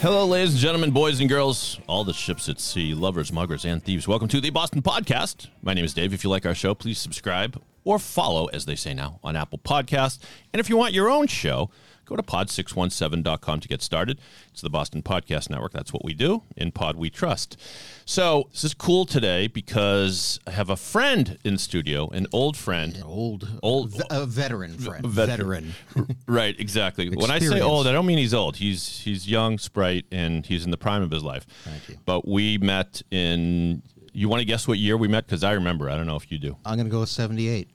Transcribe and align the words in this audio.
Hello, 0.00 0.26
ladies 0.26 0.50
and 0.50 0.58
gentlemen, 0.58 0.90
boys 0.90 1.20
and 1.20 1.28
girls, 1.30 1.80
all 1.86 2.04
the 2.04 2.12
ships 2.12 2.50
at 2.50 2.60
sea, 2.60 2.92
lovers, 2.92 3.32
muggers, 3.32 3.64
and 3.64 3.82
thieves. 3.82 4.06
Welcome 4.06 4.28
to 4.28 4.40
the 4.40 4.50
Boston 4.50 4.82
Podcast. 4.82 5.48
My 5.62 5.72
name 5.72 5.86
is 5.86 5.94
Dave. 5.94 6.12
If 6.12 6.24
you 6.24 6.28
like 6.30 6.44
our 6.44 6.54
show, 6.54 6.74
please 6.74 6.98
subscribe 6.98 7.58
or 7.84 7.98
follow, 7.98 8.46
as 8.48 8.66
they 8.66 8.76
say 8.76 8.92
now, 8.92 9.18
on 9.24 9.34
Apple 9.34 9.58
Podcasts. 9.58 10.18
And 10.52 10.60
if 10.60 10.68
you 10.68 10.76
want 10.76 10.92
your 10.92 11.08
own 11.08 11.26
show, 11.26 11.70
go 12.10 12.16
to 12.16 12.22
pod617.com 12.22 13.60
to 13.60 13.68
get 13.68 13.80
started. 13.82 14.20
It's 14.52 14.60
the 14.60 14.68
Boston 14.68 15.02
Podcast 15.02 15.48
Network. 15.48 15.72
That's 15.72 15.92
what 15.92 16.04
we 16.04 16.12
do. 16.12 16.42
In 16.56 16.72
Pod, 16.72 16.96
we 16.96 17.08
trust. 17.08 17.56
So, 18.04 18.48
this 18.50 18.64
is 18.64 18.74
cool 18.74 19.06
today 19.06 19.46
because 19.46 20.40
I 20.46 20.50
have 20.50 20.68
a 20.68 20.76
friend 20.76 21.38
in 21.44 21.56
studio, 21.56 22.08
an 22.08 22.26
old 22.32 22.56
friend. 22.56 23.00
old, 23.04 23.48
Old- 23.62 23.92
ve- 23.92 24.02
a 24.10 24.26
veteran 24.26 24.76
friend, 24.76 25.06
veteran. 25.06 25.72
veteran. 25.94 26.16
Right, 26.26 26.58
exactly. 26.58 27.08
When 27.10 27.30
I 27.30 27.38
say 27.38 27.60
old, 27.60 27.86
I 27.86 27.92
don't 27.92 28.06
mean 28.06 28.18
he's 28.18 28.34
old. 28.34 28.56
He's 28.56 28.98
he's 29.00 29.28
young, 29.28 29.58
sprite, 29.58 30.06
and 30.12 30.44
he's 30.46 30.64
in 30.64 30.70
the 30.70 30.76
prime 30.76 31.02
of 31.02 31.10
his 31.10 31.22
life. 31.24 31.46
Thank 31.64 31.88
you. 31.88 31.98
But 32.04 32.26
we 32.26 32.58
met 32.58 33.02
in. 33.10 33.82
You 34.12 34.28
want 34.28 34.40
to 34.40 34.44
guess 34.44 34.66
what 34.66 34.78
year 34.78 34.96
we 34.96 35.06
met? 35.08 35.26
Because 35.26 35.44
I 35.44 35.52
remember. 35.52 35.88
I 35.88 35.96
don't 35.96 36.06
know 36.06 36.16
if 36.16 36.30
you 36.32 36.38
do. 36.38 36.56
I'm 36.64 36.76
gonna 36.76 36.88
go 36.88 37.00
with 37.00 37.08
78. 37.08 37.68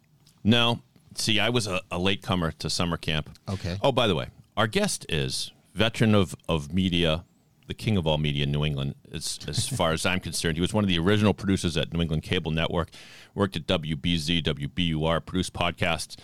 No. 0.43 0.81
See, 1.17 1.39
I 1.39 1.49
was 1.49 1.67
a, 1.67 1.81
a 1.91 1.97
late 1.99 2.21
comer 2.21 2.51
to 2.59 2.69
summer 2.69 2.97
camp. 2.97 3.29
Okay. 3.49 3.77
Oh, 3.81 3.91
by 3.91 4.07
the 4.07 4.15
way, 4.15 4.27
our 4.57 4.67
guest 4.67 5.05
is 5.09 5.51
veteran 5.73 6.13
of, 6.15 6.35
of 6.49 6.73
media, 6.73 7.25
the 7.67 7.73
king 7.73 7.97
of 7.97 8.05
all 8.05 8.17
media 8.17 8.43
in 8.43 8.51
New 8.51 8.63
England, 8.65 8.95
as, 9.11 9.39
as 9.47 9.67
far 9.77 9.91
as 9.93 10.05
I'm 10.05 10.19
concerned. 10.19 10.55
He 10.57 10.61
was 10.61 10.73
one 10.73 10.83
of 10.83 10.87
the 10.87 10.99
original 10.99 11.33
producers 11.33 11.77
at 11.77 11.93
New 11.93 12.01
England 12.01 12.23
Cable 12.23 12.51
Network, 12.51 12.89
worked 13.33 13.55
at 13.55 13.65
WBZ, 13.67 14.43
WBUR, 14.43 15.25
produced 15.25 15.53
podcasts. 15.53 16.15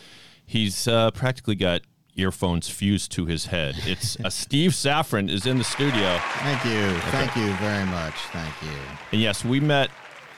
He's 0.46 0.88
uh, 0.88 1.12
practically 1.12 1.56
got 1.56 1.82
earphones 2.16 2.68
fused 2.68 3.12
to 3.14 3.26
his 3.26 3.46
head. 3.46 3.76
It's 3.86 4.20
uh, 4.20 4.30
Steve 4.30 4.72
Safran 4.72 5.30
is 5.30 5.46
in 5.46 5.58
the 5.58 5.64
studio. 5.64 6.20
Thank 6.40 6.66
you, 6.66 7.00
thank 7.12 7.36
you 7.38 7.54
very 7.56 7.86
much. 7.86 8.14
Thank 8.34 8.54
you. 8.62 8.78
And 9.14 9.22
yes, 9.22 9.46
we 9.46 9.62
met 9.62 9.90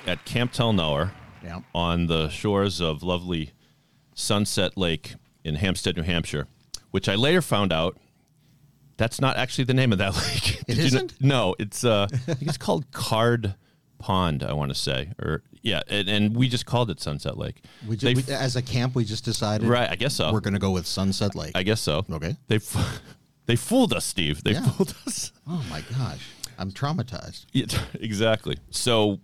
at 0.05 0.23
Camp 0.25 0.51
Tel 0.51 0.71
Noar 0.73 1.11
Yeah. 1.43 1.61
on 1.73 2.05
the 2.07 2.29
shores 2.29 2.79
of 2.79 3.01
lovely 3.01 3.51
Sunset 4.13 4.77
Lake 4.77 5.15
in 5.43 5.55
Hampstead, 5.55 5.95
New 5.97 6.03
Hampshire, 6.03 6.47
which 6.91 7.09
I 7.09 7.15
later 7.15 7.41
found 7.41 7.73
out 7.73 7.97
that's 8.97 9.19
not 9.19 9.37
actually 9.37 9.63
the 9.65 9.73
name 9.73 9.91
of 9.91 9.97
that 9.97 10.15
lake. 10.17 10.59
It 10.61 10.67
Did 10.67 10.77
you 10.77 10.89
kn- 10.89 11.05
isn't? 11.05 11.21
no, 11.21 11.55
it's 11.59 11.83
uh, 11.83 12.07
I 12.11 12.17
think 12.17 12.43
it's 12.49 12.57
called 12.57 12.89
Card 12.91 13.55
Pond. 13.99 14.43
I 14.43 14.53
want 14.53 14.69
to 14.71 14.75
say, 14.79 15.11
or 15.21 15.41
yeah, 15.61 15.81
and, 15.87 16.07
and 16.09 16.35
we 16.35 16.47
just 16.47 16.65
called 16.65 16.89
it 16.89 16.99
Sunset 16.99 17.37
Lake. 17.37 17.61
We 17.87 17.97
just, 17.97 18.17
f- 18.19 18.27
we, 18.27 18.33
as 18.33 18.55
a 18.55 18.61
camp, 18.61 18.95
we 18.95 19.03
just 19.05 19.25
decided. 19.25 19.67
Right, 19.67 19.89
I 19.89 19.95
guess 19.95 20.13
so. 20.15 20.31
We're 20.31 20.41
gonna 20.41 20.59
go 20.59 20.71
with 20.71 20.85
Sunset 20.85 21.35
Lake. 21.35 21.51
I 21.55 21.63
guess 21.63 21.81
so. 21.81 22.05
Okay. 22.11 22.35
They 22.47 22.57
f- 22.57 23.01
they 23.45 23.55
fooled 23.55 23.93
us, 23.93 24.05
Steve. 24.05 24.43
They 24.43 24.51
Yeah. 24.53 24.61
fooled 24.69 24.95
us. 25.07 25.31
oh 25.47 25.65
my 25.69 25.81
gosh, 25.97 26.25
I'm 26.59 26.71
traumatized. 26.71 27.45
Yeah, 27.51 27.65
exactly. 27.95 28.57
So 28.69 29.19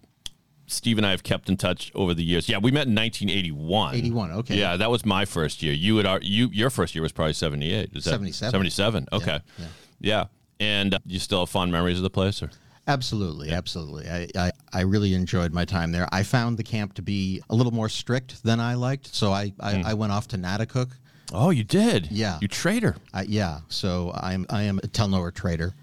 Steve 0.69 0.97
and 0.97 1.05
I 1.05 1.11
have 1.11 1.23
kept 1.23 1.49
in 1.49 1.57
touch 1.57 1.91
over 1.95 2.13
the 2.13 2.23
years. 2.23 2.47
Yeah, 2.47 2.59
we 2.59 2.71
met 2.71 2.87
in 2.87 2.95
1981. 2.95 3.95
81, 3.95 4.31
okay. 4.31 4.55
Yeah, 4.55 4.77
that 4.77 4.89
was 4.91 5.05
my 5.05 5.25
first 5.25 5.61
year. 5.63 5.73
You 5.73 5.97
had 5.97 6.05
our, 6.05 6.19
you 6.21 6.49
your 6.53 6.69
first 6.69 6.95
year 6.95 7.01
was 7.01 7.11
probably 7.11 7.33
78. 7.33 7.91
Is 7.95 8.03
that 8.05 8.11
77. 8.11 8.51
77. 8.51 9.07
Okay. 9.11 9.39
yeah. 9.57 9.65
Yeah. 9.99 10.25
And 10.59 10.93
uh, 10.95 10.99
you 11.05 11.19
still 11.19 11.39
have 11.41 11.49
fond 11.49 11.71
memories 11.71 11.97
of 11.97 12.03
the 12.03 12.09
place 12.09 12.41
or? 12.43 12.51
Absolutely, 12.87 13.51
absolutely. 13.51 14.09
I, 14.09 14.27
I, 14.35 14.51
I 14.73 14.81
really 14.81 15.13
enjoyed 15.13 15.53
my 15.53 15.63
time 15.63 15.91
there. 15.91 16.07
I 16.11 16.23
found 16.23 16.57
the 16.57 16.63
camp 16.63 16.95
to 16.95 17.01
be 17.03 17.41
a 17.49 17.55
little 17.55 17.71
more 17.71 17.87
strict 17.87 18.43
than 18.43 18.59
I 18.59 18.73
liked, 18.73 19.13
so 19.13 19.31
I, 19.31 19.53
I, 19.59 19.73
Hmm. 19.75 19.85
I 19.85 19.93
went 19.93 20.11
off 20.11 20.27
to 20.29 20.37
Naticook. 20.37 20.89
Oh, 21.31 21.51
you 21.51 21.63
did. 21.63 22.09
Yeah. 22.11 22.39
You 22.41 22.47
traitor. 22.47 22.95
I, 23.13 23.21
yeah, 23.23 23.59
so 23.69 24.11
I'm 24.15 24.47
I 24.49 24.63
am 24.63 24.79
a 24.81 24.87
Tel 24.87 25.07
Noar 25.07 25.29
trader. 25.31 25.73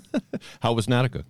How 0.60 0.74
was 0.74 0.86
Naticook? 0.86 1.24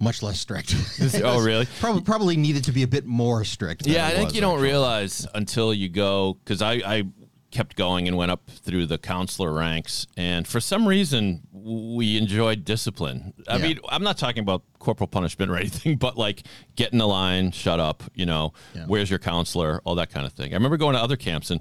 Much 0.00 0.22
less 0.22 0.38
strict. 0.38 0.74
oh, 1.24 1.42
really? 1.42 1.66
probably 1.80 2.02
probably 2.02 2.36
needed 2.36 2.64
to 2.64 2.72
be 2.72 2.82
a 2.82 2.88
bit 2.88 3.04
more 3.04 3.44
strict. 3.44 3.86
Yeah, 3.86 4.06
I 4.06 4.10
think 4.10 4.26
was, 4.26 4.34
you 4.34 4.40
don't 4.40 4.54
actually. 4.54 4.68
realize 4.68 5.26
until 5.34 5.74
you 5.74 5.88
go 5.88 6.34
because 6.44 6.62
I, 6.62 6.74
I 6.74 7.02
kept 7.50 7.76
going 7.76 8.06
and 8.06 8.16
went 8.16 8.30
up 8.30 8.48
through 8.48 8.86
the 8.86 8.98
counselor 8.98 9.52
ranks, 9.52 10.06
and 10.16 10.46
for 10.46 10.60
some 10.60 10.86
reason 10.86 11.40
we 11.52 12.16
enjoyed 12.16 12.64
discipline. 12.64 13.32
I 13.48 13.56
Yeah. 13.56 13.62
mean, 13.62 13.80
I'm 13.88 14.02
not 14.04 14.18
talking 14.18 14.42
about 14.42 14.62
corporal 14.78 15.08
punishment 15.08 15.50
or 15.50 15.56
anything, 15.58 15.96
but 15.96 16.16
like 16.16 16.42
get 16.76 16.92
in 16.92 16.98
the 16.98 17.06
line, 17.08 17.50
shut 17.50 17.80
up, 17.80 18.04
you 18.14 18.26
know, 18.26 18.52
Yeah. 18.74 18.84
where's 18.86 19.10
your 19.10 19.18
counselor, 19.18 19.80
all 19.84 19.94
that 19.96 20.10
kind 20.10 20.26
of 20.26 20.32
thing. 20.32 20.52
I 20.52 20.54
remember 20.56 20.76
going 20.76 20.94
to 20.94 21.00
other 21.02 21.16
camps 21.16 21.50
and. 21.50 21.60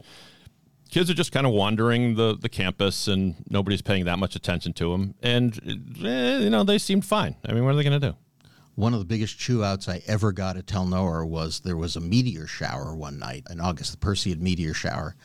Kids 0.90 1.09
are 1.09 1.14
just 1.14 1.34
kind 1.34 1.46
of 1.46 1.52
wandering 1.52 2.16
the, 2.16 2.38
the 2.40 2.48
campus, 2.48 3.09
and 3.09 3.36
nobody's 3.50 3.81
paying 3.81 4.06
that 4.06 4.18
much 4.19 4.38
attention 4.38 4.72
to 4.72 4.94
them. 4.94 5.16
And 5.22 5.54
eh, 6.02 6.38
you 6.38 6.50
know 6.50 6.64
they 6.64 6.78
seemed 6.78 7.04
fine. 7.04 7.36
I 7.46 7.52
mean, 7.52 7.66
what 7.66 7.74
are 7.74 7.75
they 7.75 7.84
going 7.84 8.00
to 8.00 8.12
do? 8.12 8.16
One 8.78 8.94
of 8.94 9.00
the 9.00 9.06
biggest 9.06 9.40
chew 9.40 9.64
outs 9.64 9.90
I 9.90 10.04
ever 10.06 10.32
got 10.32 10.56
at 10.56 10.68
Tel 10.68 10.86
Noar 10.86 11.26
was 11.26 11.62
there 11.62 11.76
was 11.76 11.96
a 11.96 12.00
meteor 12.00 12.46
shower 12.46 12.96
one 12.96 13.18
night 13.18 13.44
in 13.50 13.60
August, 13.60 13.92
the 13.92 13.98
Perseid 13.98 14.40
meteor 14.40 14.76
shower. 14.76 15.16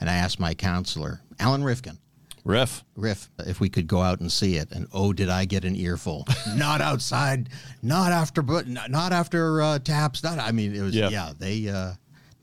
And 0.00 0.08
I 0.08 0.14
asked 0.14 0.38
my 0.38 0.54
counselor, 0.54 1.20
Alan 1.40 1.64
Rifkin, 1.64 1.98
Riff. 2.44 2.84
Riff, 2.94 3.28
if 3.40 3.58
we 3.58 3.68
could 3.68 3.88
go 3.88 4.00
out 4.00 4.20
and 4.20 4.30
see 4.30 4.54
it. 4.58 4.70
And 4.70 4.86
oh, 4.92 5.12
did 5.12 5.28
I 5.28 5.44
get 5.44 5.64
an 5.64 5.74
earful? 5.74 6.24
not 6.54 6.80
outside, 6.80 7.48
not 7.82 8.12
after, 8.12 8.42
but 8.42 8.68
not, 8.68 9.12
after 9.12 9.60
uh, 9.60 9.80
taps. 9.80 10.22
Not, 10.22 10.38
I 10.38 10.52
mean, 10.52 10.72
it 10.72 10.80
was, 10.80 10.94
Yeah. 10.94 11.08
yeah, 11.08 11.32
they, 11.36 11.68
uh, 11.68 11.94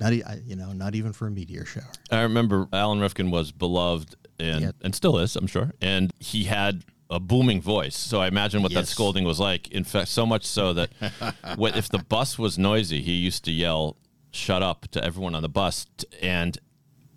not, 0.01 0.11
I- 0.11 0.41
you 0.45 0.57
know, 0.57 0.73
not 0.73 0.95
even 0.95 1.13
for 1.13 1.27
a 1.27 1.31
meteor 1.31 1.63
shower. 1.63 1.87
I 2.11 2.23
remember 2.23 2.67
Alan 2.73 2.99
Rifkin 2.99 3.31
was 3.31 3.53
beloved 3.53 4.15
and 4.37 4.61
Yeah. 4.63 4.71
and 4.81 4.93
still 4.93 5.17
is, 5.17 5.37
I'm 5.37 5.47
sure. 5.47 5.71
And 5.81 6.11
he 6.19 6.43
had 6.43 6.83
a 7.09 7.19
booming 7.19 7.61
voice. 7.61 7.95
So 7.95 8.19
I 8.19 8.27
imagine 8.27 8.61
what 8.61 8.73
that 8.73 8.87
scolding 8.87 9.23
was 9.23 9.39
like. 9.39 9.69
In 9.69 9.83
fact, 9.83 10.09
so 10.09 10.25
much 10.25 10.45
so 10.45 10.73
that 10.73 10.89
what 11.55 11.77
if 11.77 11.89
the 11.89 11.99
bus 11.99 12.37
was 12.37 12.57
noisy, 12.57 13.01
he 13.01 13.13
used 13.13 13.45
to 13.45 13.51
yell 13.51 13.97
"shut 14.31 14.61
up" 14.61 14.87
to 14.91 15.03
everyone 15.03 15.35
on 15.35 15.41
the 15.41 15.49
bus, 15.49 15.87
and 16.21 16.57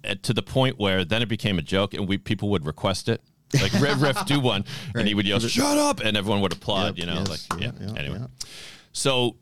uh, 0.04 0.14
to 0.22 0.32
the 0.32 0.42
point 0.42 0.78
where 0.78 1.04
then 1.04 1.22
it 1.22 1.28
became 1.28 1.58
a 1.58 1.62
joke, 1.62 1.94
and 1.94 2.08
we 2.08 2.18
people 2.18 2.48
would 2.50 2.66
request 2.66 3.08
it. 3.08 3.22
Like 3.60 3.72
Riff, 3.80 4.00
Riff 4.00 4.26
do 4.26 4.38
one, 4.38 4.64
and 4.94 5.08
he 5.08 5.14
would 5.14 5.26
yell 5.26 5.40
"shut 5.40 5.78
up," 5.78 6.00
and 6.00 6.16
everyone 6.16 6.40
would 6.42 6.52
applaud. 6.52 6.96
Yep, 6.96 6.98
you 6.98 7.06
know, 7.06 7.24
yes, 7.26 7.28
like 7.28 7.60
yeah. 7.60 7.72
yeah, 7.80 7.86
yeah, 7.88 7.98
anyway, 7.98 8.18
yeah. 8.20 8.26
so 8.92 9.36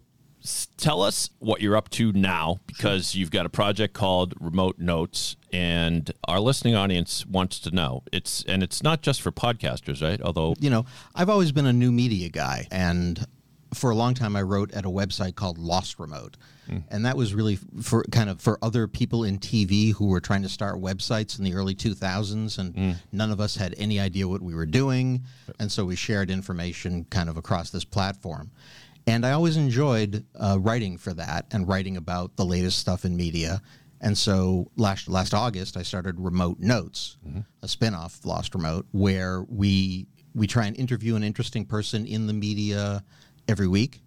tell 0.76 1.02
us 1.02 1.30
what 1.38 1.60
you're 1.60 1.76
up 1.76 1.88
to 1.90 2.12
now 2.12 2.60
because 2.66 3.14
you've 3.14 3.30
got 3.30 3.46
a 3.46 3.48
project 3.48 3.94
called 3.94 4.34
Remote 4.40 4.78
Notes 4.78 5.36
and 5.52 6.10
our 6.26 6.40
listening 6.40 6.74
audience 6.74 7.26
wants 7.26 7.58
to 7.60 7.70
know. 7.70 8.02
It's 8.12 8.44
and 8.46 8.62
it's 8.62 8.82
not 8.82 9.02
just 9.02 9.22
for 9.22 9.32
podcasters, 9.32 10.02
right? 10.02 10.20
Although 10.20 10.54
you 10.60 10.70
know, 10.70 10.86
I've 11.14 11.28
always 11.28 11.52
been 11.52 11.66
a 11.66 11.72
new 11.72 11.92
media 11.92 12.28
guy, 12.28 12.66
and 12.70 13.24
for 13.74 13.90
a 13.90 13.94
long 13.94 14.14
time 14.14 14.36
I 14.36 14.42
wrote 14.42 14.72
at 14.72 14.84
a 14.84 14.90
website 14.90 15.34
called 15.34 15.58
Lost 15.58 15.98
Remote, 15.98 16.36
hmm. 16.66 16.78
and 16.88 17.04
that 17.06 17.16
was 17.16 17.34
really 17.34 17.56
for 17.82 18.04
kind 18.04 18.30
of 18.30 18.40
for 18.40 18.58
other 18.62 18.86
people 18.86 19.24
in 19.24 19.38
TV 19.38 19.92
who 19.92 20.06
were 20.06 20.20
trying 20.20 20.42
to 20.42 20.48
start 20.48 20.76
websites 20.76 21.38
in 21.38 21.44
the 21.44 21.54
early 21.54 21.74
2000s, 21.74 22.58
and 22.58 22.74
hmm. 22.74 22.92
none 23.12 23.30
of 23.30 23.40
us 23.40 23.56
had 23.56 23.74
any 23.78 24.00
idea 24.00 24.28
what 24.28 24.42
we 24.42 24.54
were 24.54 24.66
doing, 24.66 25.22
and 25.58 25.70
so 25.70 25.84
we 25.84 25.96
shared 25.96 26.30
information 26.30 27.04
kind 27.10 27.28
of 27.28 27.36
across 27.36 27.70
this 27.70 27.84
platform. 27.84 28.50
And 29.08 29.24
I 29.24 29.32
always 29.32 29.56
enjoyed 29.56 30.26
uh, 30.38 30.58
writing 30.60 30.98
for 30.98 31.14
that 31.14 31.46
and 31.50 31.66
writing 31.66 31.96
about 31.96 32.36
the 32.36 32.44
latest 32.44 32.78
stuff 32.78 33.06
in 33.06 33.16
media. 33.16 33.62
And 34.02 34.16
so 34.16 34.70
last 34.76 35.08
last 35.08 35.32
August, 35.32 35.78
I 35.78 35.82
started 35.82 36.20
Remote 36.20 36.58
Notes, 36.60 37.16
a 37.62 37.68
spin-off 37.68 38.18
of 38.18 38.26
Lost 38.26 38.54
Remote, 38.54 38.86
where 38.92 39.44
we 39.48 40.06
we 40.34 40.46
try 40.46 40.66
and 40.66 40.76
interview 40.76 41.16
an 41.16 41.22
interesting 41.22 41.64
person 41.64 42.06
in 42.06 42.26
the 42.26 42.34
media 42.34 43.02
every 43.48 43.66
week, 43.66 44.02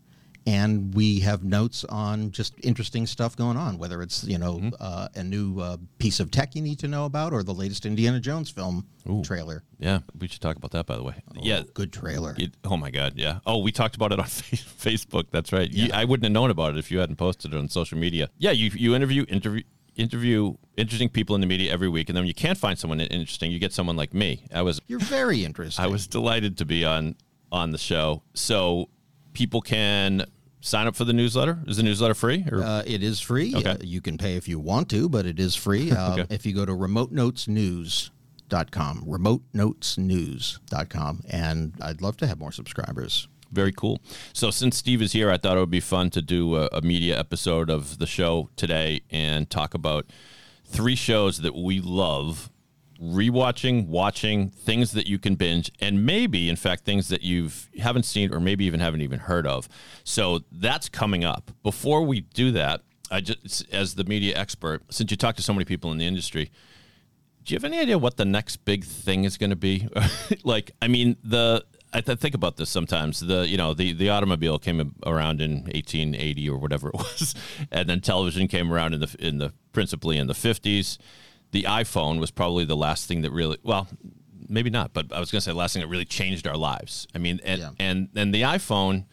and 0.51 0.93
we 0.93 1.19
have 1.21 1.45
notes 1.45 1.85
on 1.85 2.29
just 2.31 2.53
interesting 2.61 3.07
stuff 3.07 3.37
going 3.37 3.55
on, 3.55 3.77
whether 3.77 4.01
it's 4.01 4.25
you 4.25 4.37
know 4.37 4.69
uh, 4.81 5.07
a 5.15 5.23
new 5.23 5.59
uh, 5.61 5.77
piece 5.97 6.19
of 6.19 6.29
tech 6.29 6.55
you 6.55 6.61
need 6.61 6.77
to 6.79 6.89
know 6.89 7.05
about, 7.05 7.31
or 7.31 7.41
the 7.41 7.53
latest 7.53 7.85
Indiana 7.85 8.19
Jones 8.19 8.49
film 8.49 8.85
trailer. 9.23 9.63
yeah, 9.79 9.99
we 10.19 10.27
should 10.27 10.41
talk 10.41 10.57
about 10.57 10.71
that 10.71 10.85
by 10.85 10.97
the 10.97 11.03
way. 11.03 11.15
yeah. 11.35 11.63
Good 11.73 11.93
trailer. 11.93 12.35
It, 12.37 12.51
oh 12.65 12.75
my 12.75 12.91
God! 12.91 13.13
Yeah. 13.15 13.39
Oh, 13.45 13.59
we 13.59 13.71
talked 13.71 13.95
about 13.95 14.11
it 14.11 14.19
on 14.19 14.25
Facebook. 14.25 15.27
That's 15.31 15.53
right. 15.53 15.71
You, 15.71 15.89
I 15.93 16.03
wouldn't 16.03 16.25
have 16.25 16.33
known 16.33 16.51
about 16.51 16.73
it 16.73 16.79
if 16.79 16.91
you 16.91 16.99
hadn't 16.99 17.15
posted 17.15 17.53
it 17.53 17.57
on 17.57 17.69
social 17.69 17.97
media. 17.97 18.29
Yeah, 18.37 18.51
you 18.51 18.71
you 18.73 18.93
interview 18.93 19.25
interview 19.29 19.63
interview 19.95 20.55
interesting 20.75 21.07
people 21.07 21.35
in 21.35 21.41
the 21.41 21.47
media 21.47 21.71
every 21.71 21.87
week, 21.87 22.09
and 22.09 22.15
then 22.17 22.23
when 22.23 22.27
you 22.27 22.33
can't 22.33 22.57
find 22.57 22.77
someone 22.77 22.99
interesting, 22.99 23.51
you 23.51 23.59
get 23.59 23.71
someone 23.71 23.95
like 23.95 24.13
me. 24.13 24.45
I 24.53 24.63
was 24.63 24.81
You're 24.87 24.99
very 24.99 25.45
interesting. 25.45 25.85
I 25.85 25.87
was 25.87 26.07
delighted 26.07 26.57
to 26.57 26.65
be 26.65 26.83
on 26.83 27.15
on 27.53 27.71
the 27.71 27.77
show. 27.77 28.23
So 28.33 28.89
people 29.33 29.61
can 29.61 30.25
sign 30.61 30.87
up 30.87 30.95
for 30.95 31.03
the 31.05 31.13
newsletter. 31.13 31.59
Is 31.67 31.77
the 31.77 31.83
newsletter 31.83 32.13
free? 32.13 32.45
Or 32.51 32.63
Uh, 32.63 32.83
it 32.85 33.01
is 33.03 33.19
free. 33.19 33.53
Okay. 33.55 33.69
Uh, 33.71 33.77
you 33.81 33.99
can 34.01 34.17
pay 34.17 34.35
if 34.35 34.47
you 34.47 34.59
want 34.59 34.89
to, 34.91 35.09
but 35.09 35.25
it 35.25 35.39
is 35.39 35.55
free. 35.55 35.91
Uh, 36.01 36.13
Okay. 36.13 36.25
If 36.33 36.45
you 36.45 36.53
go 36.53 36.65
to 36.65 36.71
remotenotesnews.com, 36.73 39.03
remotenotesnews.com, 39.05 41.23
and 41.29 41.73
I'd 41.81 42.01
love 42.01 42.17
to 42.17 42.27
have 42.27 42.39
more 42.39 42.51
subscribers. 42.51 43.27
Very 43.51 43.71
cool. 43.73 44.01
So 44.33 44.51
since 44.51 44.77
Steve 44.77 45.01
is 45.01 45.11
here, 45.13 45.29
I 45.31 45.37
thought 45.37 45.57
it 45.57 45.59
would 45.59 45.69
be 45.71 45.79
fun 45.81 46.09
to 46.11 46.21
do 46.21 46.55
a, 46.55 46.69
a 46.71 46.81
media 46.81 47.17
episode 47.19 47.69
of 47.69 47.97
the 47.97 48.07
show 48.07 48.49
today 48.55 49.01
and 49.09 49.49
talk 49.49 49.73
about 49.73 50.05
three 50.65 50.95
shows 50.95 51.39
that 51.39 51.55
we 51.55 51.81
love 51.81 52.49
rewatching, 53.01 53.87
watching, 53.87 54.49
things 54.49 54.91
that 54.91 55.07
you 55.07 55.17
can 55.17 55.35
binge, 55.35 55.71
and 55.79 56.05
maybe, 56.05 56.49
in 56.49 56.55
fact, 56.55 56.85
things 56.85 57.07
that 57.07 57.21
you've 57.21 57.69
haven't 57.79 58.03
seen 58.03 58.33
or 58.33 58.39
maybe 58.39 58.65
even 58.65 58.79
haven't 58.79 59.01
even 59.01 59.19
heard 59.19 59.47
of. 59.47 59.67
So 60.03 60.41
that's 60.51 60.87
coming 60.89 61.23
up. 61.23 61.51
Before 61.63 62.03
we 62.03 62.21
do 62.21 62.51
that, 62.51 62.81
I 63.09 63.21
just, 63.21 63.71
as 63.73 63.95
the 63.95 64.03
media 64.03 64.37
expert, 64.37 64.83
since 64.89 65.11
you 65.11 65.17
talk 65.17 65.35
to 65.37 65.41
so 65.41 65.53
many 65.53 65.65
people 65.65 65.91
in 65.91 65.97
the 65.97 66.05
industry, 66.05 66.51
do 67.43 67.53
you 67.53 67.55
have 67.55 67.63
any 67.63 67.79
idea 67.79 67.97
what 67.97 68.17
the 68.17 68.25
next 68.25 68.57
big 68.57 68.85
thing 68.85 69.23
is 69.23 69.37
going 69.37 69.49
to 69.49 69.55
be? 69.55 69.87
like, 70.43 70.71
I 70.81 70.87
mean, 70.87 71.17
the 71.23 71.65
I 71.93 72.01
th- 72.01 72.19
think 72.19 72.35
about 72.35 72.57
this 72.57 72.69
sometimes. 72.69 73.19
The 73.19 73.47
you 73.47 73.57
know 73.57 73.73
the 73.73 73.93
the 73.93 74.09
automobile 74.09 74.59
came 74.59 74.93
around 75.05 75.41
in 75.41 75.63
1880 75.63 76.49
or 76.49 76.57
whatever 76.57 76.89
it 76.89 76.93
was, 76.97 77.35
and 77.71 77.89
then 77.89 77.99
television 77.99 78.47
came 78.47 78.71
around 78.71 78.93
in 78.93 79.01
the 79.01 79.15
in 79.19 79.39
the 79.39 79.53
principally 79.73 80.17
in 80.17 80.27
the 80.27 80.33
50s. 80.33 80.97
The 81.51 81.63
iPhone 81.63 82.19
was 82.19 82.31
probably 82.31 82.65
the 82.65 82.77
last 82.77 83.07
thing 83.07 83.21
that 83.23 83.31
really 83.31 83.57
well, 83.63 83.87
maybe 84.47 84.69
not, 84.69 84.93
but 84.93 85.11
I 85.13 85.19
was 85.19 85.31
going 85.31 85.39
to 85.39 85.45
say 85.45 85.51
the 85.51 85.57
last 85.57 85.73
thing 85.73 85.81
that 85.81 85.87
really 85.87 86.05
changed 86.05 86.47
our 86.47 86.57
lives. 86.57 87.07
I 87.13 87.17
mean, 87.17 87.39
and 87.43 87.59
Yeah. 87.61 87.69
and 87.79 88.09
and 88.15 88.33
the 88.33 88.41
iPhone, 88.43 89.05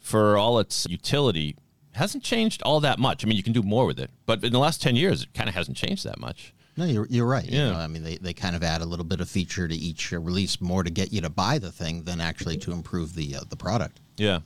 for 0.00 0.36
all 0.36 0.58
its 0.58 0.86
utility, 0.88 1.56
hasn't 1.92 2.24
changed 2.24 2.62
all 2.62 2.80
that 2.80 2.98
much. 2.98 3.24
I 3.24 3.28
mean, 3.28 3.36
you 3.36 3.42
can 3.42 3.52
do 3.52 3.62
more 3.62 3.86
with 3.86 3.98
it, 4.00 4.10
but 4.26 4.42
in 4.44 4.52
the 4.52 4.58
last 4.58 4.80
10 4.82 4.96
years, 4.96 5.22
it 5.22 5.34
kind 5.34 5.48
of 5.48 5.54
hasn't 5.54 5.76
changed 5.76 6.04
that 6.04 6.18
much. 6.18 6.52
No, 6.76 6.84
you're, 6.84 7.06
you're 7.10 7.26
right. 7.26 7.44
You 7.44 7.58
Yeah. 7.58 7.70
know, 7.72 7.78
I 7.78 7.88
mean, 7.88 8.04
they, 8.04 8.16
they 8.18 8.32
kind 8.32 8.54
of 8.54 8.62
add 8.62 8.82
a 8.82 8.84
little 8.84 9.04
bit 9.04 9.20
of 9.20 9.28
feature 9.28 9.66
to 9.66 9.74
each 9.74 10.12
uh, 10.12 10.20
release, 10.20 10.60
more 10.60 10.84
to 10.84 10.90
get 10.90 11.12
you 11.12 11.20
to 11.22 11.28
buy 11.30 11.58
the 11.58 11.72
thing 11.72 12.04
than 12.04 12.20
actually 12.20 12.56
to 12.58 12.70
improve 12.72 13.14
the 13.16 13.34
uh, 13.34 13.40
the 13.48 13.56
product. 13.56 13.98
Yeah. 14.16 14.40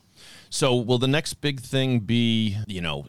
So 0.49 0.75
will 0.75 0.99
the 0.99 1.09
next 1.09 1.35
big 1.43 1.61
thing 1.61 2.01
be, 2.01 2.57
you 2.67 2.81
know, 2.81 3.07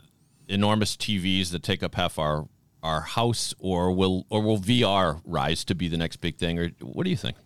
enormous 0.49 0.97
TVs 0.97 1.51
that 1.51 1.63
take 1.63 1.81
up 1.83 1.95
half 1.95 2.19
our 2.19 2.47
our 2.83 3.01
house 3.01 3.53
or 3.59 3.91
will 3.93 4.25
or 4.29 4.41
will 4.43 4.59
VR 4.59 5.21
rise 5.25 5.63
to 5.65 5.75
be 5.75 5.87
the 5.87 5.97
next 5.97 6.17
big 6.17 6.35
thing 6.37 6.59
or 6.59 6.69
what 6.81 7.03
do 7.05 7.09
you 7.09 7.15
think? 7.17 7.37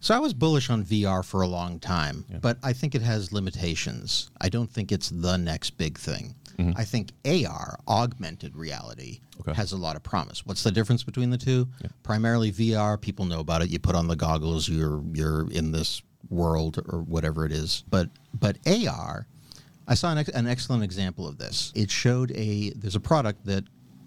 So 0.00 0.14
I 0.14 0.18
was 0.18 0.34
bullish 0.34 0.68
on 0.68 0.84
VR 0.84 1.24
for 1.24 1.40
a 1.42 1.46
long 1.46 1.78
time, 1.78 2.26
but 2.42 2.58
I 2.62 2.74
think 2.74 2.94
it 2.94 3.00
has 3.00 3.32
limitations. 3.32 4.30
I 4.40 4.50
don't 4.50 4.70
think 4.70 4.92
it's 4.92 5.08
the 5.08 5.38
next 5.38 5.70
big 5.78 5.96
thing. 5.98 6.34
Mm-hmm. 6.58 6.72
I 6.78 6.84
think 6.84 7.10
AR, 7.24 7.78
augmented 7.88 8.54
reality, 8.54 9.20
Okay. 9.40 9.54
has 9.54 9.72
a 9.72 9.76
lot 9.76 9.96
of 9.96 10.02
promise. 10.02 10.44
What's 10.46 10.62
the 10.62 10.70
difference 10.70 11.02
between 11.02 11.30
the 11.30 11.38
two? 11.38 11.66
Primarily 12.02 12.52
VR, 12.52 13.00
people 13.00 13.24
know 13.24 13.40
about 13.40 13.62
it. 13.62 13.70
You 13.70 13.78
put 13.78 13.96
on 13.96 14.06
the 14.06 14.14
goggles, 14.16 14.68
you're 14.68 15.02
you're 15.12 15.50
in 15.50 15.72
this 15.72 16.02
world 16.30 16.78
or 16.88 17.00
whatever 17.00 17.44
it 17.46 17.50
is. 17.52 17.82
But 17.90 18.10
but 18.38 18.58
AR, 18.66 19.26
I 19.88 19.94
saw 19.94 20.12
an, 20.12 20.18
ex- 20.18 20.28
an 20.30 20.46
excellent 20.46 20.84
example 20.84 21.26
of 21.26 21.38
this. 21.38 21.72
It 21.74 21.90
showed 21.90 22.30
a 22.32 22.70
there's 22.76 22.94
a 22.94 23.00
product 23.00 23.44
that 23.46 23.64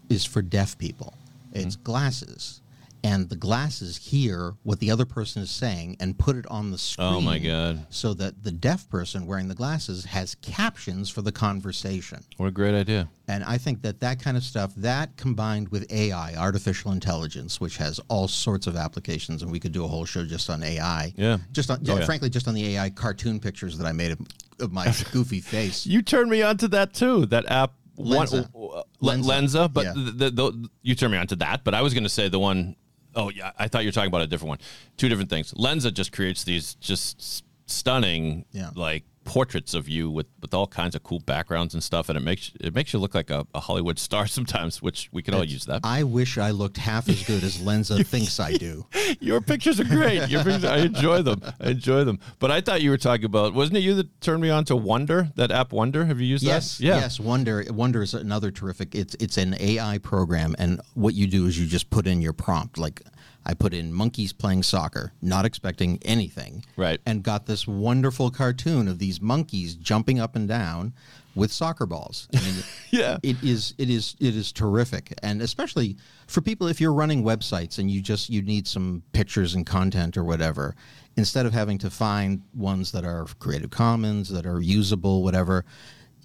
is 0.10 0.26
for 0.26 0.42
deaf 0.42 0.78
people. 0.78 1.14
It's 1.54 1.76
mm-hmm. 1.76 1.84
glasses. 1.84 2.62
And 3.04 3.30
the 3.30 3.36
glasses 3.36 3.96
hear 3.96 4.56
what 4.64 4.80
the 4.80 4.92
other 4.92 5.06
person 5.06 5.42
is 5.42 5.52
saying 5.52 5.98
and 6.00 6.18
put 6.18 6.36
it 6.36 6.46
on 6.48 6.72
the 6.72 6.78
screen. 6.78 7.08
Oh, 7.08 7.22
my 7.22 7.38
God. 7.38 7.86
So 7.90 8.14
that 8.16 8.44
the 8.44 8.52
deaf 8.52 8.90
person 8.90 9.28
wearing 9.28 9.48
the 9.48 9.56
glasses 9.56 10.06
has 10.06 10.36
captions 10.36 11.10
for 11.10 11.22
the 11.22 11.32
conversation. 11.32 12.24
What 12.38 12.48
a 12.48 12.52
great 12.52 12.74
idea. 12.74 13.08
And 13.28 13.44
I 13.44 13.60
think 13.60 13.82
that 13.84 14.00
that 14.00 14.20
kind 14.22 14.36
of 14.36 14.44
stuff, 14.44 14.74
that 14.76 15.16
combined 15.16 15.70
with 15.70 15.92
AI, 15.92 16.36
artificial 16.36 16.92
intelligence, 16.92 17.62
which 17.62 17.78
has 17.78 18.00
all 18.10 18.28
sorts 18.28 18.68
of 18.68 18.76
applications, 18.76 19.44
and 19.44 19.52
we 19.52 19.60
could 19.60 19.72
do 19.72 19.86
a 19.86 19.88
whole 19.88 20.06
show 20.06 20.26
just 20.26 20.50
on 20.50 20.64
AI. 20.64 21.14
Yeah. 21.16 21.38
Just 21.52 21.70
on, 21.70 21.80
yeah. 21.84 22.04
frankly, 22.04 22.30
just 22.30 22.48
on 22.48 22.56
the 22.56 22.76
AI 22.76 22.90
cartoon 22.90 23.40
pictures 23.40 23.78
that 23.78 23.86
I 23.86 23.92
made 23.92 24.12
of, 24.12 24.20
of 24.60 24.74
my 24.74 24.94
goofy 25.12 25.40
face. 25.40 25.86
You 25.86 26.02
turned 26.02 26.32
me 26.32 26.42
on 26.42 26.58
to 26.58 26.68
that 26.70 26.94
too. 26.94 27.28
That 27.28 27.50
app 27.50 27.74
Lensa. 27.98 28.50
One, 28.54 28.78
uh, 28.80 28.84
Lensa. 29.02 29.24
Lensa, 29.26 29.74
but 29.74 29.86
Yeah. 29.86 29.94
the, 29.96 30.12
the, 30.12 30.30
the, 30.32 30.70
you 30.84 30.96
turned 30.96 31.12
me 31.14 31.18
on 31.18 31.28
to 31.28 31.36
that, 31.38 31.64
but 31.64 31.74
I 31.74 31.82
was 31.82 31.94
going 31.94 32.04
to 32.04 32.10
say 32.10 32.30
the 32.30 32.40
one 32.40 32.76
oh 33.16 33.30
yeah, 33.30 33.52
I 33.58 33.68
thought 33.68 33.84
you 33.84 33.88
were 33.88 33.92
talking 33.94 34.10
about 34.10 34.22
a 34.22 34.28
different 34.28 34.50
one. 34.50 34.60
Two 34.98 35.10
different 35.10 35.30
things. 35.32 35.52
Lensa 35.54 35.92
just 35.92 36.12
creates 36.12 36.44
these 36.44 36.76
just 36.76 37.44
stunning 37.66 38.46
Yeah. 38.52 38.70
like 38.76 39.04
portraits 39.28 39.74
of 39.74 39.90
you 39.90 40.10
with, 40.10 40.26
with 40.42 40.54
all 40.54 40.66
kinds 40.68 40.96
of 40.96 41.04
cool 41.04 41.20
backgrounds 41.20 41.74
and 41.74 41.84
stuff 41.84 42.08
and 42.08 42.18
it 42.18 42.22
makes 42.22 42.54
it 42.62 42.74
makes 42.74 42.94
you 42.94 43.00
look 43.00 43.14
like 43.14 43.30
a, 43.30 43.46
a 43.54 43.60
Hollywood 43.60 44.00
star 44.00 44.26
sometimes, 44.38 44.82
which 44.82 45.10
we 45.12 45.22
can 45.22 45.34
all 45.34 45.44
use 45.44 45.66
that. 45.66 45.82
I 45.84 46.04
wish 46.04 46.38
I 46.38 46.52
looked 46.52 46.78
half 46.78 47.10
as 47.10 47.24
good 47.24 47.44
as 47.44 47.58
Lensa 47.58 48.06
thinks 48.14 48.40
I 48.40 48.54
do. 48.54 48.86
Your 49.20 49.42
pictures 49.42 49.82
are 49.82 49.84
great. 49.84 50.30
Your 50.30 50.44
pictures, 50.46 50.64
I 50.64 50.78
enjoy 50.78 51.22
them. 51.24 51.42
I 51.60 51.72
enjoy 51.72 52.06
them. 52.06 52.20
But 52.40 52.52
I 52.52 52.62
thought 52.62 52.82
you 52.82 52.90
were 52.90 52.98
talking 52.98 53.26
about 53.26 53.54
wasn't 53.54 53.78
it 53.78 53.82
you 53.82 53.96
that 53.96 54.22
turned 54.22 54.42
me 54.42 54.50
on 54.50 54.64
to 54.66 54.76
Wonder? 54.78 55.30
That 55.36 55.52
app 55.52 55.74
Wonder? 55.74 56.06
Have 56.06 56.22
you 56.22 56.28
used 56.28 56.44
Yes, 56.44 56.78
that? 56.78 56.86
Yeah. 56.86 57.00
yes. 57.00 57.20
Wonder 57.20 57.66
Wonder 57.70 58.02
is 58.02 58.14
another 58.14 58.50
terrific. 58.50 58.96
It's 58.96 59.16
it's 59.20 59.38
an 59.38 59.56
AI 59.60 59.98
program, 59.98 60.56
and 60.58 60.80
what 60.94 61.16
you 61.16 61.28
do 61.28 61.48
is 61.48 61.60
you 61.60 61.68
just 61.68 61.90
put 61.90 62.08
in 62.08 62.22
your 62.22 62.34
prompt. 62.34 62.78
Like 62.78 63.02
I 63.50 63.54
put 63.54 63.74
in 63.74 63.94
monkeys 63.94 64.34
playing 64.34 64.64
soccer, 64.64 65.14
not 65.22 65.46
expecting 65.46 66.00
anything, 66.04 66.66
Right. 66.76 67.00
and 67.06 67.24
got 67.24 67.46
this 67.46 67.66
wonderful 67.66 68.30
cartoon 68.30 68.90
of 68.90 69.00
these 69.00 69.22
monkeys 69.22 69.76
jumping 69.76 70.20
up 70.20 70.36
and 70.36 70.50
down 70.50 70.94
with 71.34 71.50
soccer 71.54 71.86
balls. 71.86 72.28
I 72.36 72.42
mean, 72.42 72.56
Yeah. 72.92 73.20
it 73.24 73.42
is 73.42 73.74
it 73.78 73.90
is 73.90 74.18
it 74.20 74.36
is 74.36 74.52
terrific, 74.52 75.14
and 75.24 75.42
especially 75.42 75.96
for 76.28 76.42
people 76.42 76.68
if 76.68 76.82
you're 76.82 76.94
running 76.94 77.24
websites 77.24 77.80
and 77.80 77.90
you 77.90 78.02
just 78.02 78.30
you 78.30 78.42
need 78.42 78.68
some 78.68 79.02
pictures 79.14 79.56
and 79.56 79.66
content 79.66 80.18
or 80.18 80.26
whatever, 80.26 80.76
instead 81.16 81.46
of 81.46 81.54
having 81.54 81.78
to 81.78 81.90
find 81.90 82.42
ones 82.54 82.92
that 82.92 83.06
are 83.06 83.26
Creative 83.40 83.70
Commons 83.70 84.28
that 84.30 84.46
are 84.46 84.60
usable, 84.60 85.24
whatever. 85.24 85.64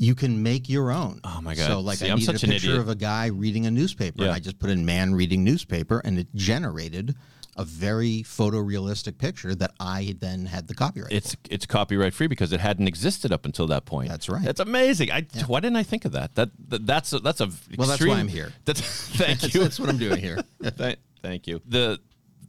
You 0.03 0.17
can 0.17 0.43
make 0.43 0.69
your 0.69 0.91
own. 0.91 1.21
Oh, 1.23 1.41
my 1.41 1.55
God. 1.55 1.69
So, 1.69 1.79
like, 1.79 1.99
See, 1.99 2.09
I 2.09 2.13
I'm 2.13 2.19
needed 2.19 2.41
such 2.41 2.43
a 2.43 2.49
picture 2.49 2.81
of 2.81 2.89
a 2.89 2.97
guy 2.97 3.27
reading 3.27 3.67
a 3.67 3.71
newspaper. 3.71 4.23
Yeah. 4.23 4.27
And 4.27 4.35
I 4.35 4.41
just 4.41 4.59
put 4.59 4.69
in 4.69 4.85
"man 4.85 5.15
reading 5.15 5.45
newspaper," 5.45 6.01
and 6.05 6.19
it 6.19 6.27
generated 6.35 7.15
a 7.57 7.65
very 7.65 8.23
photorealistic 8.23 9.19
picture 9.19 9.55
that 9.55 9.73
I 9.79 10.17
then 10.19 10.47
had 10.47 10.67
the 10.67 10.75
copyright. 10.75 11.13
It's 11.13 11.35
for. 11.35 11.41
it's 11.51 11.67
copyright 11.67 12.15
free 12.15 12.27
because 12.27 12.53
it 12.53 12.61
hadn't 12.61 12.89
existed 12.89 13.31
up 13.33 13.45
until 13.45 13.67
that 13.69 13.85
point. 13.85 14.09
That's 14.09 14.29
right. 14.29 14.43
That's 14.43 14.61
amazing. 14.61 15.13
I 15.13 15.27
why 15.47 15.61
didn't 15.61 15.77
I 15.77 15.83
think 15.83 16.05
of 16.05 16.13
that? 16.13 16.35
That, 16.35 16.51
that 16.69 16.87
that's 16.87 17.13
a, 17.13 17.19
that's 17.21 17.41
a 17.41 17.51
Well, 17.77 17.89
that's 17.89 18.05
why 18.05 18.19
I'm 18.19 18.29
here. 18.29 18.53
That's 18.65 18.81
thank 18.81 19.41
That's, 19.41 19.55
you. 19.55 19.61
that's 19.61 19.79
what 19.79 19.89
I'm 19.89 19.99
doing 19.99 20.19
here. 20.19 20.43
Thank, 20.63 20.99
thank 21.23 21.47
you. 21.47 21.61
The 21.67 22.01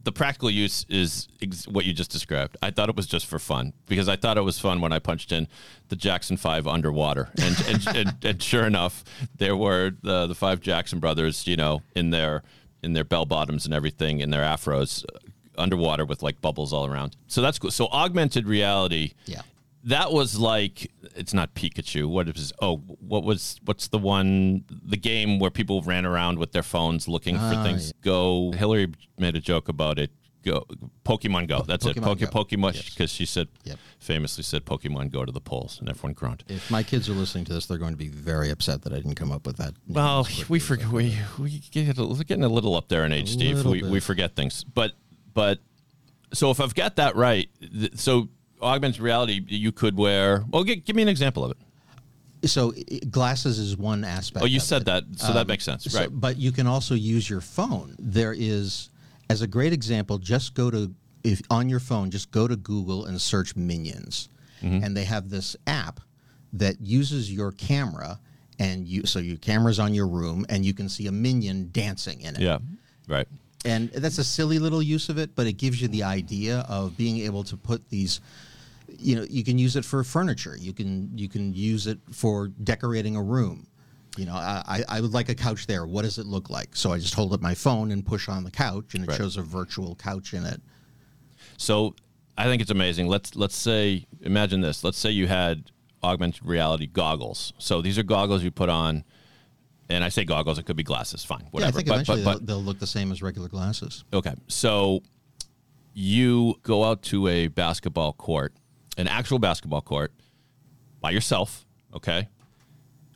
the 0.04 0.12
practical 0.12 0.50
use 0.50 0.84
is 0.88 1.28
ex- 1.42 1.66
what 1.66 1.84
you 1.84 1.92
just 1.92 2.10
described. 2.10 2.56
I 2.62 2.70
thought 2.70 2.88
it 2.88 2.96
was 2.96 3.06
just 3.06 3.26
for 3.26 3.38
fun 3.38 3.72
because 3.86 4.08
I 4.08 4.16
thought 4.16 4.36
it 4.36 4.42
was 4.42 4.60
fun 4.60 4.80
when 4.80 4.92
I 4.92 4.98
punched 4.98 5.32
in 5.32 5.48
the 5.88 5.96
Jackson 5.96 6.36
Five 6.36 6.66
underwater, 6.66 7.30
and 7.40 7.56
and, 7.66 7.86
and, 7.96 8.24
and 8.24 8.42
sure 8.42 8.66
enough, 8.66 9.02
there 9.36 9.56
were 9.56 9.92
the 10.02 10.26
the 10.26 10.34
five 10.34 10.60
Jackson 10.60 11.00
brothers, 11.00 11.46
you 11.46 11.56
know, 11.56 11.82
in 11.94 12.10
their 12.10 12.42
in 12.82 12.92
their 12.92 13.04
bell 13.04 13.24
bottoms 13.24 13.64
and 13.64 13.74
everything, 13.74 14.20
in 14.20 14.30
their 14.30 14.42
afros, 14.42 15.04
uh, 15.04 15.18
underwater 15.56 16.04
with 16.04 16.22
like 16.22 16.40
bubbles 16.40 16.72
all 16.72 16.86
around. 16.86 17.16
So 17.26 17.40
that's 17.40 17.58
cool. 17.58 17.70
So 17.70 17.88
augmented 17.88 18.46
reality. 18.46 19.12
Yeah. 19.24 19.42
That 19.84 20.12
was 20.12 20.38
like 20.38 20.90
it's 21.14 21.34
not 21.34 21.54
Pikachu. 21.54 22.08
What 22.08 22.28
is 22.28 22.52
oh 22.60 22.78
what 22.78 23.22
was 23.22 23.60
what's 23.64 23.88
the 23.88 23.98
one 23.98 24.64
the 24.70 24.96
game 24.96 25.38
where 25.38 25.50
people 25.50 25.82
ran 25.82 26.06
around 26.06 26.38
with 26.38 26.52
their 26.52 26.62
phones 26.62 27.06
looking 27.06 27.36
for 27.36 27.52
Ah, 27.54 27.62
things? 27.62 27.92
Go. 28.02 28.52
Hillary 28.52 28.92
made 29.18 29.36
a 29.36 29.40
joke 29.40 29.68
about 29.68 29.98
it. 29.98 30.10
Go. 30.42 30.64
Pokemon 31.04 31.48
Go. 31.48 31.62
That's 31.62 31.84
it. 31.86 31.96
Pokemon 31.96 32.02
Poke, 32.02 32.18
Go. 32.20 32.26
Pokemon 32.44 32.74
Yes. 32.74 32.88
because 32.90 33.10
she 33.10 33.26
said 33.26 33.48
Yep. 33.64 33.78
famously 33.98 34.42
said 34.44 34.64
Pokemon 34.64 35.10
Go 35.10 35.24
to 35.26 35.32
the 35.32 35.40
polls 35.40 35.78
and 35.80 35.88
everyone 35.90 36.14
groaned. 36.14 36.44
If 36.48 36.70
my 36.70 36.82
kids 36.82 37.08
are 37.10 37.14
listening 37.14 37.44
to 37.46 37.52
this, 37.54 37.66
they're 37.66 37.78
going 37.78 37.92
to 37.92 37.98
be 37.98 38.08
very 38.08 38.50
upset 38.50 38.82
that 38.82 38.92
I 38.92 38.96
didn't 38.96 39.14
come 39.16 39.32
up 39.32 39.46
with 39.46 39.56
that. 39.58 39.74
Well, 39.86 40.26
we 40.48 40.58
forget 40.60 40.88
we 40.88 41.16
we 41.38 41.58
get 41.70 41.98
a, 41.98 42.04
we're 42.06 42.22
getting 42.24 42.44
a 42.44 42.48
little 42.48 42.74
up 42.74 42.88
there 42.88 43.04
in 43.04 43.12
age, 43.12 43.30
Steve. 43.30 43.64
We, 43.66 43.82
bit. 43.82 43.90
we 43.90 44.00
forget 44.00 44.34
things, 44.34 44.64
but 44.64 44.92
but 45.34 45.58
so 46.32 46.50
if 46.50 46.58
I've 46.60 46.74
got 46.74 46.96
that 46.96 47.16
right, 47.16 47.48
th- 47.60 47.96
so 47.98 48.28
augmented 48.64 49.00
reality, 49.00 49.40
you 49.48 49.72
could 49.72 49.96
wear. 49.96 50.44
Well, 50.50 50.64
gi- 50.64 50.76
give 50.76 50.96
me 50.96 51.02
an 51.02 51.08
example 51.08 51.44
of 51.44 51.50
it. 51.52 52.48
So 52.48 52.74
glasses 53.10 53.58
is 53.58 53.76
one 53.76 54.04
aspect. 54.04 54.42
Oh, 54.42 54.46
you 54.46 54.58
of 54.58 54.62
said 54.62 54.82
it. 54.82 54.84
that, 54.86 55.04
so 55.16 55.28
that 55.32 55.42
Um, 55.42 55.46
makes 55.46 55.64
sense, 55.64 55.84
so- 55.84 55.98
right? 55.98 56.08
But 56.12 56.36
you 56.38 56.52
can 56.52 56.66
also 56.66 56.94
use 56.94 57.28
your 57.28 57.40
phone. 57.40 57.96
There 57.98 58.34
is, 58.36 58.90
as 59.30 59.40
a 59.42 59.46
great 59.46 59.72
example, 59.72 60.18
just 60.18 60.54
go 60.54 60.70
to 60.70 60.94
if 61.22 61.40
on 61.48 61.70
your 61.70 61.80
phone, 61.80 62.10
just 62.10 62.30
go 62.30 62.46
to 62.46 62.54
Google 62.54 63.06
and 63.06 63.18
search 63.20 63.56
Minions, 63.56 64.28
Mm-hmm. 64.62 64.84
and 64.84 64.94
they 64.96 65.04
have 65.04 65.30
this 65.30 65.56
app 65.66 66.00
that 66.52 66.80
uses 66.82 67.32
your 67.32 67.52
camera 67.52 68.20
and 68.58 68.86
you 68.86 69.04
so 69.06 69.18
your 69.18 69.36
camera's 69.38 69.78
on 69.78 69.94
your 69.94 70.06
room, 70.06 70.44
and 70.50 70.64
you 70.66 70.72
can 70.74 70.88
see 70.88 71.06
a 71.06 71.12
minion 71.12 71.70
dancing 71.72 72.20
in 72.20 72.36
it. 72.36 72.40
Yeah. 72.42 72.58
Right. 73.08 73.26
And 73.64 73.90
that's 73.90 74.18
a 74.18 74.24
silly 74.24 74.58
little 74.58 74.82
use 74.82 75.08
of 75.08 75.16
it, 75.18 75.34
but 75.34 75.46
it 75.46 75.54
gives 75.54 75.80
you 75.80 75.88
the 75.88 76.02
idea 76.04 76.60
of 76.68 76.94
being 76.96 77.18
able 77.20 77.42
to 77.44 77.56
put 77.56 77.88
these. 77.88 78.20
You 78.98 79.16
know, 79.16 79.26
you 79.28 79.44
can 79.44 79.58
use 79.58 79.76
it 79.76 79.84
for 79.84 80.02
furniture. 80.04 80.56
You 80.58 80.72
can 80.72 81.16
you 81.16 81.28
can 81.28 81.52
use 81.54 81.86
it 81.86 81.98
for 82.12 82.48
decorating 82.48 83.16
a 83.16 83.22
room. 83.22 83.66
You 84.16 84.26
know, 84.26 84.34
I, 84.34 84.84
I 84.88 85.00
would 85.00 85.12
like 85.12 85.28
a 85.28 85.34
couch 85.34 85.66
there. 85.66 85.84
What 85.86 86.02
does 86.02 86.18
it 86.18 86.26
look 86.26 86.48
like? 86.48 86.76
So 86.76 86.92
I 86.92 86.98
just 87.00 87.14
hold 87.14 87.32
up 87.32 87.40
my 87.40 87.54
phone 87.54 87.90
and 87.90 88.06
push 88.06 88.28
on 88.28 88.44
the 88.44 88.50
couch, 88.50 88.94
and 88.94 89.02
it 89.02 89.08
Right. 89.08 89.16
shows 89.18 89.36
a 89.36 89.42
virtual 89.42 89.96
couch 89.96 90.34
in 90.34 90.44
it. 90.44 90.62
So 91.56 91.96
I 92.38 92.44
think 92.44 92.62
it's 92.62 92.70
amazing. 92.70 93.08
Let's 93.08 93.34
let's 93.34 93.56
say 93.56 94.06
imagine 94.20 94.60
this. 94.60 94.84
Let's 94.84 94.98
say 94.98 95.10
you 95.10 95.26
had 95.26 95.72
augmented 96.02 96.44
reality 96.46 96.86
goggles. 96.86 97.52
So 97.58 97.82
these 97.82 97.98
are 97.98 98.04
goggles 98.04 98.44
you 98.44 98.52
put 98.52 98.68
on, 98.68 99.02
and 99.88 100.04
I 100.04 100.10
say 100.10 100.24
goggles. 100.24 100.58
It 100.58 100.66
could 100.66 100.76
be 100.76 100.84
glasses. 100.84 101.24
Fine, 101.24 101.48
whatever. 101.50 101.60
Yeah, 101.60 101.68
I 101.68 101.72
think 101.72 101.88
but, 101.88 101.94
eventually 101.94 102.24
but, 102.24 102.46
they'll, 102.46 102.58
they'll 102.58 102.64
look 102.64 102.78
the 102.78 102.86
same 102.86 103.10
as 103.10 103.20
regular 103.20 103.48
glasses. 103.48 104.04
okay. 104.12 104.34
So 104.46 105.02
you 105.92 106.54
go 106.62 106.84
out 106.84 107.02
to 107.02 107.28
a 107.28 107.48
basketball 107.48 108.12
court, 108.12 108.52
an 108.96 109.08
actual 109.08 109.38
basketball 109.38 109.80
court, 109.80 110.12
by 111.00 111.10
yourself. 111.10 111.66
Okay, 111.94 112.28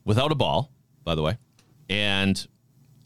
without 0.05 0.31
a 0.31 0.35
ball, 0.35 0.71
by 1.05 1.15
the 1.15 1.23
way, 1.23 1.39
and 1.89 2.47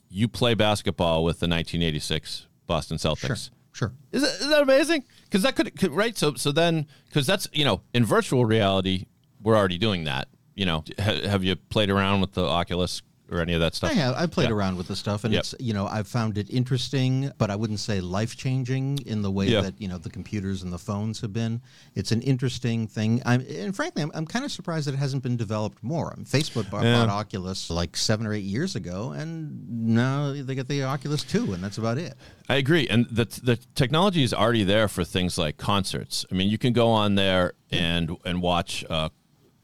you 0.09 0.29
play 0.29 0.55
basketball 0.55 1.25
with 1.25 1.41
the 1.41 1.49
1986 1.49 2.47
Boston 2.67 2.99
Celtics. 2.99 3.27
Sure, 3.27 3.37
sure. 3.73 3.93
Is 4.13 4.23
that, 4.23 4.41
is 4.41 4.49
that 4.49 4.63
amazing? 4.63 5.05
Because 5.25 5.43
that 5.43 5.57
could, 5.57 5.79
could 5.79 5.93
right. 5.93 6.17
So 6.17 6.35
so 6.35 6.53
then 6.53 6.87
because 7.07 7.27
that's 7.27 7.49
you 7.53 7.65
know 7.65 7.81
in 7.95 8.05
virtual 8.05 8.45
reality 8.45 9.07
we're 9.43 9.57
already 9.57 9.79
doing 9.79 10.05
that. 10.05 10.29
You 10.55 10.67
know, 10.67 10.85
ha, 10.99 11.13
have 11.27 11.43
you 11.43 11.57
played 11.57 11.91
around 11.91 12.21
with 12.21 12.33
the 12.33 12.45
Oculus 12.45 13.03
or 13.33 13.41
any 13.41 13.55
of 13.55 13.61
that 13.61 13.75
stuff? 13.75 13.91
I 13.91 13.95
have. 13.95 14.15
I 14.15 14.27
played 14.27 14.49
Yeah. 14.51 14.55
around 14.55 14.77
with 14.77 14.89
the 14.89 14.97
stuff, 14.97 15.25
and 15.25 15.33
Yep. 15.33 15.41
it's 15.41 15.55
you 15.59 15.73
know 15.73 15.87
I've 15.87 16.07
found 16.09 16.37
it 16.39 16.49
interesting, 16.51 17.31
but 17.39 17.51
I 17.51 17.57
wouldn't 17.57 17.81
say 17.81 18.01
life 18.01 18.37
changing 18.37 18.99
in 19.07 19.23
the 19.23 19.31
way 19.31 19.47
Yeah. 19.49 19.63
that 19.63 19.81
you 19.81 19.89
know 19.89 19.99
the 19.99 20.11
computers 20.11 20.63
and 20.63 20.73
the 20.73 20.79
phones 20.79 21.21
have 21.23 21.33
been. 21.33 21.63
It's 21.95 22.13
an 22.13 22.23
interesting 22.23 22.87
thing, 22.87 23.23
I'm, 23.25 23.41
and 23.49 23.75
frankly, 23.75 24.03
I'm, 24.03 24.11
I'm 24.15 24.27
kind 24.27 24.45
of 24.45 24.53
surprised 24.53 24.87
that 24.87 24.95
it 24.95 24.99
hasn't 24.99 25.23
been 25.23 25.37
developed 25.37 25.83
more. 25.83 26.13
I 26.13 26.17
mean, 26.17 26.27
Facebook 26.27 26.71
bought, 26.71 26.85
Yeah. 26.85 27.05
bought 27.07 27.09
Oculus 27.09 27.71
like 27.71 27.97
seven 27.97 28.27
or 28.27 28.33
eight 28.35 28.45
years 28.45 28.77
ago, 28.77 29.13
and 29.13 29.87
now 29.95 30.33
they 30.33 30.55
get 30.55 30.69
the 30.69 30.83
Oculus 30.85 31.23
Two, 31.25 31.53
and 31.55 31.63
that's 31.65 31.79
about 31.79 31.99
it. 31.99 32.15
I 32.49 32.57
agree, 32.57 32.87
and 32.89 33.07
the 33.11 33.25
the 33.43 33.57
technology 33.75 34.23
is 34.23 34.35
already 34.35 34.65
there 34.65 34.89
for 34.89 35.05
things 35.05 35.39
like 35.39 35.57
concerts. 35.57 36.27
I 36.31 36.35
mean, 36.35 36.49
you 36.51 36.59
can 36.59 36.73
go 36.73 36.89
on 36.91 37.15
there 37.15 37.55
and 37.71 38.17
and 38.25 38.43
watch 38.43 38.85
uh, 38.91 39.09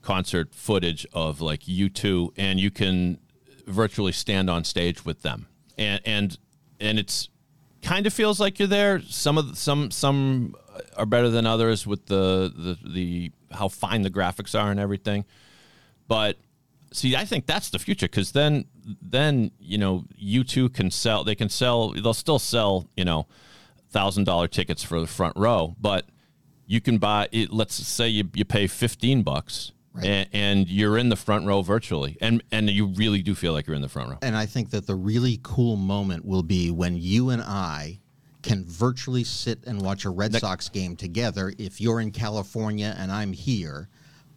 concert 0.00 0.54
footage 0.54 1.06
of 1.12 1.40
like 1.40 1.62
U2, 1.68 2.30
and 2.36 2.58
you 2.58 2.70
can 2.70 3.18
virtually 3.68 4.12
stand 4.12 4.50
on 4.50 4.64
stage 4.64 5.04
with 5.04 5.22
them, 5.22 5.46
and 5.76 6.00
and 6.04 6.38
and 6.80 6.98
it's 6.98 7.28
kind 7.82 8.06
of 8.06 8.12
feels 8.12 8.40
like 8.40 8.58
you're 8.58 8.68
there. 8.68 9.00
Some 9.02 9.38
of 9.38 9.50
the, 9.50 9.56
some 9.56 9.90
some 9.90 10.54
are 10.96 11.06
better 11.06 11.28
than 11.28 11.46
others 11.46 11.86
with 11.86 12.06
the 12.06 12.52
the 12.56 12.88
the 12.88 13.32
how 13.52 13.68
fine 13.68 14.02
the 14.02 14.10
graphics 14.10 14.58
are 14.58 14.70
and 14.70 14.80
everything, 14.80 15.24
but 16.06 16.36
see 16.92 17.14
i 17.16 17.24
think 17.24 17.46
that's 17.46 17.70
the 17.70 17.78
future 17.78 18.06
because 18.06 18.32
then 18.32 18.64
then 19.02 19.50
you 19.58 19.78
know 19.78 20.04
you 20.16 20.42
two 20.44 20.68
can 20.68 20.90
sell 20.90 21.24
they 21.24 21.34
can 21.34 21.48
sell 21.48 21.90
they'll 21.90 22.14
still 22.14 22.38
sell 22.38 22.88
you 22.96 23.04
know 23.04 23.26
thousand 23.90 24.24
dollar 24.24 24.48
tickets 24.48 24.82
for 24.82 25.00
the 25.00 25.06
front 25.06 25.36
row 25.36 25.74
but 25.80 26.06
you 26.66 26.80
can 26.80 26.98
buy 26.98 27.28
it 27.32 27.52
let's 27.52 27.74
say 27.74 28.08
you, 28.08 28.24
you 28.34 28.44
pay 28.44 28.66
15 28.66 29.22
bucks 29.22 29.72
and, 30.04 30.28
and 30.32 30.68
you're 30.68 30.98
in 30.98 31.08
the 31.08 31.16
front 31.16 31.46
row 31.46 31.62
virtually 31.62 32.16
and 32.20 32.42
and 32.52 32.68
you 32.70 32.86
really 32.86 33.22
do 33.22 33.34
feel 33.34 33.52
like 33.52 33.66
you're 33.66 33.76
in 33.76 33.82
the 33.82 33.88
front 33.88 34.10
row 34.10 34.18
And 34.22 34.36
I 34.36 34.46
think 34.46 34.70
that 34.70 34.86
the 34.86 34.94
really 34.94 35.40
cool 35.42 35.76
moment 35.76 36.24
will 36.24 36.42
be 36.42 36.70
when 36.70 36.96
you 36.96 37.30
and 37.30 37.42
I 37.42 38.00
can 38.42 38.64
virtually 38.64 39.24
sit 39.24 39.58
and 39.66 39.82
watch 39.82 40.04
a 40.04 40.10
Red 40.10 40.32
Sox 40.34 40.68
game 40.68 40.96
together 40.96 41.52
if 41.58 41.80
you're 41.80 42.00
in 42.00 42.12
California 42.12 42.94
and 42.98 43.10
I'm 43.10 43.32
here, 43.32 43.88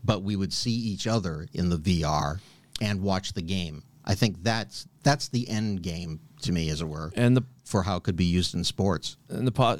but 0.03 0.24
we 0.24 0.36
would 0.36 0.51
see 0.51 0.72
each 0.74 1.06
other 1.08 1.48
in 1.53 1.70
the 1.70 1.77
VR 1.77 2.39
and 2.82 3.01
watch 3.01 3.34
the 3.34 3.44
game. 3.44 3.84
I 4.03 4.15
think 4.15 4.41
that's 4.44 4.88
that's 5.03 5.27
the 5.30 5.48
end 5.48 5.84
game 5.84 6.20
to 6.41 6.51
me, 6.51 6.70
as 6.72 6.82
it 6.82 6.88
were, 6.88 7.12
and 7.15 7.38
the 7.38 7.44
for 7.63 7.84
how 7.84 7.98
it 7.98 8.03
could 8.03 8.15
be 8.15 8.25
used 8.25 8.56
in 8.56 8.63
sports. 8.63 9.15
and 9.30 9.46
the 9.48 9.51
po- 9.51 9.77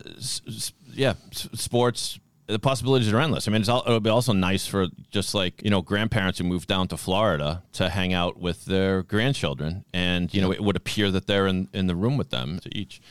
yeah 0.94 1.16
s- 1.32 1.50
sports 1.56 2.20
the 2.52 2.60
possibilities 2.60 3.12
are 3.12 3.20
endless. 3.20 3.48
I 3.48 3.52
mean, 3.52 3.62
it's 3.62 3.70
all, 3.70 3.84
it 3.84 3.90
would 3.90 4.04
be 4.04 4.10
also 4.10 4.34
nice 4.34 4.68
for 4.68 4.88
just 5.10 5.34
like 5.34 5.62
you 5.64 5.70
know 5.70 5.82
grandparents 5.82 6.38
who 6.40 6.44
move 6.44 6.68
down 6.68 6.88
to 6.90 6.98
Florida 6.98 7.64
to 7.74 7.90
hang 7.90 8.14
out 8.14 8.40
with 8.40 8.66
their 8.66 9.04
grandchildren, 9.04 9.86
and 9.94 10.34
you 10.34 10.42
know 10.42 10.52
it 10.52 10.62
would 10.62 10.76
appear 10.76 11.12
that 11.12 11.28
they're 11.28 11.48
in 11.48 11.70
in 11.74 11.88
the 11.88 11.96
room 11.96 12.18
with 12.18 12.30
them 12.30 12.60
to 12.60 12.78
each. 12.78 13.02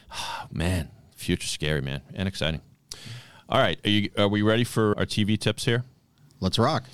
man, 0.50 0.90
future 1.16 1.48
scary, 1.48 1.80
man, 1.80 2.02
and 2.14 2.28
exciting. 2.28 2.60
All 3.48 3.60
right, 3.60 3.78
are 3.84 3.90
you 3.90 4.10
are 4.16 4.28
we 4.28 4.42
ready 4.42 4.64
for 4.64 4.96
our 4.98 5.06
TV 5.06 5.38
tips 5.38 5.64
here? 5.64 5.84
Let's 6.40 6.58
rock. 6.58 6.84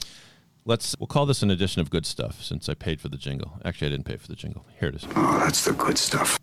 Let's 0.64 0.96
we'll 0.98 1.06
call 1.06 1.26
this 1.26 1.42
an 1.42 1.50
edition 1.50 1.80
of 1.80 1.90
good 1.90 2.06
stuff 2.06 2.42
since 2.42 2.68
I 2.68 2.74
paid 2.74 3.00
for 3.00 3.08
the 3.08 3.16
jingle. 3.16 3.60
Actually, 3.64 3.88
I 3.88 3.90
didn't 3.90 4.06
pay 4.06 4.16
for 4.16 4.28
the 4.28 4.36
jingle. 4.36 4.66
Here 4.78 4.88
it 4.88 4.96
is. 4.96 5.06
Oh, 5.16 5.38
that's 5.38 5.64
the 5.64 5.72
good 5.72 5.98
stuff. 5.98 6.38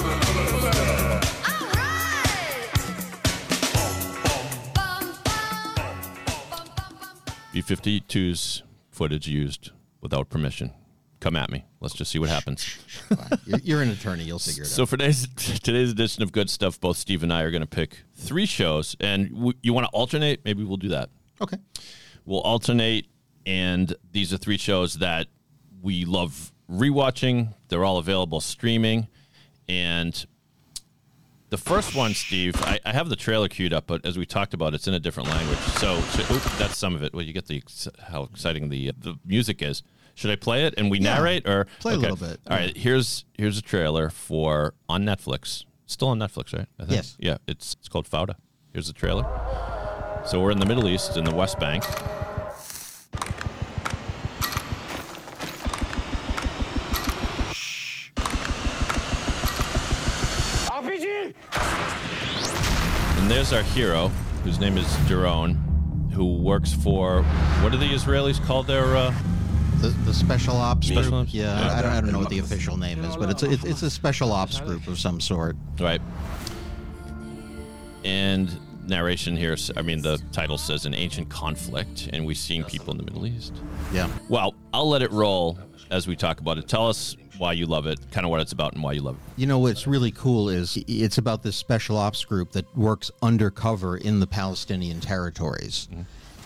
B52's 7.54 8.64
footage 8.90 9.28
used 9.28 9.70
without 10.00 10.28
permission. 10.28 10.72
Come 11.20 11.36
at 11.36 11.50
me. 11.50 11.64
Let's 11.80 11.94
just 11.94 12.10
see 12.10 12.18
what 12.18 12.28
happens. 12.28 12.78
You're, 13.46 13.58
you're 13.60 13.82
an 13.82 13.90
attorney. 13.90 14.24
You'll 14.24 14.38
figure 14.38 14.64
it 14.64 14.66
So 14.66 14.82
out. 14.82 14.86
So 14.88 14.90
for 14.90 14.96
today's 14.96 15.28
today's 15.60 15.90
edition 15.90 16.22
of 16.22 16.32
Good 16.32 16.50
Stuff, 16.50 16.80
both 16.80 16.96
Steve 16.96 17.22
and 17.22 17.32
I 17.32 17.42
are 17.42 17.50
going 17.50 17.62
to 17.62 17.66
pick 17.66 17.98
three 18.14 18.44
shows, 18.44 18.96
and 19.00 19.30
w- 19.30 19.52
you 19.62 19.72
want 19.72 19.86
to 19.86 19.90
alternate? 19.92 20.44
Maybe 20.44 20.64
we'll 20.64 20.76
do 20.76 20.88
that. 20.88 21.08
Okay. 21.40 21.56
We'll 22.26 22.40
alternate, 22.40 23.06
and 23.46 23.94
these 24.12 24.34
are 24.34 24.36
three 24.36 24.58
shows 24.58 24.94
that 24.94 25.28
we 25.80 26.04
love 26.04 26.52
rewatching. 26.70 27.54
They're 27.68 27.84
all 27.84 27.98
available 27.98 28.40
streaming, 28.40 29.08
and 29.68 30.26
the 31.54 31.62
first 31.62 31.94
one, 31.94 32.14
Steve, 32.14 32.56
I, 32.62 32.80
I 32.84 32.92
have 32.92 33.08
the 33.08 33.14
trailer 33.14 33.48
queued 33.48 33.72
up, 33.72 33.86
but 33.86 34.04
as 34.04 34.18
we 34.18 34.26
talked 34.26 34.54
about, 34.54 34.74
it's 34.74 34.88
in 34.88 34.94
a 34.94 34.98
different 34.98 35.28
language. 35.28 35.58
So, 35.58 36.00
so 36.00 36.34
oop, 36.34 36.42
that's 36.58 36.76
some 36.76 36.96
of 36.96 37.04
it. 37.04 37.14
Well, 37.14 37.22
you 37.22 37.32
get 37.32 37.46
the 37.46 37.62
how 38.08 38.24
exciting 38.24 38.70
the 38.70 38.90
the 38.98 39.16
music 39.24 39.62
is. 39.62 39.84
Should 40.16 40.32
I 40.32 40.36
play 40.36 40.64
it 40.64 40.74
and 40.76 40.90
we 40.90 40.98
Yeah, 40.98 41.14
narrate 41.14 41.48
or 41.48 41.66
play 41.78 41.94
a 41.94 41.96
little 41.96 42.16
bit, 42.16 42.40
All 42.50 42.56
right, 42.56 42.76
here's 42.76 43.24
here's 43.34 43.56
a 43.56 43.62
trailer 43.62 44.10
for 44.10 44.74
on 44.88 45.04
Netflix. 45.04 45.64
Still 45.86 46.08
on 46.08 46.18
Netflix, 46.18 46.56
right? 46.56 46.66
I 46.80 46.82
think. 46.86 46.96
Yes. 46.96 47.16
Yeah, 47.20 47.36
it's 47.46 47.76
it's 47.78 47.88
called 47.88 48.08
Fauda. 48.10 48.34
Here's 48.72 48.88
the 48.88 48.92
trailer. 48.92 49.24
So 50.26 50.40
we're 50.40 50.50
in 50.50 50.58
the 50.58 50.66
Middle 50.66 50.88
East 50.88 51.16
in 51.16 51.24
the 51.24 51.34
West 51.34 51.60
Bank. 51.60 51.84
And 63.24 63.30
there's 63.30 63.54
our 63.54 63.62
hero, 63.62 64.08
whose 64.44 64.60
name 64.60 64.76
is 64.76 64.84
Doron, 65.08 65.56
who 66.12 66.36
works 66.42 66.74
for 66.74 67.22
what 67.62 67.72
do 67.72 67.78
the 67.78 67.88
Israelis 67.88 68.38
call 68.44 68.62
their? 68.62 68.84
Uh, 68.94 69.14
The, 69.80 69.88
the 70.04 70.12
special 70.12 70.54
ops 70.56 70.88
Special 70.88 71.10
group. 71.10 71.22
ops? 71.22 71.32
Yeah, 71.32 71.58
Yeah. 71.58 71.72
I, 71.74 71.80
don't, 71.80 71.90
I 71.92 72.00
don't 72.02 72.12
know 72.12 72.18
what 72.18 72.28
the 72.28 72.40
official 72.40 72.76
name 72.76 73.02
is, 73.02 73.16
but 73.16 73.30
it's 73.30 73.42
a, 73.42 73.50
it's, 73.50 73.64
it's 73.64 73.80
a 73.80 73.88
special 73.88 74.30
ops 74.30 74.60
group 74.60 74.86
of 74.88 74.98
some 74.98 75.22
sort. 75.22 75.56
right. 75.80 76.02
And 78.04 78.54
narration 78.86 79.38
here. 79.38 79.56
I 79.74 79.80
mean, 79.80 80.02
the 80.02 80.18
title 80.30 80.58
says 80.58 80.84
an 80.84 80.92
ancient 80.92 81.30
conflict, 81.30 82.10
and 82.12 82.26
we've 82.26 82.36
seen 82.36 82.62
people 82.64 82.90
in 82.90 82.98
the 82.98 83.04
Middle 83.04 83.26
East. 83.26 83.54
Yeah. 83.90 84.10
Well, 84.28 84.54
I'll 84.74 84.90
let 84.90 85.00
it 85.00 85.10
roll 85.12 85.58
as 85.90 86.06
we 86.06 86.14
talk 86.14 86.40
about 86.40 86.58
it. 86.58 86.68
Tell 86.68 86.90
us 86.90 87.16
why 87.38 87.52
you 87.52 87.66
love 87.66 87.86
it, 87.86 87.98
kind 88.10 88.24
of 88.24 88.30
what 88.30 88.40
it's 88.40 88.52
about, 88.52 88.74
and 88.74 88.82
why 88.82 88.92
you 88.92 89.00
love 89.00 89.16
it. 89.16 89.40
You 89.40 89.46
know 89.46 89.58
what's 89.58 89.86
really 89.86 90.10
cool 90.10 90.48
is 90.48 90.76
it's 90.86 91.18
about 91.18 91.42
this 91.42 91.56
special 91.56 91.96
ops 91.96 92.24
group 92.24 92.52
that 92.52 92.76
works 92.76 93.10
undercover 93.22 93.96
in 93.96 94.20
the 94.20 94.26
Palestinian 94.26 95.00
territories. 95.00 95.88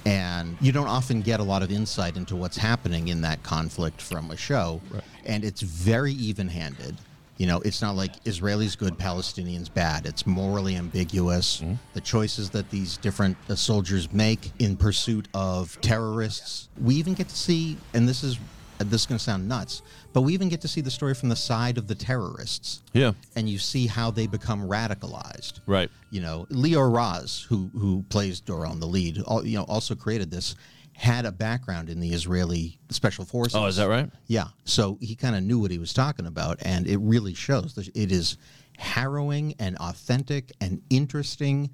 And 0.07 0.57
you 0.61 0.73
don't 0.73 0.87
often 0.87 1.21
get 1.21 1.41
a 1.41 1.43
lot 1.43 1.63
of 1.63 1.71
insight 1.71 2.17
into 2.17 2.35
what's 2.35 2.57
happening 2.57 3.09
in 3.09 3.21
that 3.23 3.43
conflict 3.43 4.01
from 4.01 4.31
a 4.31 4.37
show. 4.37 4.81
And 5.27 5.45
it's 5.45 5.61
very 5.61 6.13
even 6.15 6.49
handed. 6.49 6.97
You 7.37 7.47
know, 7.47 7.61
it's 7.61 7.83
not 7.83 7.95
like 7.95 8.25
Israelis 8.25 8.77
good, 8.77 8.99
Palestinians 8.99 9.73
bad. 9.73 10.07
It's 10.07 10.27
morally 10.27 10.77
ambiguous. 10.77 11.63
The 11.93 12.01
choices 12.01 12.51
that 12.51 12.71
these 12.71 12.97
different 12.97 13.37
uh, 13.49 13.55
soldiers 13.55 14.13
make 14.13 14.51
in 14.59 14.77
pursuit 14.77 15.29
of 15.35 15.81
terrorists. 15.81 16.69
We 16.81 16.97
even 16.97 17.15
get 17.15 17.29
to 17.29 17.37
see, 17.37 17.77
and 17.95 18.09
this 18.09 18.25
is 18.25 18.39
this 18.79 19.03
is 19.03 19.07
going 19.07 19.19
to 19.19 19.25
sound 19.25 19.49
nuts, 19.49 19.83
but 20.13 20.23
we 20.23 20.33
even 20.35 20.49
get 20.49 20.61
to 20.63 20.69
see 20.69 20.81
the 20.81 20.91
story 20.91 21.15
from 21.15 21.29
the 21.29 21.37
side 21.37 21.79
of 21.79 21.87
the 21.87 21.95
terrorists. 21.95 22.83
Yeah. 22.93 23.13
And 23.37 23.49
you 23.49 23.59
see 23.59 23.87
how 23.87 24.11
they 24.11 24.27
become 24.27 24.67
radicalized. 24.67 25.61
Right. 25.67 25.91
You 26.11 26.21
know, 26.21 26.47
Lior 26.51 26.93
Raz, 26.95 27.47
who 27.49 27.71
who 27.73 28.05
plays 28.09 28.41
Doron, 28.41 28.81
the 28.81 28.87
lead, 28.87 29.23
al- 29.29 29.47
you 29.47 29.59
know, 29.59 29.65
also 29.65 29.95
created 29.95 30.31
this, 30.31 30.55
had 30.95 31.25
a 31.27 31.33
background 31.33 31.89
in 31.89 32.01
the 32.01 32.11
Israeli 32.11 32.79
special 32.91 33.25
forces. 33.25 33.55
Oh, 33.55 33.67
is 33.67 33.77
that 33.77 33.89
right? 33.89 34.11
Yeah. 34.27 34.49
So 34.65 34.99
he 35.01 35.15
kind 35.15 35.37
of 35.37 35.43
knew 35.43 35.59
what 35.61 35.71
he 35.71 35.79
was 35.79 35.93
talking 35.93 36.27
about, 36.27 36.59
and 36.63 36.87
it 36.87 36.99
really 36.99 37.35
shows. 37.35 37.75
that 37.75 37.89
It 37.95 38.11
is 38.11 38.37
harrowing 38.79 39.55
and 39.59 39.77
authentic 39.77 40.53
and 40.61 40.83
interesting, 40.91 41.71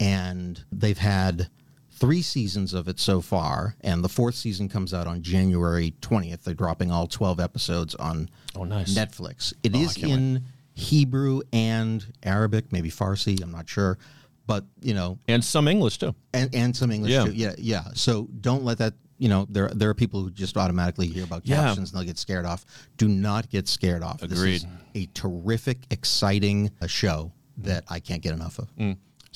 and 0.00 0.62
they've 0.72 0.98
had 0.98 1.48
three 1.98 2.22
seasons 2.22 2.74
of 2.74 2.88
it 2.88 3.00
so 3.00 3.20
far, 3.20 3.74
and 3.80 4.04
the 4.04 4.08
fourth 4.08 4.34
season 4.34 4.68
comes 4.68 4.92
out 4.92 5.06
on 5.06 5.22
January 5.22 5.94
20th. 6.02 6.42
They're 6.44 6.54
dropping 6.54 6.90
all 6.90 7.06
12 7.06 7.40
episodes 7.40 7.94
on 7.94 8.28
Oh, 8.54 8.64
nice. 8.64 8.94
Netflix. 8.94 9.52
It 9.62 9.74
Oh, 9.74 9.80
is 9.80 9.96
in 9.96 10.44
Hebrew 10.74 11.40
and 11.52 12.04
Arabic, 12.22 12.70
maybe 12.72 12.90
Farsi, 12.90 13.42
I'm 13.42 13.50
not 13.50 13.68
sure. 13.68 13.98
But, 14.46 14.64
you 14.80 14.94
know, 14.94 15.18
And 15.26 15.42
some 15.44 15.66
English 15.68 15.98
too. 15.98 16.14
and, 16.32 16.54
and 16.54 16.76
some 16.76 16.92
English 16.92 17.12
Yeah. 17.12 17.24
too. 17.24 17.32
Yeah, 17.32 17.54
yeah. 17.58 17.84
So 17.94 18.28
don't 18.40 18.64
let 18.64 18.78
that. 18.78 18.94
You 19.18 19.30
know, 19.30 19.46
there 19.48 19.70
there 19.74 19.88
are 19.88 19.94
people 19.94 20.22
who 20.22 20.30
just 20.30 20.58
automatically 20.58 21.06
hear 21.06 21.24
about 21.24 21.46
Yeah. 21.46 21.56
captions 21.64 21.90
and 21.90 21.98
they'll 21.98 22.06
get 22.06 22.18
scared 22.18 22.44
off. 22.44 22.66
Do 22.98 23.08
not 23.08 23.48
get 23.48 23.66
scared 23.66 24.02
off. 24.02 24.20
This 24.20 24.32
Agreed. 24.32 24.56
is 24.56 24.66
a 24.94 25.06
terrific, 25.14 25.78
exciting 25.90 26.70
uh, 26.82 26.86
show 26.86 27.32
that 27.56 27.84
I 27.88 27.98
can't 27.98 28.20
get 28.22 28.34
enough 28.34 28.58
of. 28.58 28.68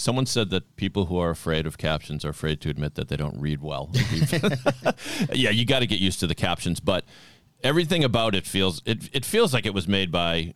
Someone 0.01 0.27
said 0.27 0.51
that 0.51 0.77
people 0.77 1.07
who 1.07 1.19
are 1.19 1.31
afraid 1.31 1.67
of 1.67 1.77
captions 1.77 2.25
are 2.25 2.31
afraid 2.31 2.61
to 2.63 2.71
admit 2.71 2.95
that 2.95 3.09
they 3.09 3.17
don't 3.17 3.39
read 3.39 3.61
well. 3.61 3.91
yeah, 5.33 5.51
you 5.51 5.67
got 5.67 5.81
to 5.81 5.87
get 5.87 6.01
used 6.01 6.21
to 6.21 6.27
the 6.27 6.35
captions, 6.35 6.81
but 6.81 7.05
everything 7.63 8.03
about 8.03 8.35
it 8.35 8.47
feels 8.47 8.81
it 8.87 9.11
it 9.13 9.25
feels 9.25 9.53
like 9.53 9.67
it 9.67 9.75
was 9.75 9.87
made 9.87 10.11
by 10.11 10.55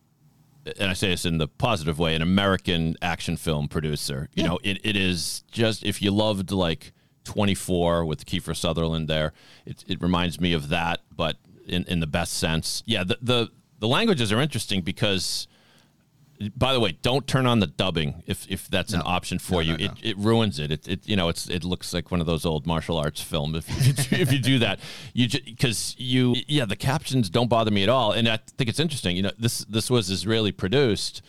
and 0.79 0.91
I 0.91 0.95
say 0.95 1.09
this 1.09 1.27
in 1.27 1.37
the 1.37 1.47
positive 1.47 1.99
way, 1.99 2.15
an 2.15 2.23
American 2.23 2.97
action 3.03 3.37
film 3.37 3.69
producer. 3.69 4.31
You 4.35 4.45
know, 4.45 4.59
it, 4.63 4.79
it 4.83 4.97
is 4.97 5.45
just 5.51 5.85
if 5.85 6.01
you 6.01 6.11
loved 6.11 6.51
like 6.51 6.93
24 7.25 8.07
with 8.07 8.25
Kiefer 8.25 8.57
Sutherland 8.57 9.09
there, 9.09 9.35
it, 9.67 9.85
it 9.87 10.01
reminds 10.01 10.41
me 10.41 10.55
of 10.55 10.71
that, 10.71 11.01
but 11.15 11.37
in, 11.67 11.85
in 11.85 12.01
the 12.01 12.07
best 12.07 12.35
sense. 12.35 12.83
Yeah, 12.87 13.05
the, 13.05 13.19
the 13.21 13.51
the 13.79 13.89
languages 13.89 14.33
are 14.33 14.41
interesting 14.41 14.81
because 14.81 15.47
by 16.57 16.73
the 16.73 16.81
way, 16.81 16.93
don't 17.03 17.27
turn 17.27 17.47
on 17.47 17.61
the 17.61 17.67
dubbing 17.67 18.23
if, 18.27 18.47
if 18.51 18.69
that's 18.69 18.93
an 18.93 19.03
option 19.05 19.39
for 19.39 19.55
No, 19.55 19.61
you. 19.61 19.73
no, 19.77 19.85
no. 19.87 19.93
It, 20.03 20.11
it 20.11 20.19
ruins 20.19 20.59
it. 20.59 20.71
It, 20.73 20.89
it 20.89 21.09
you 21.09 21.17
know 21.17 21.29
it's 21.29 21.49
it 21.49 21.65
looks 21.65 21.95
like 21.95 22.11
one 22.11 22.21
of 22.21 22.27
those 22.27 22.45
old 22.45 22.67
martial 22.67 22.97
arts 22.99 23.21
films 23.23 23.57
if 23.69 24.13
you, 24.13 24.19
if 24.19 24.33
you 24.33 24.39
do 24.41 24.59
that. 24.59 24.81
You 25.13 25.29
because 25.29 25.95
you 25.99 26.35
yeah 26.49 26.65
the 26.65 26.77
captions 26.77 27.31
don't 27.31 27.49
bother 27.49 27.71
me 27.71 27.83
at 27.83 27.89
all, 27.89 28.13
and 28.13 28.29
I 28.29 28.39
think 28.57 28.69
it's 28.69 28.81
interesting. 28.81 29.17
You 29.17 29.23
know 29.23 29.33
this 29.39 29.61
this 29.67 29.91
was 29.91 30.11
Israeli 30.11 30.53
produced. 30.53 31.23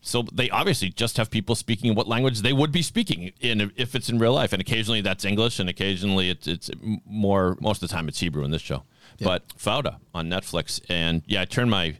So 0.00 0.22
they 0.32 0.48
obviously 0.50 0.90
just 0.90 1.16
have 1.16 1.28
people 1.28 1.54
speaking 1.56 1.94
what 1.94 2.06
language 2.06 2.40
they 2.42 2.52
would 2.52 2.70
be 2.70 2.82
speaking 2.82 3.32
in 3.40 3.72
if 3.76 3.94
it's 3.96 4.08
in 4.08 4.18
real 4.18 4.32
life, 4.32 4.52
and 4.52 4.60
occasionally 4.60 5.00
that's 5.00 5.24
English, 5.24 5.58
and 5.58 5.68
occasionally 5.68 6.30
it's 6.30 6.46
it's 6.46 6.70
more. 7.04 7.56
Most 7.60 7.82
of 7.82 7.88
the 7.88 7.92
time 7.94 8.08
it's 8.08 8.20
Hebrew 8.20 8.44
in 8.44 8.50
this 8.50 8.62
show. 8.62 8.84
But 9.20 9.48
Fauda 9.58 9.96
on 10.14 10.28
Netflix, 10.28 10.80
and 10.88 11.22
yeah, 11.26 11.40
I 11.40 11.44
turned 11.46 11.70
my 11.70 11.96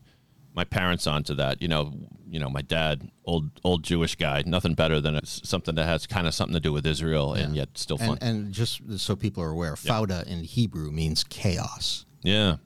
my 0.54 0.62
parents 0.64 1.06
onto 1.08 1.34
that. 1.34 1.60
You 1.60 1.66
know, 1.68 1.92
you 2.30 2.38
know, 2.38 2.48
my 2.50 2.62
dad, 2.62 3.10
old 3.24 3.50
old 3.64 3.82
Jewish 3.82 4.16
guy, 4.16 4.42
nothing 4.46 4.74
better 4.74 5.00
than 5.00 5.18
something 5.24 5.74
that 5.74 5.84
has 5.84 6.06
kind 6.06 6.26
of 6.26 6.34
something 6.34 6.54
to 6.54 6.60
do 6.60 6.72
with 6.72 6.86
Israel, 6.86 7.34
and 7.34 7.54
yet 7.56 7.76
still 7.78 7.98
fun. 7.98 8.18
And, 8.20 8.22
and 8.22 8.52
just 8.52 8.80
so 8.98 9.16
people 9.16 9.42
are 9.42 9.50
aware, 9.50 9.74
Fauda 9.74 10.26
in 10.26 10.44
Hebrew 10.44 10.90
means 10.90 11.24
chaos. 11.24 12.04
yeah, 12.22 12.56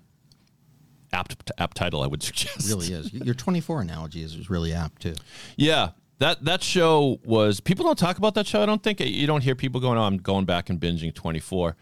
apt 1.13 1.51
apt 1.59 1.77
title, 1.77 2.03
I 2.03 2.07
would 2.07 2.23
suggest. 2.29 2.67
It 2.67 2.75
really 2.75 2.93
is. 2.93 3.13
Your 3.13 3.35
24 3.35 3.83
analogy 3.83 4.23
is, 4.23 4.35
is 4.35 4.51
really 4.51 4.73
apt 4.73 5.03
too. 5.03 5.15
Yeah, 5.57 5.91
that 6.19 6.45
that 6.45 6.63
show 6.63 7.19
was. 7.25 7.61
People 7.61 7.85
don't 7.85 7.99
talk 7.99 8.19
about 8.19 8.35
that 8.35 8.47
show. 8.47 8.63
I 8.63 8.67
don't 8.67 8.83
think 8.83 9.01
you 9.01 9.27
don't 9.27 9.43
hear 9.43 9.55
people 9.55 9.81
going, 9.81 9.99
"Oh, 9.99 10.03
I'm 10.03 10.19
going 10.19 10.45
back 10.45 10.71
and 10.71 10.81
binging 10.81 11.15
24." 11.15 11.77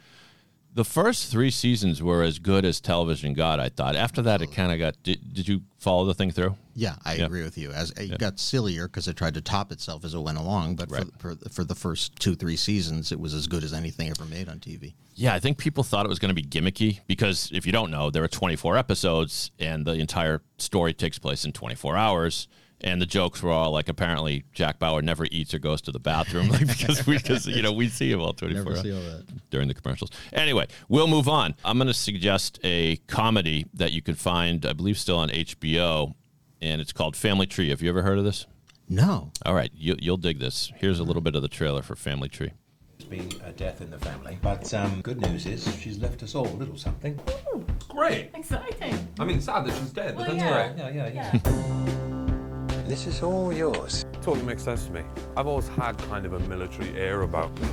The 0.73 0.85
first 0.85 1.31
three 1.33 1.50
seasons 1.50 2.00
were 2.00 2.23
as 2.23 2.39
good 2.39 2.65
as 2.65 2.81
television 2.81 3.35
got. 3.35 3.59
I 3.59 3.71
thought. 3.71 3.97
After 3.97 4.23
that, 4.23 4.41
it 4.41 4.53
kind 4.53 4.71
of 4.71 4.79
got. 4.79 5.03
Did, 5.03 5.35
did 5.35 5.49
you 5.49 5.62
follow 5.79 6.05
the 6.05 6.15
thing 6.15 6.31
through? 6.31 6.55
Yeah, 6.77 6.95
I 7.05 7.17
Yeah. 7.17 7.27
agree 7.27 7.43
with 7.43 7.59
you. 7.59 7.73
As 7.73 7.91
it 7.97 8.19
got 8.19 8.39
sillier 8.39 8.87
because 8.87 9.09
it 9.09 9.17
tried 9.17 9.35
to 9.35 9.41
top 9.41 9.73
itself 9.73 10.04
as 10.04 10.15
it 10.15 10.21
went 10.21 10.39
along, 10.39 10.76
but 10.76 10.89
Right. 10.91 11.04
for, 11.19 11.35
for 11.35 11.49
for 11.50 11.65
the 11.65 11.75
first 11.75 12.15
two 12.21 12.37
three 12.37 12.56
seasons, 12.56 13.11
it 13.11 13.19
was 13.19 13.35
as 13.35 13.49
good 13.49 13.65
as 13.65 13.73
anything 13.73 14.09
ever 14.11 14.25
made 14.25 14.49
on 14.49 14.61
TV. 14.61 14.95
Yeah, 15.17 15.35
I 15.35 15.41
think 15.41 15.59
people 15.59 15.83
thought 15.83 16.06
it 16.06 16.09
was 16.09 16.21
going 16.21 16.35
to 16.35 16.41
be 16.41 16.45
gimmicky 16.49 17.00
because 17.09 17.50
if 17.52 17.67
you 17.67 17.73
don't 17.73 17.91
know, 17.91 18.09
there 18.11 18.23
are 18.23 18.28
24 18.28 18.76
episodes 18.78 19.50
and 19.59 19.85
the 19.85 19.95
entire 19.95 20.41
story 20.59 20.95
takes 20.95 21.19
place 21.19 21.45
in 21.45 21.50
24 21.52 21.97
hours. 21.97 22.47
And 22.82 23.00
the 23.02 23.06
jokes 23.06 23.43
were 23.43 23.50
all 23.50 23.73
like, 23.73 23.88
apparently 23.90 24.45
Jack 24.54 24.78
Bauer 24.78 25.02
never 25.02 25.26
eats 25.30 25.52
or 25.52 25.58
goes 25.58 25.82
to 25.82 25.93
the 25.93 25.99
bathroom, 26.00 26.49
like 26.49 26.66
because 26.66 27.06
we, 27.06 27.19
because 27.19 27.47
you 27.47 27.60
know, 27.60 27.73
we 27.73 27.88
see 27.88 28.10
him 28.10 28.21
all 28.21 28.32
24 28.32 28.54
Never 28.64 28.71
hours 28.71 28.82
see 28.82 28.93
all 28.93 29.00
that. 29.02 29.50
during 29.50 29.69
the 29.69 29.75
commercials. 29.75 30.10
Anyway, 30.32 30.66
we'll 30.88 31.06
move 31.06 31.28
on. 31.28 31.54
I'm 31.64 31.76
going 31.76 31.88
to 31.88 31.95
suggest 31.95 32.58
a 32.64 32.97
comedy 33.06 33.66
that 33.75 33.93
you 33.93 34.00
can 34.00 34.14
find, 34.14 34.64
I 34.64 34.73
believe, 34.73 34.99
still 34.99 35.19
on 35.19 35.28
HBO, 35.28 36.14
and 36.62 36.80
it's 36.80 36.93
called 36.93 37.16
Family 37.16 37.47
Tree. 37.47 37.69
Have 37.69 37.82
you 37.82 37.90
ever 37.90 38.00
heard 38.02 38.16
of 38.19 38.25
this? 38.25 38.47
No, 38.88 39.30
All 39.47 39.54
right, 39.54 39.71
you, 39.75 39.95
you'll 40.00 40.16
dig 40.16 40.40
this. 40.40 40.73
Here's 40.76 40.99
a 40.99 41.04
little 41.04 41.23
bit 41.23 41.34
of 41.36 41.43
the 41.43 41.49
trailer 41.49 41.82
for 41.82 41.95
Family 41.95 42.28
Tree. 42.28 42.50
There's 42.99 43.08
been 43.08 43.40
a 43.45 43.52
death 43.52 43.80
in 43.82 43.90
the 43.90 43.99
family, 43.99 44.38
but 44.43 44.73
um, 44.75 45.00
good 45.02 45.21
news 45.21 45.47
is 45.47 45.69
she's 45.80 45.99
left 45.99 46.23
us 46.23 46.34
all 46.34 46.47
a 46.49 46.56
little 46.56 46.76
something. 46.76 47.19
Great. 47.88 48.30
Exciting. 48.34 49.08
I 49.19 49.25
mean, 49.26 49.40
sad 49.40 49.64
that 49.66 49.75
she's 49.76 49.90
dead, 49.90 50.16
but 50.16 50.28
Well, 50.28 50.36
that's 50.36 50.43
yeah. 50.43 50.50
alright. 50.50 50.76
Yeah, 50.95 51.08
yeah, 51.08 51.30
yeah. 51.45 52.16
This 52.91 53.07
is 53.07 53.23
all 53.23 53.53
yours. 53.53 54.05
totally 54.15 54.43
makes 54.43 54.65
sense 54.65 54.87
to 54.87 54.91
me. 54.91 55.03
I've 55.37 55.47
always 55.47 55.69
had 55.69 55.97
kind 55.97 56.26
of 56.26 56.33
a 56.33 56.41
military 56.41 56.91
air 56.99 57.23
about 57.23 57.53
me. 57.61 57.69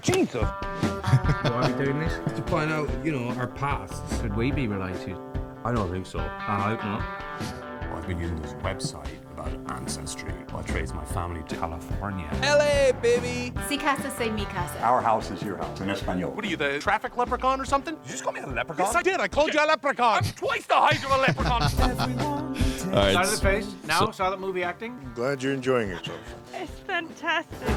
Jesus! 0.00 0.34
Why 0.44 1.62
are 1.64 1.76
we 1.76 1.84
doing 1.84 1.98
this? 1.98 2.14
To 2.36 2.42
find 2.42 2.70
out, 2.70 2.88
you 3.04 3.10
know, 3.10 3.28
our 3.30 3.48
pasts. 3.48 4.20
Could 4.20 4.36
we 4.36 4.52
be 4.52 4.68
related? 4.68 5.16
I 5.64 5.72
don't 5.72 5.90
think 5.90 6.06
so. 6.06 6.20
I 6.20 6.76
hope 6.76 6.84
not. 6.84 7.92
I've 7.92 8.06
been 8.06 8.20
using 8.20 8.40
this 8.40 8.52
website 8.62 9.21
about 9.46 9.78
ancestry. 9.78 10.32
I 10.54 10.62
trace 10.62 10.92
my 10.92 11.04
family 11.04 11.42
to 11.48 11.56
California. 11.56 12.28
LA, 12.42 12.92
baby! 13.00 13.52
Si 13.68 13.76
casa 13.76 14.10
se 14.10 14.30
mi 14.30 14.44
casa. 14.44 14.80
Our 14.82 15.00
house 15.00 15.30
is 15.30 15.42
your 15.42 15.56
house 15.56 15.80
in 15.80 15.90
Espanol. 15.90 16.32
What 16.32 16.44
are 16.44 16.48
you, 16.48 16.56
the 16.56 16.78
traffic 16.78 17.16
leprechaun 17.16 17.60
or 17.60 17.64
something? 17.64 17.94
Did 17.96 18.04
you 18.04 18.10
just 18.12 18.24
call 18.24 18.32
me 18.32 18.40
a 18.40 18.46
leprechaun? 18.46 18.86
Yes, 18.86 18.96
I 18.96 19.02
did. 19.02 19.20
I 19.20 19.28
called 19.28 19.52
you 19.54 19.60
a 19.60 19.66
leprechaun. 19.66 20.18
I'm 20.18 20.24
twice 20.32 20.66
the 20.66 20.74
height 20.74 21.04
of 21.04 21.10
a 21.10 21.18
leprechaun. 21.18 21.62
All 22.92 22.98
right. 22.98 23.14
Side 23.14 23.24
of 23.24 23.30
the 23.30 23.36
face. 23.40 23.74
Now, 23.86 24.10
silent 24.10 24.40
movie 24.40 24.62
acting. 24.62 24.92
I'm 25.02 25.14
Glad 25.14 25.42
you're 25.42 25.54
enjoying 25.54 25.88
yourself. 25.88 26.20
It's 26.54 26.70
fantastic. 26.80 27.68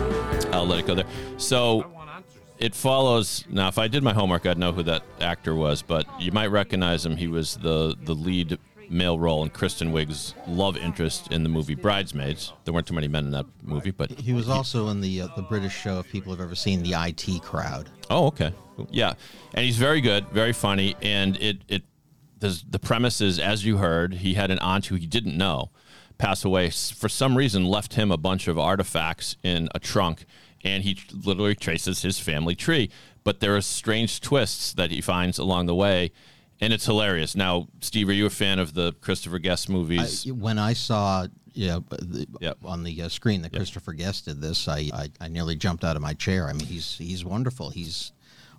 I'll 0.54 0.66
let 0.66 0.80
it 0.80 0.88
go 0.88 0.96
there. 0.96 1.06
So 1.38 1.86
it 2.60 2.76
follows. 2.76 3.46
Now, 3.50 3.70
if 3.70 3.78
I 3.78 3.88
did 3.88 4.04
my 4.04 4.14
homework, 4.14 4.46
I'd 4.46 4.58
know 4.58 4.74
who 4.74 4.84
that 4.84 5.04
actor 5.22 5.56
was, 5.56 5.82
but 5.82 6.06
you 6.22 6.32
might 6.32 6.48
recognize 6.48 7.06
him. 7.06 7.16
He 7.16 7.28
was 7.28 7.56
the 7.58 7.96
the 8.04 8.14
lead 8.14 8.60
male 8.90 9.18
role 9.20 9.44
in 9.44 9.50
Kristen 9.50 9.92
Wiig's 9.92 10.34
love 10.48 10.78
interest 10.78 11.32
in 11.32 11.44
the 11.44 11.50
movie 11.50 11.76
Bridesmaids. 11.76 12.54
There 12.64 12.74
weren't 12.74 12.88
too 12.88 12.94
many 12.94 13.08
men 13.08 13.26
in 13.26 13.32
that 13.32 13.46
movie, 13.64 13.92
but 13.92 14.12
he 14.12 14.34
was 14.34 14.50
also 14.50 14.88
in 14.90 15.02
the 15.02 15.22
uh, 15.22 15.28
the 15.36 15.42
British 15.42 15.74
show. 15.74 16.00
If 16.00 16.12
people 16.12 16.32
have 16.32 16.42
ever 16.42 16.56
seen 16.56 16.84
the 16.84 16.94
IT 16.94 17.42
Crowd, 17.42 17.90
Oh, 18.10 18.28
okay. 18.28 18.54
Yeah. 18.90 19.14
And 19.54 19.66
he's 19.66 19.78
very 19.78 20.02
good, 20.02 20.28
very 20.30 20.54
funny. 20.54 20.96
And 21.02 21.38
it, 21.38 21.58
it, 21.68 21.84
the, 22.40 22.62
the 22.70 22.80
premise 22.80 23.22
is, 23.22 23.40
as 23.40 23.66
you 23.66 23.78
heard, 23.78 24.16
he 24.16 24.34
had 24.36 24.52
an 24.52 24.60
aunt 24.60 24.88
who 24.88 24.96
he 24.96 25.08
didn't 25.08 25.38
know 25.38 25.72
pass 26.18 26.46
away. 26.46 26.70
For 26.70 27.10
some 27.10 27.38
reason, 27.38 27.66
left 27.66 27.96
him 27.96 28.12
a 28.12 28.18
bunch 28.18 28.48
of 28.48 28.58
artifacts 28.58 29.36
in 29.44 29.70
a 29.76 29.80
trunk, 29.80 30.26
and 30.64 30.84
he 30.84 30.98
literally 31.14 31.56
traces 31.56 32.02
his 32.04 32.20
family 32.20 32.56
tree. 32.56 32.90
But 33.24 33.40
there 33.40 33.56
are 33.56 33.62
strange 33.62 34.22
twists 34.22 34.72
that 34.74 34.92
he 34.92 35.02
finds 35.02 35.40
along 35.40 35.66
the 35.66 35.76
way, 35.76 36.12
and 36.62 36.72
it's 36.74 36.86
hilarious. 36.86 37.36
Now, 37.36 37.68
Steve, 37.82 38.10
are 38.10 38.14
you 38.14 38.26
a 38.26 38.30
fan 38.32 38.60
of 38.60 38.74
the 38.74 38.94
Christopher 39.02 39.40
Guest 39.40 39.70
I, 39.70 39.74
movies? 39.74 40.26
when 40.32 40.58
I 40.60 40.74
saw 40.74 41.28
yeah 41.54 41.80
the, 41.90 42.28
Yep. 42.42 42.58
on 42.66 42.84
the 42.84 43.04
uh, 43.04 43.10
screen 43.10 43.42
that 43.44 43.54
Christopher 43.54 43.94
Guest 43.94 44.26
did 44.26 44.42
this, 44.42 44.68
I, 44.68 44.90
I 44.94 45.10
I 45.22 45.28
nearly 45.28 45.56
jumped 45.56 45.84
out 45.84 45.96
of 45.96 46.02
my 46.02 46.14
chair. 46.14 46.48
I 46.48 46.54
mean, 46.54 46.68
he's 46.68 46.98
he's 46.98 47.24
wonderful. 47.26 47.70
He's 47.70 48.12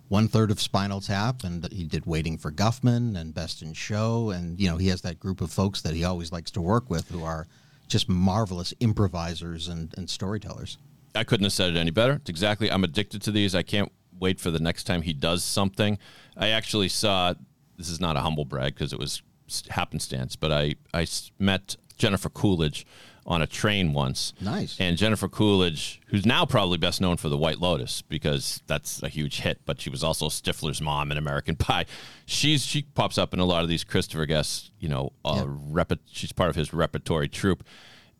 one 0.09 0.27
third 0.29 0.51
of 0.51 0.61
Spinal 0.61 1.01
Tap, 1.01 1.43
and 1.43 1.67
he 1.71 1.83
did 1.83 2.05
Waiting 2.05 2.37
for 2.37 2.51
Guffman 2.51 3.17
and 3.19 3.33
Best 3.33 3.61
in 3.61 3.73
Show, 3.73 4.29
and 4.29 4.59
you 4.59 4.69
know 4.69 4.77
he 4.77 4.87
has 4.87 5.01
that 5.01 5.19
group 5.19 5.41
of 5.41 5.51
folks 5.51 5.81
that 5.81 5.93
he 5.93 6.03
always 6.03 6.31
likes 6.31 6.49
to 6.51 6.61
work 6.61 6.89
with 6.89 7.09
who 7.09 7.23
are 7.23 7.45
just 7.87 8.09
marvelous 8.09 8.73
improvisers 8.79 9.67
and, 9.67 9.93
and 9.97 10.09
storytellers. 10.09 10.77
I 11.15 11.23
couldn't 11.23 11.45
have 11.45 11.53
said 11.53 11.71
it 11.71 11.77
any 11.77 11.91
better. 11.91 12.13
It's 12.13 12.29
exactly. 12.29 12.71
I'm 12.71 12.83
addicted 12.83 13.21
to 13.23 13.31
these. 13.31 13.55
I 13.55 13.63
can't 13.63 13.91
wait 14.19 14.39
for 14.39 14.49
the 14.51 14.59
next 14.59 14.83
time 14.85 15.01
he 15.03 15.13
does 15.13 15.43
something. 15.43 15.97
I 16.35 16.49
actually 16.49 16.89
saw. 16.89 17.33
This 17.77 17.89
is 17.89 17.99
not 17.99 18.15
a 18.15 18.21
humble 18.21 18.45
brag 18.45 18.73
because 18.73 18.93
it 18.93 18.99
was 18.99 19.21
happenstance, 19.69 20.35
but 20.35 20.51
I, 20.51 20.75
I 20.93 21.07
met 21.39 21.77
Jennifer 21.97 22.29
Coolidge 22.29 22.85
on 23.25 23.41
a 23.41 23.47
train 23.47 23.91
once. 23.91 24.33
Nice. 24.39 24.79
And 24.79 24.97
Jennifer 24.97 25.27
Coolidge, 25.27 25.99
who's 26.07 26.25
now 26.25 26.45
probably 26.45 26.77
best 26.77 27.01
known 27.01 27.17
for 27.17 27.27
The 27.27 27.37
White 27.37 27.59
Lotus 27.59 28.01
because 28.01 28.61
that's 28.67 29.03
a 29.03 29.09
huge 29.09 29.41
hit, 29.41 29.59
but 29.65 29.81
she 29.81 29.89
was 29.89 30.01
also 30.03 30.29
Stifler's 30.29 30.81
mom 30.81 31.11
in 31.11 31.17
American 31.17 31.55
Pie. 31.57 31.85
She's 32.25 32.65
she 32.65 32.83
pops 32.83 33.17
up 33.17 33.33
in 33.33 33.39
a 33.39 33.45
lot 33.45 33.63
of 33.63 33.69
these 33.69 33.83
Christopher 33.83 34.25
Guest, 34.25 34.71
you 34.79 34.87
know, 34.87 35.11
uh, 35.25 35.43
reper- 35.43 35.99
she's 36.05 36.31
part 36.31 36.49
of 36.49 36.55
his 36.55 36.73
repertory 36.73 37.27
troupe. 37.27 37.63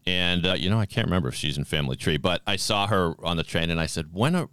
And 0.06 0.46
uh, 0.46 0.54
you 0.54 0.70
know, 0.70 0.80
I 0.80 0.86
can't 0.86 1.06
remember 1.08 1.30
if 1.30 1.36
she's 1.36 1.58
in 1.58 1.64
Family 1.66 1.96
Tree, 1.98 2.18
but 2.18 2.42
I 2.48 2.56
saw 2.56 2.88
her 2.88 3.14
on 3.24 3.36
the 3.36 3.44
train, 3.44 3.70
and 3.70 3.78
I 3.78 3.88
said, 3.88 4.14
"When 4.14 4.36
are 4.36 4.48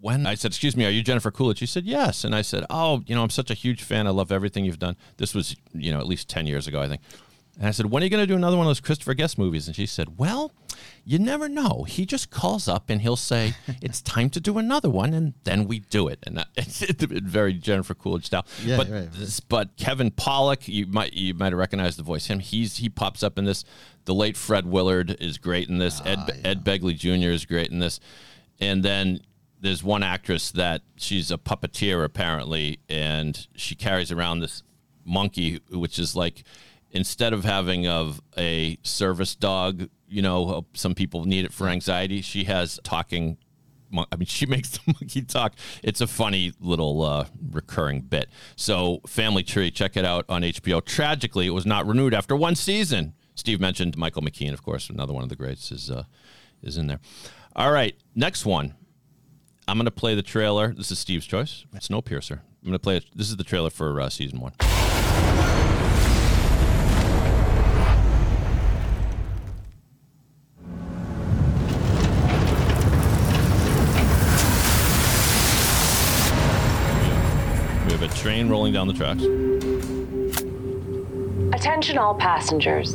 when 0.00 0.26
I 0.26 0.34
said, 0.34 0.52
"Excuse 0.52 0.76
me, 0.76 0.84
are 0.86 0.90
you 0.90 1.02
Jennifer 1.02 1.30
Coolidge?" 1.30 1.58
She 1.58 1.66
said, 1.66 1.84
"Yes." 1.84 2.24
And 2.24 2.34
I 2.34 2.42
said, 2.42 2.64
"Oh, 2.70 3.02
you 3.06 3.14
know, 3.14 3.22
I'm 3.22 3.30
such 3.30 3.50
a 3.50 3.54
huge 3.54 3.82
fan. 3.82 4.06
I 4.06 4.10
love 4.10 4.30
everything 4.32 4.64
you've 4.64 4.78
done." 4.78 4.96
This 5.16 5.34
was, 5.34 5.56
you 5.72 5.90
know, 5.92 5.98
at 5.98 6.06
least 6.06 6.28
ten 6.28 6.46
years 6.46 6.66
ago, 6.66 6.80
I 6.80 6.88
think. 6.88 7.00
And 7.58 7.66
I 7.66 7.72
said, 7.72 7.86
"When 7.86 8.02
are 8.02 8.06
you 8.06 8.10
going 8.10 8.22
to 8.22 8.26
do 8.26 8.36
another 8.36 8.56
one 8.56 8.66
of 8.66 8.70
those 8.70 8.80
Christopher 8.80 9.14
Guest 9.14 9.36
movies?" 9.38 9.66
And 9.66 9.74
she 9.74 9.86
said, 9.86 10.16
"Well, 10.16 10.52
you 11.04 11.18
never 11.18 11.48
know. 11.48 11.84
He 11.88 12.06
just 12.06 12.30
calls 12.30 12.68
up 12.68 12.88
and 12.88 13.00
he'll 13.02 13.16
say 13.16 13.54
it's 13.82 14.00
time 14.00 14.30
to 14.30 14.40
do 14.40 14.58
another 14.58 14.88
one, 14.88 15.12
and 15.12 15.34
then 15.42 15.66
we 15.66 15.80
do 15.80 16.06
it." 16.06 16.20
And 16.24 16.38
that, 16.38 16.48
it's 16.56 17.02
very 17.02 17.54
Jennifer 17.54 17.94
Coolidge 17.94 18.26
style. 18.26 18.46
Yeah, 18.64 18.76
but 18.76 18.88
right, 18.88 19.00
right. 19.00 19.12
this- 19.12 19.40
but 19.40 19.76
Kevin 19.76 20.12
Pollak, 20.12 20.68
you 20.68 20.86
might 20.86 21.14
you 21.14 21.34
might 21.34 21.52
have 21.52 21.58
recognized 21.58 21.98
the 21.98 22.04
voice. 22.04 22.26
Him, 22.26 22.38
he's 22.38 22.76
he 22.76 22.88
pops 22.88 23.24
up 23.24 23.36
in 23.38 23.44
this. 23.44 23.64
The 24.04 24.14
late 24.14 24.36
Fred 24.36 24.64
Willard 24.64 25.16
is 25.20 25.36
great 25.38 25.68
in 25.68 25.78
this. 25.78 26.00
Ed 26.04 26.18
ah, 26.20 26.28
Ed 26.44 26.64
Begley 26.64 26.96
Jr. 26.96 27.30
is 27.30 27.44
great 27.44 27.70
in 27.70 27.80
this, 27.80 27.98
and 28.60 28.84
then 28.84 29.20
there's 29.60 29.82
one 29.82 30.02
actress 30.02 30.50
that 30.52 30.82
she's 30.96 31.30
a 31.30 31.38
puppeteer 31.38 32.04
apparently, 32.04 32.80
and 32.88 33.46
she 33.54 33.74
carries 33.74 34.12
around 34.12 34.40
this 34.40 34.62
monkey, 35.04 35.60
which 35.70 35.98
is 35.98 36.14
like 36.14 36.44
instead 36.90 37.32
of 37.32 37.44
having 37.44 37.86
of 37.86 38.20
a 38.36 38.78
service 38.82 39.34
dog, 39.34 39.88
you 40.08 40.22
know, 40.22 40.66
some 40.74 40.94
people 40.94 41.24
need 41.24 41.44
it 41.44 41.52
for 41.52 41.68
anxiety. 41.68 42.20
She 42.22 42.44
has 42.44 42.80
talking. 42.82 43.38
I 43.94 44.16
mean, 44.16 44.26
she 44.26 44.46
makes 44.46 44.70
the 44.70 44.80
monkey 45.00 45.22
talk. 45.22 45.54
It's 45.82 46.00
a 46.00 46.06
funny 46.06 46.52
little 46.60 47.02
uh, 47.02 47.26
recurring 47.50 48.02
bit. 48.02 48.28
So, 48.56 49.00
Family 49.06 49.42
Tree, 49.42 49.70
check 49.70 49.96
it 49.96 50.04
out 50.04 50.24
on 50.28 50.42
HBO. 50.42 50.84
Tragically, 50.84 51.46
it 51.46 51.50
was 51.50 51.66
not 51.66 51.86
renewed 51.86 52.14
after 52.14 52.36
one 52.36 52.54
season. 52.54 53.14
Steve 53.34 53.60
mentioned 53.60 53.96
Michael 53.96 54.22
McKean, 54.22 54.52
of 54.52 54.62
course, 54.62 54.90
another 54.90 55.12
one 55.12 55.22
of 55.22 55.28
the 55.28 55.36
greats 55.36 55.70
is 55.70 55.90
uh, 55.90 56.04
is 56.62 56.76
in 56.76 56.86
there. 56.86 57.00
All 57.54 57.72
right, 57.72 57.96
next 58.14 58.44
one. 58.44 58.74
I'm 59.68 59.76
going 59.76 59.84
to 59.84 59.90
play 59.90 60.14
the 60.14 60.22
trailer. 60.22 60.72
This 60.72 60.90
is 60.90 60.98
Steve's 60.98 61.26
choice. 61.26 61.66
Snowpiercer. 61.74 62.38
I'm 62.40 62.64
going 62.64 62.72
to 62.72 62.78
play 62.78 62.96
it. 62.96 63.04
This 63.14 63.28
is 63.28 63.36
the 63.36 63.44
trailer 63.44 63.68
for 63.68 64.00
uh, 64.00 64.08
season 64.08 64.40
one. 64.40 64.52
We 77.84 77.92
have 77.92 78.02
a 78.02 78.08
train 78.16 78.48
rolling 78.48 78.72
down 78.72 78.88
the 78.88 78.94
tracks. 78.94 79.22
Attention, 81.54 81.98
all 81.98 82.14
passengers. 82.14 82.94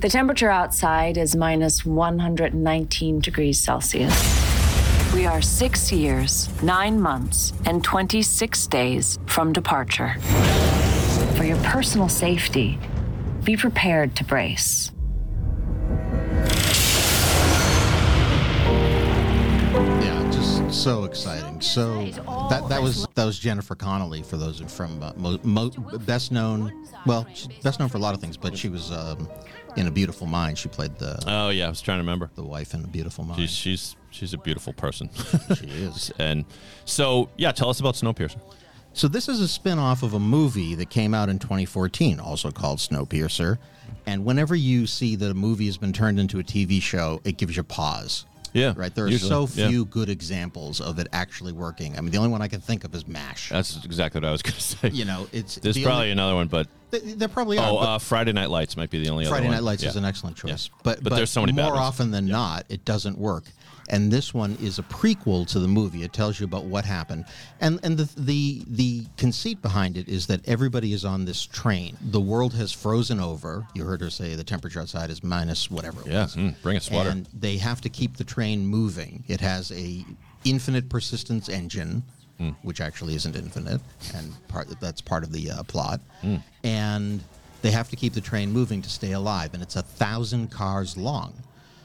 The 0.00 0.10
temperature 0.10 0.50
outside 0.50 1.16
is 1.16 1.34
minus 1.34 1.86
119 1.86 3.20
degrees 3.20 3.58
Celsius. 3.58 4.41
We 5.12 5.26
are 5.26 5.42
six 5.42 5.92
years, 5.92 6.48
nine 6.62 7.00
months, 7.00 7.52
and 7.66 7.82
26 7.82 8.66
days 8.68 9.18
from 9.26 9.52
departure. 9.52 10.14
For 11.36 11.44
your 11.44 11.58
personal 11.58 12.08
safety, 12.08 12.78
be 13.44 13.56
prepared 13.56 14.16
to 14.16 14.24
brace. 14.24 14.91
So 20.72 21.04
exciting. 21.04 21.60
So 21.60 22.06
that 22.50 22.66
that 22.68 22.82
was 22.82 23.06
that 23.14 23.24
was 23.24 23.38
Jennifer 23.38 23.74
Connelly 23.74 24.22
for 24.22 24.36
those 24.36 24.60
from 24.60 25.02
uh, 25.02 25.12
mo, 25.16 25.38
mo, 25.42 25.70
best 26.06 26.32
known. 26.32 26.86
Well, 27.06 27.26
best 27.62 27.78
known 27.78 27.88
for 27.88 27.98
a 27.98 28.00
lot 28.00 28.14
of 28.14 28.20
things, 28.20 28.36
but 28.36 28.56
she 28.56 28.68
was 28.68 28.90
um, 28.90 29.28
in 29.76 29.86
A 29.86 29.90
Beautiful 29.90 30.26
Mind. 30.26 30.58
She 30.58 30.68
played 30.68 30.96
the 30.98 31.22
Oh 31.26 31.50
yeah, 31.50 31.66
I 31.66 31.68
was 31.68 31.80
trying 31.80 31.98
to 31.98 32.02
remember. 32.02 32.30
the 32.34 32.44
wife 32.44 32.74
in 32.74 32.84
A 32.84 32.86
Beautiful 32.86 33.24
Mind. 33.24 33.40
She's 33.40 33.50
she's 33.50 33.96
she's 34.10 34.32
a 34.34 34.38
beautiful 34.38 34.72
person. 34.72 35.10
She 35.54 35.66
is. 35.66 36.10
and 36.18 36.44
so 36.84 37.28
yeah, 37.36 37.52
tell 37.52 37.68
us 37.68 37.80
about 37.80 37.94
Snowpiercer. 37.94 38.40
So 38.94 39.08
this 39.08 39.28
is 39.28 39.40
a 39.40 39.48
spin-off 39.48 40.02
of 40.02 40.12
a 40.12 40.20
movie 40.20 40.74
that 40.74 40.90
came 40.90 41.14
out 41.14 41.30
in 41.30 41.38
2014, 41.38 42.20
also 42.20 42.50
called 42.50 42.78
Snowpiercer. 42.78 43.56
And 44.04 44.24
whenever 44.24 44.54
you 44.54 44.86
see 44.86 45.16
that 45.16 45.30
a 45.30 45.34
movie 45.34 45.64
has 45.66 45.78
been 45.78 45.94
turned 45.94 46.20
into 46.20 46.38
a 46.38 46.42
TV 46.42 46.82
show, 46.82 47.20
it 47.24 47.38
gives 47.38 47.56
you 47.56 47.62
pause. 47.62 48.26
Yeah, 48.52 48.74
Right. 48.76 48.94
There 48.94 49.06
are 49.06 49.08
usually, 49.08 49.28
so 49.30 49.48
yeah. 49.54 49.68
few 49.68 49.84
good 49.86 50.08
examples 50.10 50.80
of 50.80 50.98
it 50.98 51.08
actually 51.12 51.52
working. 51.52 51.96
I 51.96 52.00
mean, 52.02 52.10
the 52.10 52.18
only 52.18 52.30
one 52.30 52.42
I 52.42 52.48
can 52.48 52.60
think 52.60 52.84
of 52.84 52.94
is 52.94 53.06
MASH. 53.08 53.48
That's 53.48 53.82
exactly 53.84 54.20
what 54.20 54.28
I 54.28 54.32
was 54.32 54.42
going 54.42 54.54
to 54.54 54.60
say. 54.60 54.88
you 54.90 55.04
know, 55.04 55.26
it's 55.32 55.56
There's 55.56 55.74
the 55.76 55.82
probably 55.84 56.02
only- 56.02 56.10
another 56.12 56.34
one, 56.34 56.48
but 56.48 56.66
They, 56.90 56.98
there 57.00 57.28
probably 57.28 57.56
are. 57.58 57.70
oh, 57.70 57.76
uh, 57.78 57.98
Friday 57.98 58.32
Night 58.32 58.50
Lights 58.50 58.76
might 58.76 58.90
be 58.90 59.02
the 59.02 59.08
only 59.10 59.24
Friday 59.24 59.46
other 59.46 59.46
one. 59.46 59.52
Friday 59.52 59.56
Night 59.56 59.64
Lights 59.64 59.82
is 59.84 59.96
an 59.96 60.04
excellent 60.04 60.36
choice, 60.36 60.68
Yeah. 60.72 60.78
but, 60.82 61.02
But 61.02 61.14
there's 61.16 61.30
so 61.30 61.40
many 61.40 61.52
more 61.52 61.74
often 61.76 62.10
than 62.10 62.26
not, 62.26 62.66
it 62.68 62.84
doesn't 62.84 63.16
work. 63.18 63.44
And 63.88 64.12
this 64.12 64.32
one 64.32 64.56
is 64.60 64.78
a 64.78 64.82
prequel 64.84 65.46
to 65.48 65.58
the 65.58 65.68
movie. 65.68 66.02
It 66.04 66.12
tells 66.12 66.38
you 66.38 66.44
about 66.44 66.64
what 66.64 66.84
happened, 66.84 67.24
and 67.60 67.80
and 67.82 67.98
the 67.98 68.08
the 68.16 68.62
the 68.68 69.06
conceit 69.16 69.60
behind 69.60 69.96
it 69.96 70.08
is 70.08 70.26
that 70.28 70.46
everybody 70.48 70.92
is 70.92 71.04
on 71.04 71.24
this 71.24 71.44
train. 71.44 71.96
The 72.00 72.20
world 72.20 72.54
has 72.54 72.72
frozen 72.72 73.18
over. 73.20 73.66
You 73.74 73.84
heard 73.84 74.00
her 74.00 74.10
say 74.10 74.34
the 74.34 74.44
temperature 74.44 74.80
outside 74.80 75.10
is 75.10 75.22
minus 75.24 75.70
whatever. 75.70 76.00
It 76.02 76.06
Yeah, 76.12 76.22
was. 76.22 76.36
mm, 76.36 76.54
bring 76.62 76.76
a 76.76 76.80
sweater. 76.80 77.10
And 77.10 77.28
they 77.38 77.56
have 77.58 77.80
to 77.82 77.88
keep 77.88 78.16
the 78.16 78.24
train 78.24 78.64
moving. 78.66 79.24
It 79.28 79.40
has 79.40 79.72
a 79.72 80.04
infinite 80.44 80.88
persistence 80.88 81.48
engine, 81.48 82.02
Hmm. 82.38 82.50
which 82.62 82.80
actually 82.80 83.14
isn't 83.14 83.36
infinite, 83.36 83.80
and 84.14 84.32
part 84.48 84.68
that's 84.80 85.00
part 85.00 85.22
of 85.24 85.32
the 85.32 85.50
uh, 85.50 85.62
plot. 85.64 86.00
Hmm. 86.22 86.36
And 86.64 87.22
they 87.62 87.72
have 87.72 87.88
to 87.90 87.96
keep 87.96 88.14
the 88.14 88.20
train 88.20 88.52
moving 88.52 88.80
to 88.82 88.88
stay 88.90 89.12
alive, 89.12 89.54
and 89.54 89.62
it's 89.62 89.76
a 89.76 89.82
thousand 89.82 90.50
cars 90.50 90.96
long. 90.96 91.34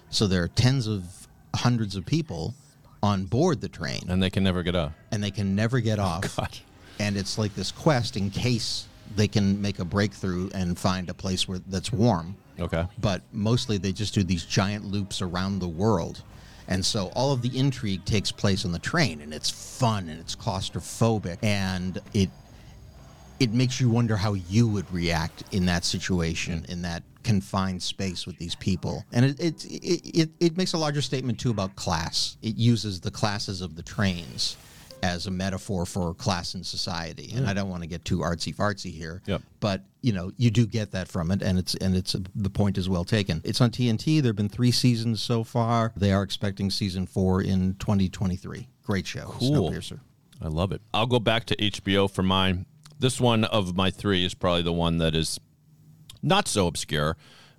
So 0.10 0.26
there 0.28 0.42
are 0.44 0.48
tens 0.48 0.88
of 0.88 1.27
hundreds 1.56 1.96
of 1.96 2.06
people 2.06 2.54
on 3.04 3.26
board 3.26 3.62
the 3.62 3.70
train, 3.70 4.04
and 4.10 4.22
they 4.22 4.30
can 4.30 4.44
never 4.44 4.64
get 4.64 4.76
out. 4.76 4.92
and 5.12 5.24
they 5.24 5.32
can 5.32 5.56
never 5.56 5.80
get 5.80 6.00
oh, 6.00 6.04
off. 6.04 6.38
Oh, 6.40 6.42
God. 6.44 6.58
And 7.00 7.16
it's 7.16 7.38
like 7.38 7.54
this 7.56 7.72
quest 7.72 8.18
in 8.18 8.32
case 8.32 8.86
they 9.16 9.28
can 9.28 9.62
make 9.62 9.80
a 9.80 9.86
breakthrough 9.86 10.50
and 10.56 10.78
find 10.78 11.10
a 11.10 11.14
place 11.14 11.48
where 11.48 11.60
that's 11.68 11.92
warm 11.94 12.36
Okay. 12.60 12.86
but 13.00 13.22
mostly 13.32 13.78
they 13.78 13.92
just 13.94 14.14
do 14.16 14.24
these 14.24 14.44
giant 14.44 14.84
loops 14.86 15.22
around 15.22 15.60
the 15.60 15.68
world. 15.68 16.24
And 16.68 16.84
so 16.84 17.12
all 17.16 17.32
of 17.32 17.42
the 17.44 17.58
intrigue 17.58 18.04
takes 18.04 18.32
place 18.32 18.66
on 18.66 18.72
the 18.72 18.80
train 18.80 19.22
and 19.22 19.32
it's 19.34 19.50
fun 19.50 20.10
and 20.10 20.20
it's 20.20 20.36
claustrophobic 20.36 21.38
and 21.44 22.00
it 22.14 22.30
it 23.40 23.52
makes 23.54 23.80
you 23.80 23.90
wonder 23.90 24.16
how 24.18 24.34
you 24.34 24.68
would 24.68 24.92
react 24.92 25.44
in 25.52 25.66
that 25.68 25.84
situation 25.86 26.66
in 26.70 26.82
that 26.84 27.04
confined 27.24 27.84
space 27.84 28.26
with 28.26 28.38
these 28.38 28.56
people. 28.56 29.04
And 29.12 29.26
it 29.26 29.40
it, 29.40 29.66
it 29.66 30.30
it 30.40 30.58
makes 30.58 30.74
a 30.74 30.78
larger 30.78 31.02
statement 31.02 31.40
too 31.40 31.52
about 31.52 31.76
class. 31.76 32.38
It 32.42 32.56
uses 32.58 33.00
the 33.02 33.12
classes 33.12 33.62
of 33.62 33.76
the 33.76 33.84
trains 33.84 34.58
as 35.04 35.28
a 35.28 35.32
metaphor 35.32 35.86
for 35.86 36.14
class 36.16 36.56
in 36.56 36.64
society. 36.64 37.32
And 37.36 37.48
I 37.48 37.54
don't 37.54 37.70
want 37.70 37.84
to 37.84 37.88
get 37.88 38.04
too 38.04 38.20
artsy 38.20 38.56
fartsy 38.56 38.92
here 38.92 39.22
Yep. 39.28 39.42
but 39.60 39.84
you 40.02 40.12
know 40.12 40.32
you 40.38 40.50
do 40.50 40.66
get 40.66 40.92
that 40.94 41.08
from 41.08 41.30
it 41.32 41.44
and 41.44 41.60
it's 41.60 41.76
and 41.76 41.96
it's 41.96 42.16
the 42.34 42.50
point 42.50 42.78
is 42.80 42.90
well 42.90 43.04
taken 43.04 43.42
it's 43.44 43.60
on 43.62 43.70
tnt 43.72 44.22
there 44.24 44.30
have 44.30 44.36
been 44.36 44.48
three 44.50 44.72
seasons 44.72 45.22
so 45.22 45.44
far 45.44 45.92
they 45.98 46.12
are 46.14 46.24
expecting 46.24 46.72
season 46.72 47.06
four 47.06 47.42
in 47.42 47.76
2023 47.76 48.68
great 48.84 49.06
show 49.06 49.26
Cool. 49.38 49.70
Snowpiercer. 49.70 50.00
I 50.42 50.48
love 50.48 50.72
it. 50.72 50.82
I'll 50.94 51.08
go 51.08 51.20
back 51.20 51.46
to 51.46 51.56
HBO 51.56 52.10
for 52.10 52.22
mine. 52.24 52.66
This 53.00 53.22
one 53.22 53.44
of 53.46 53.76
my 53.76 53.92
three 53.92 54.26
is 54.26 54.34
probably 54.34 54.64
the 54.64 54.74
one 54.74 54.98
that 54.98 55.16
is 55.16 55.40
not 56.22 56.48
so 56.48 56.68
obscure, 56.68 57.16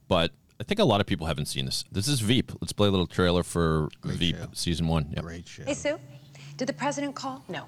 but 0.08 0.32
I 0.60 0.64
think 0.64 0.80
a 0.80 0.84
lot 0.84 1.00
of 1.00 1.06
people 1.06 1.26
haven't 1.26 1.46
seen 1.46 1.66
this. 1.66 1.84
This 1.92 2.08
is 2.08 2.20
Veep. 2.20 2.50
Let's 2.60 2.72
play 2.72 2.88
a 2.88 2.90
little 2.90 3.06
trailer 3.06 3.42
for 3.44 3.88
Veep 4.04 4.36
show. 4.36 4.48
season 4.52 4.88
one. 4.88 5.12
Yep. 5.14 5.22
great 5.24 5.48
show 5.48 5.64
Hey, 5.64 5.74
Sue, 5.74 5.98
did 6.56 6.66
the 6.66 6.72
president 6.72 7.14
call? 7.14 7.44
No. 7.48 7.64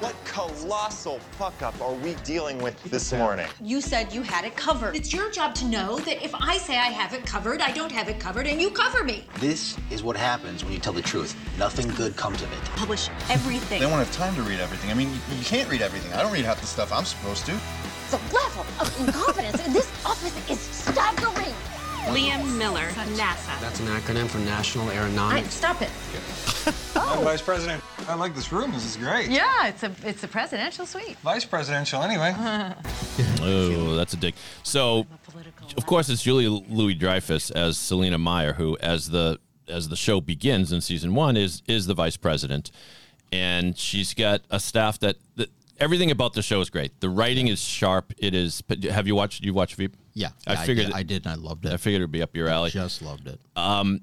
No. 0.00 0.08
What 0.08 0.24
colossal 0.24 1.18
fuck 1.38 1.62
up 1.62 1.80
are 1.80 1.92
we 1.92 2.14
dealing 2.24 2.58
with 2.58 2.82
this 2.84 3.12
morning? 3.12 3.46
You 3.60 3.80
said 3.80 4.12
you 4.12 4.22
had 4.22 4.44
it 4.44 4.56
covered. 4.56 4.96
It's 4.96 5.12
your 5.12 5.30
job 5.30 5.54
to 5.56 5.64
know 5.66 5.98
that 6.00 6.24
if 6.24 6.34
I 6.34 6.56
say 6.56 6.76
I 6.76 6.86
have 6.86 7.14
it 7.14 7.24
covered, 7.26 7.60
I 7.60 7.72
don't 7.72 7.92
have 7.92 8.08
it 8.08 8.18
covered, 8.18 8.46
and 8.46 8.60
you 8.60 8.70
cover 8.70 9.04
me. 9.04 9.26
This 9.38 9.76
is 9.90 10.02
what 10.02 10.16
happens 10.16 10.64
when 10.64 10.72
you 10.72 10.78
tell 10.78 10.92
the 10.92 11.02
truth. 11.02 11.36
Nothing 11.58 11.88
good 11.94 12.16
comes 12.16 12.42
of 12.42 12.52
it. 12.52 12.64
Publish 12.76 13.08
everything. 13.30 13.80
They 13.80 13.86
won't 13.86 14.04
have 14.04 14.12
time 14.12 14.34
to 14.36 14.42
read 14.42 14.60
everything. 14.60 14.90
I 14.90 14.94
mean, 14.94 15.10
you, 15.10 15.36
you 15.36 15.44
can't 15.44 15.68
read 15.70 15.82
everything. 15.82 16.12
I 16.12 16.22
don't 16.22 16.32
read 16.32 16.44
half 16.44 16.60
the 16.60 16.66
stuff 16.66 16.92
I'm 16.92 17.04
supposed 17.04 17.46
to. 17.46 17.52
The 18.10 18.20
level 18.34 18.66
of 18.80 19.00
incompetence 19.00 19.66
in 19.66 19.72
this 19.72 19.90
office 20.04 20.50
is 20.50 20.60
staggering. 20.60 21.54
Liam 22.06 22.58
Miller, 22.58 22.88
NASA. 23.16 23.58
That's 23.60 23.80
an 23.80 23.86
acronym 23.86 24.26
for 24.28 24.38
National 24.38 24.88
I, 24.90 24.94
Aeronautics. 24.94 25.54
stop 25.54 25.80
it. 25.80 25.90
I'm 26.96 27.18
oh. 27.18 27.22
Vice 27.22 27.40
President. 27.40 27.82
I 28.06 28.14
like 28.14 28.34
this 28.34 28.52
room. 28.52 28.72
This 28.72 28.84
is 28.84 28.96
great. 28.96 29.30
Yeah, 29.30 29.68
it's 29.68 29.82
a 29.82 29.92
it's 30.04 30.22
a 30.22 30.28
presidential 30.28 30.84
suite. 30.84 31.16
Vice 31.18 31.44
presidential, 31.44 32.02
anyway. 32.02 32.34
Oh, 33.46 33.94
that's 33.94 34.14
a 34.14 34.16
dick. 34.16 34.34
So, 34.62 35.06
of 35.76 35.86
course, 35.86 36.08
it's 36.08 36.22
Julia 36.22 36.50
Louis 36.50 36.94
Dreyfus 36.94 37.50
as 37.50 37.76
Selina 37.76 38.18
Meyer, 38.18 38.54
who, 38.54 38.76
as 38.78 39.10
the 39.10 39.38
as 39.68 39.88
the 39.88 39.96
show 39.96 40.20
begins 40.20 40.72
in 40.72 40.80
season 40.80 41.14
one, 41.14 41.36
is 41.36 41.62
is 41.66 41.86
the 41.86 41.94
vice 41.94 42.16
president, 42.16 42.70
and 43.32 43.76
she's 43.78 44.14
got 44.14 44.42
a 44.50 44.60
staff 44.60 44.98
that, 45.00 45.16
that 45.36 45.50
everything 45.80 46.10
about 46.10 46.32
the 46.34 46.42
show 46.42 46.60
is 46.60 46.70
great. 46.70 47.00
The 47.00 47.08
writing 47.08 47.48
is 47.48 47.60
sharp. 47.60 48.12
It 48.18 48.34
is. 48.34 48.62
Have 48.90 49.06
you 49.06 49.14
watched? 49.14 49.44
You 49.44 49.54
watched 49.54 49.76
Veep? 49.76 49.96
Yeah, 50.14 50.28
I 50.46 50.52
yeah, 50.52 50.60
I 50.60 50.66
figured 50.66 50.86
did- 50.86 50.94
I 50.94 51.02
did, 51.02 51.26
and 51.26 51.32
I 51.32 51.36
loved 51.36 51.66
it. 51.66 51.72
I 51.72 51.76
figured 51.76 52.00
it'd 52.00 52.12
be 52.12 52.22
up 52.22 52.36
your 52.36 52.48
alley. 52.48 52.70
Just 52.70 53.02
loved 53.02 53.26
it. 53.26 53.40
Um, 53.56 54.00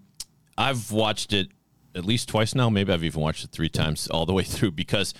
I've 0.57 0.91
watched 0.91 1.33
it 1.33 1.49
at 1.95 2.05
least 2.05 2.29
twice 2.29 2.53
now. 2.55 2.69
Maybe 2.69 2.91
I've 2.93 3.03
even 3.03 3.21
watched 3.21 3.43
it 3.43 3.51
three 3.51 3.69
times 3.69 4.07
all 4.07 4.25
the 4.25 4.33
way 4.33 4.43
through 4.55 4.71
because 4.71 5.13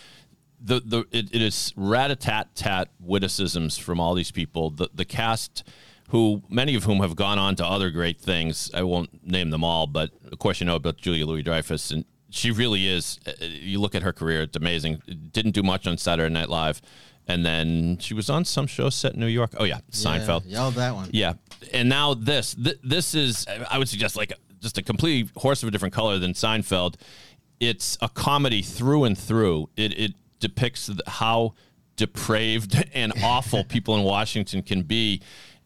the 0.60 0.80
the 0.82 1.00
it, 1.12 1.34
it 1.34 1.42
is 1.42 1.74
rat 1.76 2.12
a 2.12 2.16
tat 2.16 2.56
tat 2.56 2.90
witticisms 3.00 3.78
from 3.78 4.00
all 4.00 4.14
these 4.14 4.32
people. 4.32 4.70
The 4.72 4.90
the 4.94 5.06
cast, 5.06 5.64
who 6.10 6.44
many 6.50 6.76
of 6.76 6.84
whom 6.84 7.00
have 7.00 7.16
gone 7.16 7.40
on 7.40 7.56
to 7.56 7.66
other 7.66 7.90
great 7.90 8.20
things. 8.20 8.70
I 8.74 8.84
won't 8.84 9.26
name 9.26 9.50
them 9.50 9.64
all, 9.64 9.88
but 9.88 10.12
of 10.32 10.38
course 10.40 10.60
you 10.60 10.66
know 10.66 10.76
about 10.76 10.98
Julia 10.98 11.26
Louis 11.26 11.42
Dreyfus, 11.44 11.92
and 11.92 12.06
she 12.32 12.50
really 12.52 12.88
is. 12.88 13.20
uh, 13.28 13.32
You 13.46 13.80
look 13.80 13.94
at 13.94 14.02
her 14.02 14.12
career; 14.13 14.41
it's 14.44 14.58
amazing. 14.58 15.02
Didn't 15.32 15.52
do 15.52 15.62
much 15.63 15.86
on 15.86 15.98
Saturday 15.98 16.34
Night 16.34 16.50
Live. 16.50 16.82
And 17.28 17.46
then 17.46 17.98
she 18.00 18.13
was 18.15 18.30
on 18.32 18.46
some 18.46 18.65
show 18.65 18.89
set 18.89 19.13
in 19.13 19.20
New 19.20 19.28
York. 19.28 19.52
Oh 19.58 19.63
yeah, 19.63 19.80
Seinfeld. 19.91 20.44
Yeah, 20.48 20.65
oh, 20.65 20.72
that 20.72 20.96
one. 20.96 21.10
Yeah, 21.13 21.34
and 21.72 21.88
now 21.88 22.15
this 22.15 22.56
th- 22.56 22.80
this 22.84 23.13
is 23.13 23.46
I 23.70 23.78
would 23.78 23.88
suggest 23.88 24.15
like 24.15 24.34
just 24.60 24.78
a 24.80 24.82
complete 24.82 25.30
horse 25.38 25.62
of 25.62 25.67
a 25.70 25.72
different 25.72 25.94
color 25.94 26.17
than 26.17 26.34
Seinfeld. 26.34 26.96
It's 27.60 27.96
a 28.02 28.10
comedy 28.10 28.63
through 28.63 29.04
and 29.04 29.15
through. 29.17 29.70
It 29.78 29.98
it 29.98 30.13
depicts 30.39 30.89
how 31.06 31.54
depraved 31.96 32.84
and 32.94 33.13
awful 33.24 33.63
people 33.63 33.96
in 33.96 34.04
Washington 34.04 34.63
can 34.63 34.82
be, 34.82 35.22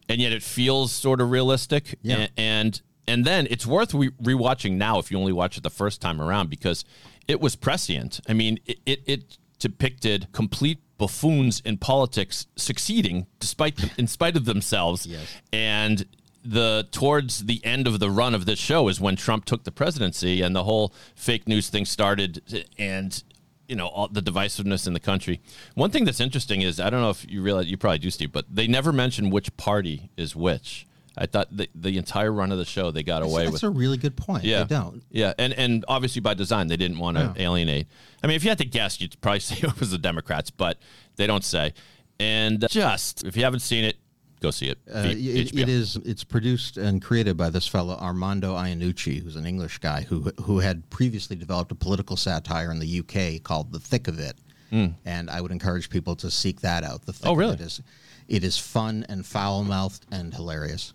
and 0.08 0.20
yet 0.20 0.32
it 0.32 0.42
feels 0.42 0.92
sort 0.92 1.20
of 1.22 1.30
realistic. 1.30 1.98
Yeah. 2.02 2.26
A- 2.36 2.40
and 2.40 2.80
and 3.08 3.24
then 3.24 3.46
it's 3.50 3.66
worth 3.66 3.94
re- 3.94 4.10
rewatching 4.22 4.72
now 4.72 4.98
if 4.98 5.10
you 5.10 5.18
only 5.18 5.32
watch 5.32 5.56
it 5.56 5.62
the 5.62 5.70
first 5.70 6.00
time 6.00 6.20
around 6.20 6.50
because 6.50 6.84
it 7.28 7.40
was 7.40 7.56
prescient. 7.56 8.20
I 8.28 8.32
mean, 8.32 8.58
it 8.66 8.78
it, 8.86 9.02
it 9.06 9.38
depicted 9.58 10.28
complete 10.32 10.78
buffoons 10.98 11.60
in 11.60 11.76
politics 11.76 12.46
succeeding 12.56 13.26
despite 13.38 13.98
in 13.98 14.06
spite 14.06 14.36
of 14.36 14.44
themselves. 14.44 15.06
Yes. 15.06 15.26
And 15.52 16.06
the 16.44 16.86
towards 16.92 17.46
the 17.46 17.64
end 17.64 17.86
of 17.86 17.98
the 17.98 18.10
run 18.10 18.34
of 18.34 18.46
this 18.46 18.58
show 18.58 18.88
is 18.88 19.00
when 19.00 19.16
Trump 19.16 19.44
took 19.44 19.64
the 19.64 19.72
presidency 19.72 20.42
and 20.42 20.54
the 20.54 20.64
whole 20.64 20.94
fake 21.14 21.48
news 21.48 21.68
thing 21.68 21.84
started 21.84 22.64
and 22.78 23.22
you 23.68 23.74
know 23.74 23.88
all 23.88 24.08
the 24.08 24.22
divisiveness 24.22 24.86
in 24.86 24.92
the 24.92 25.00
country. 25.00 25.40
One 25.74 25.90
thing 25.90 26.04
that's 26.04 26.20
interesting 26.20 26.62
is 26.62 26.78
I 26.78 26.90
don't 26.90 27.00
know 27.00 27.10
if 27.10 27.28
you 27.28 27.42
realize 27.42 27.66
you 27.66 27.76
probably 27.76 27.98
do 27.98 28.10
Steve, 28.10 28.32
but 28.32 28.44
they 28.48 28.66
never 28.66 28.92
mention 28.92 29.30
which 29.30 29.56
party 29.56 30.10
is 30.16 30.36
which. 30.36 30.86
I 31.16 31.26
thought 31.26 31.48
the, 31.56 31.68
the 31.74 31.96
entire 31.96 32.30
run 32.32 32.52
of 32.52 32.58
the 32.58 32.64
show 32.64 32.90
they 32.90 33.02
got 33.02 33.20
That's, 33.20 33.32
away 33.32 33.42
that's 33.44 33.52
with 33.52 33.60
That's 33.62 33.74
a 33.74 33.78
really 33.78 33.96
good 33.96 34.16
point. 34.16 34.44
yeah, 34.44 34.64
They 34.64 34.74
don't. 34.74 35.02
Yeah, 35.10 35.32
and 35.38 35.52
and 35.54 35.84
obviously 35.88 36.20
by 36.20 36.34
design 36.34 36.66
they 36.68 36.76
didn't 36.76 36.98
want 36.98 37.16
to 37.16 37.32
Yeah. 37.36 37.46
alienate. 37.48 37.86
I 38.22 38.26
mean, 38.26 38.36
if 38.36 38.44
you 38.44 38.50
had 38.50 38.58
to 38.58 38.66
guess, 38.66 39.00
you'd 39.00 39.20
probably 39.20 39.40
say 39.48 39.56
it 39.66 39.80
was 39.80 39.90
the 39.90 39.98
Democrats, 39.98 40.50
but 40.50 40.78
they 41.16 41.26
don't 41.26 41.44
say. 41.44 41.72
And 42.20 42.62
uh, 42.64 42.68
just 42.68 43.24
if 43.24 43.36
you 43.36 43.44
haven't 43.44 43.60
seen 43.60 43.84
it, 43.84 43.96
go 44.40 44.50
see 44.50 44.66
it. 44.68 44.78
Uh, 44.94 45.04
it, 45.06 45.54
it 45.58 45.68
is. 45.68 45.96
It's 46.04 46.24
produced 46.24 46.76
and 46.76 47.00
created 47.02 47.36
by 47.36 47.48
this 47.50 47.66
fellow 47.66 47.94
Armando 47.96 48.54
Iannucci, 48.54 49.22
who's 49.22 49.36
an 49.36 49.46
English 49.46 49.78
guy 49.78 50.02
who 50.02 50.32
who 50.42 50.58
had 50.60 50.88
previously 50.90 51.36
developed 51.36 51.72
a 51.72 51.74
political 51.74 52.16
satire 52.16 52.70
in 52.70 52.78
the 52.78 53.00
UK 53.00 53.42
called 53.42 53.72
The 53.72 53.80
Thick 53.80 54.08
of 54.08 54.18
It, 54.18 54.36
Mm. 54.72 54.94
and 55.04 55.30
I 55.30 55.40
would 55.40 55.52
encourage 55.52 55.88
people 55.90 56.16
to 56.16 56.30
seek 56.30 56.60
that 56.62 56.82
out. 56.84 57.06
The 57.06 57.12
Thick 57.12 57.26
Oh, 57.28 57.32
of 57.32 57.38
really? 57.38 57.54
It 57.54 57.60
is, 57.60 57.80
it 58.28 58.42
is 58.44 58.58
fun 58.58 59.06
and 59.08 59.24
foul 59.24 59.62
mouthed 59.62 60.04
and 60.10 60.34
hilarious. 60.34 60.92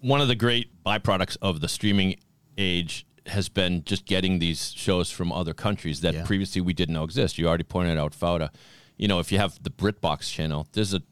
One 0.00 0.20
of 0.20 0.28
the 0.28 0.34
great 0.34 0.70
byproducts 0.84 1.36
of 1.42 1.60
the 1.60 1.68
streaming 1.68 2.16
age 2.56 3.06
has 3.26 3.48
been 3.48 3.84
just 3.84 4.06
getting 4.06 4.38
these 4.38 4.72
shows 4.72 5.10
from 5.10 5.30
other 5.30 5.52
countries 5.54 6.00
that 6.00 6.14
Yeah. 6.14 6.24
previously 6.24 6.60
we 6.62 6.72
didn't 6.72 6.94
know 6.94 7.04
exist. 7.04 7.38
You 7.38 7.46
already 7.48 7.64
pointed 7.64 7.98
out 7.98 8.12
Fauda. 8.12 8.48
You 8.96 9.08
know, 9.08 9.18
if 9.18 9.30
you 9.30 9.38
have 9.38 9.62
the 9.62 9.70
BritBox 9.70 10.30
channel, 10.32 10.66
there's 10.72 10.94
a, 10.94 11.02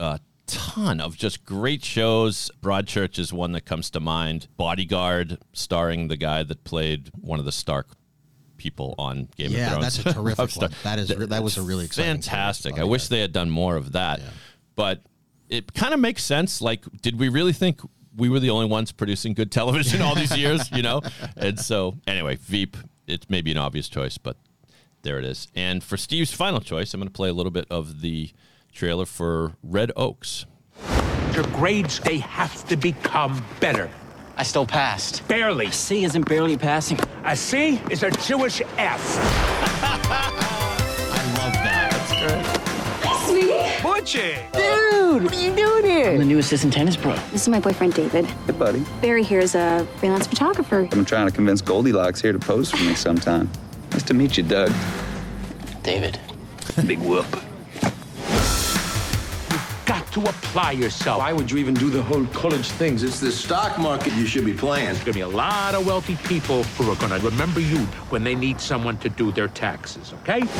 a 0.00 0.20
ton 0.46 1.00
of 1.00 1.16
just 1.16 1.44
great 1.44 1.84
shows. 1.84 2.50
Broadchurch 2.62 3.18
is 3.18 3.32
one 3.32 3.52
that 3.52 3.64
comes 3.66 3.90
to 3.90 4.00
mind. 4.00 4.48
Bodyguard, 4.56 5.38
starring 5.52 6.08
the 6.08 6.16
guy 6.16 6.42
that 6.42 6.64
played 6.64 7.10
one 7.20 7.38
of 7.38 7.44
the 7.44 7.52
Stark 7.52 7.88
people 8.56 8.94
on 8.98 9.28
Game 9.36 9.50
Yeah, 9.50 9.66
of 9.66 9.72
Thrones. 9.78 9.98
Yeah, 9.98 10.02
that's 10.04 10.16
a 10.16 10.20
terrific 10.20 10.56
one. 10.56 10.70
That 10.84 10.98
is 10.98 11.14
re- 11.14 11.26
that 11.26 11.42
was 11.42 11.58
a 11.58 11.62
really 11.62 11.84
exciting 11.84 12.12
fantastic. 12.14 12.78
I 12.78 12.84
wish 12.84 13.08
they 13.08 13.20
had 13.20 13.32
done 13.32 13.50
more 13.50 13.76
of 13.76 13.92
that, 13.92 14.20
but 14.74 15.02
it 15.48 15.74
kind 15.74 15.92
of 15.94 16.00
makes 16.00 16.24
sense. 16.24 16.60
Like, 16.62 16.84
did 17.02 17.18
we 17.20 17.28
really 17.28 17.52
think 17.52 17.80
we 18.16 18.28
were 18.28 18.40
the 18.40 18.50
only 18.50 18.66
ones 18.66 18.92
producing 18.92 19.34
good 19.34 19.52
television 19.52 20.02
all 20.02 20.14
these 20.14 20.36
years? 20.36 20.70
You 20.72 20.82
know, 20.82 21.02
and 21.36 21.58
so 21.58 21.96
anyway, 22.06 22.36
Veep. 22.36 22.76
It's 23.06 23.30
maybe 23.30 23.52
an 23.52 23.58
obvious 23.58 23.88
choice, 23.88 24.18
but 24.18 24.36
there 25.02 25.18
it 25.18 25.24
is. 25.24 25.46
And 25.54 25.82
for 25.84 25.96
Steve's 25.96 26.32
final 26.32 26.60
choice, 26.60 26.92
I'm 26.92 27.00
going 27.00 27.08
to 27.08 27.12
play 27.12 27.28
a 27.28 27.32
little 27.32 27.52
bit 27.52 27.66
of 27.70 28.00
the 28.00 28.30
trailer 28.72 29.06
for 29.06 29.52
Red 29.62 29.92
Oaks. 29.96 30.44
Your 31.32 31.44
grades, 31.44 32.00
they 32.00 32.18
have 32.18 32.66
to 32.68 32.76
become 32.76 33.44
better. 33.60 33.88
I 34.36 34.42
still 34.42 34.66
passed. 34.66 35.26
Barely. 35.28 35.70
C 35.70 36.04
isn't 36.04 36.28
barely 36.28 36.56
passing. 36.56 36.98
A 37.24 37.36
C 37.36 37.80
is 37.90 38.02
a 38.02 38.10
Jewish 38.10 38.60
F. 38.76 39.18
I 39.82 41.22
love 41.38 41.52
that. 41.54 41.90
That's 41.92 42.12
great. 42.22 43.26
Sweetie. 43.26 43.62
Butchie. 43.82 44.85
Dude, 45.16 45.24
what 45.24 45.34
are 45.34 45.40
you 45.40 45.56
doing 45.56 45.84
here? 45.86 46.10
I'm 46.10 46.18
the 46.18 46.26
new 46.26 46.36
assistant 46.36 46.74
tennis 46.74 46.94
pro. 46.94 47.14
This 47.32 47.40
is 47.40 47.48
my 47.48 47.58
boyfriend 47.58 47.94
David. 47.94 48.26
Hey, 48.26 48.52
buddy. 48.52 48.84
Barry 49.00 49.22
here 49.22 49.40
is 49.40 49.54
a 49.54 49.88
freelance 49.96 50.26
photographer. 50.26 50.86
I'm 50.92 51.06
trying 51.06 51.26
to 51.26 51.32
convince 51.32 51.62
Goldilocks 51.62 52.20
here 52.20 52.34
to 52.34 52.38
pose 52.38 52.70
for 52.70 52.76
me 52.84 52.94
sometime. 52.94 53.50
Nice 53.92 54.02
to 54.02 54.12
meet 54.12 54.36
you, 54.36 54.42
Doug. 54.42 54.70
David. 55.82 56.20
Big 56.86 56.98
whoop. 56.98 57.24
You've 59.50 59.82
got 59.86 60.06
to 60.12 60.20
apply 60.20 60.72
yourself. 60.72 61.20
Why 61.20 61.32
would 61.32 61.50
you 61.50 61.56
even 61.56 61.72
do 61.72 61.88
the 61.88 62.02
whole 62.02 62.26
college 62.26 62.68
things? 62.72 63.02
It's 63.02 63.18
the 63.18 63.32
stock 63.32 63.78
market 63.78 64.12
you 64.12 64.26
should 64.26 64.44
be 64.44 64.52
playing. 64.52 64.84
There's 64.84 64.98
gonna 64.98 65.14
be 65.14 65.20
a 65.20 65.28
lot 65.28 65.74
of 65.74 65.86
wealthy 65.86 66.16
people 66.24 66.62
who 66.64 66.92
are 66.92 66.96
gonna 66.96 67.20
remember 67.20 67.60
you 67.60 67.78
when 68.10 68.22
they 68.22 68.34
need 68.34 68.60
someone 68.60 68.98
to 68.98 69.08
do 69.08 69.32
their 69.32 69.48
taxes, 69.48 70.12
okay? 70.20 70.42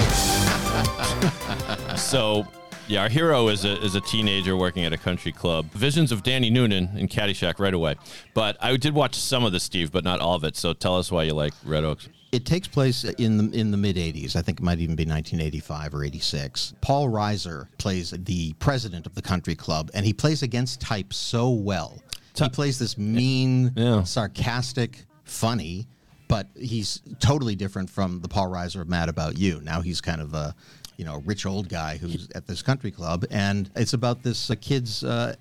So, 1.96 2.46
yeah, 2.88 3.02
our 3.02 3.08
hero 3.08 3.48
is 3.48 3.64
a, 3.64 3.82
is 3.82 3.94
a 3.94 4.00
teenager 4.00 4.56
working 4.56 4.84
at 4.84 4.92
a 4.92 4.96
country 4.96 5.32
club. 5.32 5.66
Visions 5.72 6.12
of 6.12 6.22
Danny 6.22 6.50
Noonan 6.50 6.96
in 6.96 7.08
Caddyshack 7.08 7.58
right 7.58 7.74
away. 7.74 7.96
But 8.34 8.56
I 8.60 8.76
did 8.76 8.94
watch 8.94 9.16
some 9.16 9.44
of 9.44 9.52
the 9.52 9.60
Steve, 9.60 9.90
but 9.90 10.04
not 10.04 10.20
all 10.20 10.34
of 10.34 10.44
it. 10.44 10.56
So 10.56 10.72
tell 10.72 10.96
us 10.96 11.10
why 11.10 11.24
you 11.24 11.34
like 11.34 11.52
Red 11.64 11.84
Oaks. 11.84 12.08
It 12.32 12.44
takes 12.44 12.68
place 12.68 13.04
in 13.04 13.38
the 13.38 13.58
in 13.58 13.70
the 13.70 13.76
mid 13.76 13.96
'80s. 13.96 14.36
I 14.36 14.42
think 14.42 14.60
it 14.60 14.62
might 14.62 14.78
even 14.78 14.96
be 14.96 15.04
1985 15.04 15.94
or 15.94 16.04
'86. 16.04 16.74
Paul 16.80 17.08
Reiser 17.08 17.68
plays 17.78 18.10
the 18.10 18.52
president 18.54 19.06
of 19.06 19.14
the 19.14 19.22
country 19.22 19.54
club, 19.54 19.90
and 19.94 20.04
he 20.04 20.12
plays 20.12 20.42
against 20.42 20.80
type 20.80 21.12
so 21.12 21.50
well. 21.50 22.02
He 22.36 22.48
plays 22.50 22.78
this 22.78 22.98
mean, 22.98 23.72
sarcastic, 24.04 25.06
funny, 25.24 25.86
but 26.28 26.48
he's 26.54 27.00
totally 27.18 27.54
different 27.54 27.88
from 27.88 28.20
the 28.20 28.28
Paul 28.28 28.48
Reiser 28.48 28.82
of 28.82 28.88
Mad 28.88 29.08
About 29.08 29.38
You. 29.38 29.60
Now 29.62 29.80
he's 29.80 30.02
kind 30.02 30.20
of 30.20 30.34
a 30.34 30.54
you 30.96 31.04
know 31.04 31.22
rich 31.24 31.46
old 31.46 31.68
guy 31.68 31.96
who's 31.96 32.28
at 32.34 32.46
this 32.46 32.62
country 32.62 32.90
club, 32.90 33.24
and 33.30 33.70
it's 33.76 33.92
about 33.92 34.22
this 34.22 34.50
uh, 34.50 34.54
kid's. 34.60 35.04
Uh, 35.04 35.36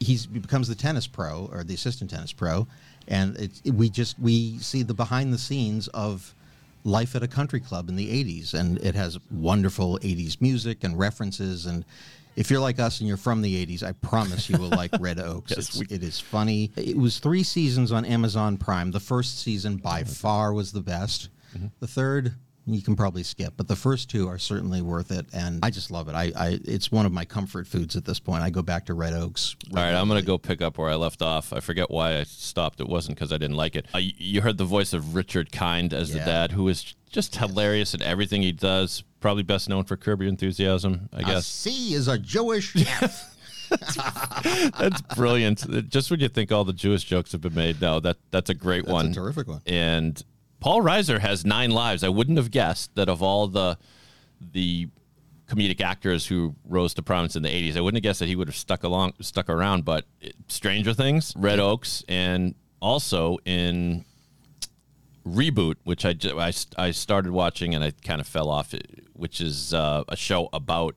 he's 0.00 0.28
he 0.32 0.38
becomes 0.38 0.68
the 0.68 0.74
tennis 0.74 1.06
pro 1.06 1.48
or 1.52 1.64
the 1.64 1.74
assistant 1.74 2.10
tennis 2.10 2.32
pro, 2.32 2.66
and 3.08 3.36
it's 3.36 3.62
we 3.64 3.88
just 3.88 4.18
we 4.18 4.58
see 4.58 4.82
the 4.82 4.94
behind 4.94 5.32
the 5.32 5.38
scenes 5.38 5.88
of 5.88 6.34
life 6.84 7.14
at 7.14 7.22
a 7.22 7.28
country 7.28 7.60
club 7.60 7.88
in 7.88 7.94
the 7.94 8.24
80s 8.24 8.54
and 8.54 8.76
it 8.78 8.96
has 8.96 9.16
wonderful 9.30 10.00
80s 10.00 10.40
music 10.40 10.82
and 10.82 10.98
references 10.98 11.66
and 11.66 11.84
if 12.34 12.50
you're 12.50 12.58
like 12.58 12.80
us 12.80 12.98
and 12.98 13.06
you're 13.06 13.16
from 13.16 13.40
the 13.40 13.64
80s 13.64 13.84
i 13.84 13.92
promise 13.92 14.50
you 14.50 14.58
will 14.58 14.68
like 14.70 14.90
red 14.98 15.20
oaks. 15.20 15.52
Yes, 15.56 15.80
it's, 15.80 15.92
it 15.92 16.02
is 16.02 16.18
funny. 16.18 16.72
It 16.76 16.96
was 16.96 17.20
three 17.20 17.44
seasons 17.44 17.92
on 17.92 18.04
amazon 18.04 18.56
prime. 18.56 18.90
The 18.90 18.98
first 18.98 19.38
season 19.38 19.76
by 19.76 20.02
far 20.02 20.52
was 20.52 20.72
the 20.72 20.80
best. 20.80 21.28
The 21.78 21.86
third 21.86 22.34
you 22.66 22.80
can 22.82 22.94
probably 22.94 23.22
skip 23.22 23.54
but 23.56 23.66
the 23.66 23.74
first 23.76 24.08
two 24.08 24.28
are 24.28 24.38
certainly 24.38 24.80
worth 24.82 25.10
it 25.10 25.26
and 25.32 25.64
i 25.64 25.70
just 25.70 25.90
love 25.90 26.08
it 26.08 26.14
I, 26.14 26.30
I 26.36 26.58
it's 26.64 26.92
one 26.92 27.06
of 27.06 27.12
my 27.12 27.24
comfort 27.24 27.66
foods 27.66 27.96
at 27.96 28.04
this 28.04 28.20
point 28.20 28.42
i 28.42 28.50
go 28.50 28.62
back 28.62 28.86
to 28.86 28.94
red 28.94 29.12
oaks 29.14 29.56
All 29.76 29.82
right, 29.82 29.94
I'm 29.94 30.06
going 30.08 30.20
to 30.20 30.26
go 30.26 30.38
pick 30.38 30.62
up 30.62 30.78
where 30.78 30.88
I 30.90 30.94
left 30.94 31.22
off. 31.22 31.52
I 31.52 31.60
forget 31.60 31.90
why 31.90 32.18
I 32.18 32.22
stopped. 32.24 32.80
It 32.80 32.88
wasn't 32.88 33.16
because 33.16 33.32
I 33.32 33.38
didn't 33.38 33.56
like 33.56 33.74
it. 33.76 33.86
Uh, 33.94 33.98
you 34.00 34.40
heard 34.42 34.58
the 34.58 34.64
voice 34.64 34.92
of 34.92 35.14
Richard 35.14 35.50
Kind 35.52 35.92
as 35.92 36.12
the 36.12 36.18
Yeah. 36.18 36.24
dad, 36.26 36.52
who 36.52 36.68
is 36.68 36.94
just 37.10 37.36
hilarious 37.36 37.94
in 37.94 38.02
everything 38.02 38.42
he 38.42 38.52
does. 38.52 39.02
Probably 39.20 39.42
best 39.42 39.68
known 39.68 39.84
for 39.84 39.96
Curb 39.96 40.20
Your 40.20 40.28
Enthusiasm, 40.28 41.08
I 41.12 41.22
guess. 41.22 41.46
C 41.46 41.94
is 41.94 42.06
a 42.08 42.18
Jewish 42.18 42.74
F. 43.02 43.36
That's 43.70 45.00
brilliant. 45.16 45.88
Just 45.88 46.10
when 46.10 46.20
you 46.20 46.28
think 46.28 46.52
all 46.52 46.64
the 46.64 46.72
Jewish 46.72 47.04
jokes 47.04 47.32
have 47.32 47.40
been 47.40 47.54
made, 47.54 47.80
no, 47.80 48.00
that 48.00 48.16
that's 48.30 48.50
a 48.50 48.54
great 48.54 48.84
That's 48.84 48.92
one. 48.92 49.06
a 49.06 49.14
terrific 49.14 49.48
one. 49.48 49.62
And 49.66 50.22
Paul 50.62 50.80
Reiser 50.82 51.18
has 51.18 51.44
nine 51.44 51.70
lives. 51.70 52.02
I 52.04 52.08
wouldn't 52.08 52.38
have 52.38 52.50
guessed 52.50 52.94
that 52.94 53.08
of 53.08 53.22
all 53.22 53.46
the 53.48 53.76
the 54.40 54.88
comedic 55.48 55.80
actors 55.82 56.26
who 56.26 56.54
rose 56.64 56.94
to 56.94 57.02
prominence 57.02 57.36
in 57.36 57.42
the 57.42 57.48
80s, 57.48 57.76
I 57.76 57.80
wouldn't 57.80 57.98
have 57.98 58.02
guessed 58.08 58.20
that 58.20 58.28
he 58.28 58.36
would 58.36 58.48
have 58.48 58.56
stuck 58.56 58.84
along 58.84 59.12
stuck 59.20 59.50
around, 59.50 59.84
but 59.84 60.06
Stranger 60.48 60.94
Things, 60.94 61.34
Red 61.36 61.58
Oaks, 61.60 62.02
and 62.08 62.54
also 62.80 63.36
in 63.44 64.04
Reboot, 65.26 65.76
which 65.84 66.04
I, 66.04 66.14
ju- 66.14 66.38
I, 66.40 66.52
I 66.76 66.90
started 66.90 67.32
watching 67.32 67.74
and 67.74 67.84
I 67.84 67.92
kind 68.02 68.20
of 68.20 68.26
fell 68.26 68.48
off, 68.48 68.74
it- 68.74 69.04
which 69.12 69.40
is 69.40 69.72
uh, 69.74 70.04
a 70.08 70.16
show 70.16 70.48
about. 70.52 70.96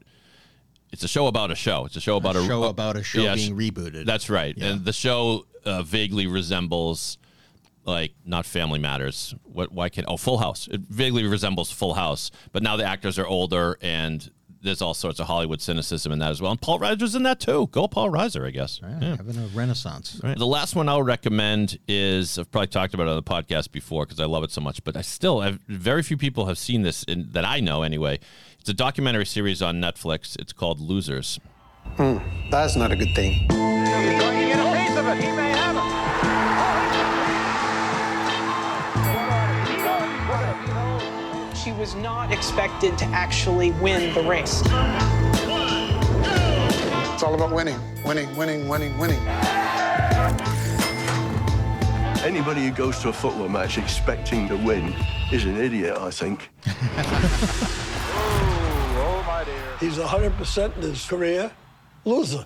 It's 0.92 1.04
a 1.04 1.08
show 1.10 1.28
about 1.28 1.52
a 1.52 1.56
show. 1.56 1.86
It's 1.86 1.98
a 1.98 2.02
show 2.02 2.16
about 2.16 2.38
a, 2.38 2.46
show 2.46 2.64
about 2.64 2.96
a 2.96 3.04
show 3.04 3.22
Yeah, 3.24 3.36
being 3.36 3.58
rebooted. 3.58 4.06
That's 4.06 4.30
right. 4.30 4.56
And 4.58 4.86
the 4.86 4.94
show 4.94 5.46
uh, 5.66 5.84
vaguely 5.84 6.26
resembles, 6.26 7.18
like, 7.86 8.14
not 8.26 8.46
Family 8.46 8.80
Matters. 8.80 9.34
What? 9.44 9.72
Why 9.72 9.90
can't? 9.90 10.08
Oh, 10.10 10.18
Full 10.18 10.40
House. 10.40 10.68
It 10.72 10.82
vaguely 10.82 11.26
resembles 11.26 11.72
Full 11.72 11.94
House, 11.94 12.32
but 12.52 12.64
now 12.64 12.76
the 12.76 12.86
actors 12.86 13.18
are 13.20 13.28
older 13.28 13.78
and 13.82 14.30
there's 14.66 14.82
all 14.82 14.94
sorts 14.94 15.20
of 15.20 15.28
Hollywood 15.28 15.62
cynicism 15.62 16.12
in 16.12 16.20
that 16.20 16.32
as 16.32 16.42
well. 16.42 16.52
And 16.52 16.60
Paul 16.60 16.80
Reiser's 16.80 17.16
in 17.16 17.24
that 17.24 17.40
too. 17.40 17.68
Go 17.72 17.88
Paul 17.88 18.10
Reiser, 18.10 18.46
I 18.46 18.50
guess. 18.50 18.82
Yeah. 18.82 19.16
Having 19.16 19.38
a 19.38 19.48
renaissance. 19.54 20.20
Right. 20.24 20.38
The 20.38 20.46
last 20.46 20.76
one 20.76 20.90
I'll 20.90 21.04
recommend 21.04 21.78
is 21.88 22.38
I've 22.38 22.52
probably 22.52 22.68
talked 22.68 22.94
about 22.94 23.08
it 23.08 23.12
on 23.12 23.16
the 23.16 23.24
podcast 23.24 23.72
before 23.72 24.06
because 24.06 24.20
I 24.20 24.26
love 24.26 24.44
it 24.44 24.52
so 24.52 24.62
much, 24.62 24.84
but 24.84 24.98
I 24.98 25.02
still 25.02 25.42
have 25.42 25.60
very 25.68 26.04
few 26.04 26.18
people 26.18 26.48
have 26.48 26.58
seen 26.58 26.82
this 26.82 27.04
in, 27.04 27.32
that 27.32 27.46
I 27.46 27.60
know 27.60 27.84
anyway. 27.84 28.20
It's 28.60 28.70
a 28.70 28.74
documentary 28.74 29.28
series 29.28 29.62
on 29.62 29.80
Netflix. 29.80 30.36
It's 30.40 30.52
called 30.52 30.82
Losers. 30.82 31.40
Hmm, 31.98 32.18
that's 32.50 32.76
not 32.76 32.92
a 32.92 32.96
good 32.96 33.14
thing. 33.14 33.48
She 41.66 41.72
was 41.72 41.96
not 41.96 42.32
expected 42.32 42.96
to 43.00 43.06
actually 43.06 43.72
win 43.82 44.14
the 44.14 44.22
race. 44.22 44.62
It's 47.12 47.24
all 47.24 47.34
about 47.34 47.52
winning, 47.52 47.80
winning, 48.04 48.36
winning, 48.36 48.68
winning, 48.68 48.96
winning. 49.00 49.20
Anybody 52.24 52.68
who 52.68 52.72
goes 52.72 53.00
to 53.00 53.10
a 53.10 53.14
football 53.14 53.50
match 53.50 53.80
expecting 53.80 54.48
to 54.50 54.56
win 54.58 54.94
is 55.32 55.46
an 55.46 55.58
idiot, 55.58 55.98
I 55.98 56.12
think. 56.12 56.52
He's 59.80 59.98
100% 59.98 60.76
in 60.76 60.82
his 60.84 61.04
career 61.04 61.52
loser. 62.04 62.46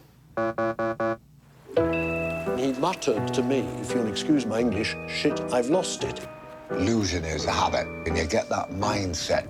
He 2.58 2.72
muttered 2.80 3.34
to 3.34 3.44
me, 3.44 3.68
if 3.82 3.94
you'll 3.94 4.08
excuse 4.08 4.46
my 4.46 4.62
English, 4.62 4.96
shit, 5.10 5.42
I've 5.52 5.70
lost 5.70 6.06
it. 6.06 6.26
Losing 6.72 7.24
is 7.24 7.46
a 7.46 7.52
habit. 7.52 7.88
and 8.08 8.18
you 8.18 8.26
get 8.26 8.50
that 8.50 8.72
mindset, 8.72 9.50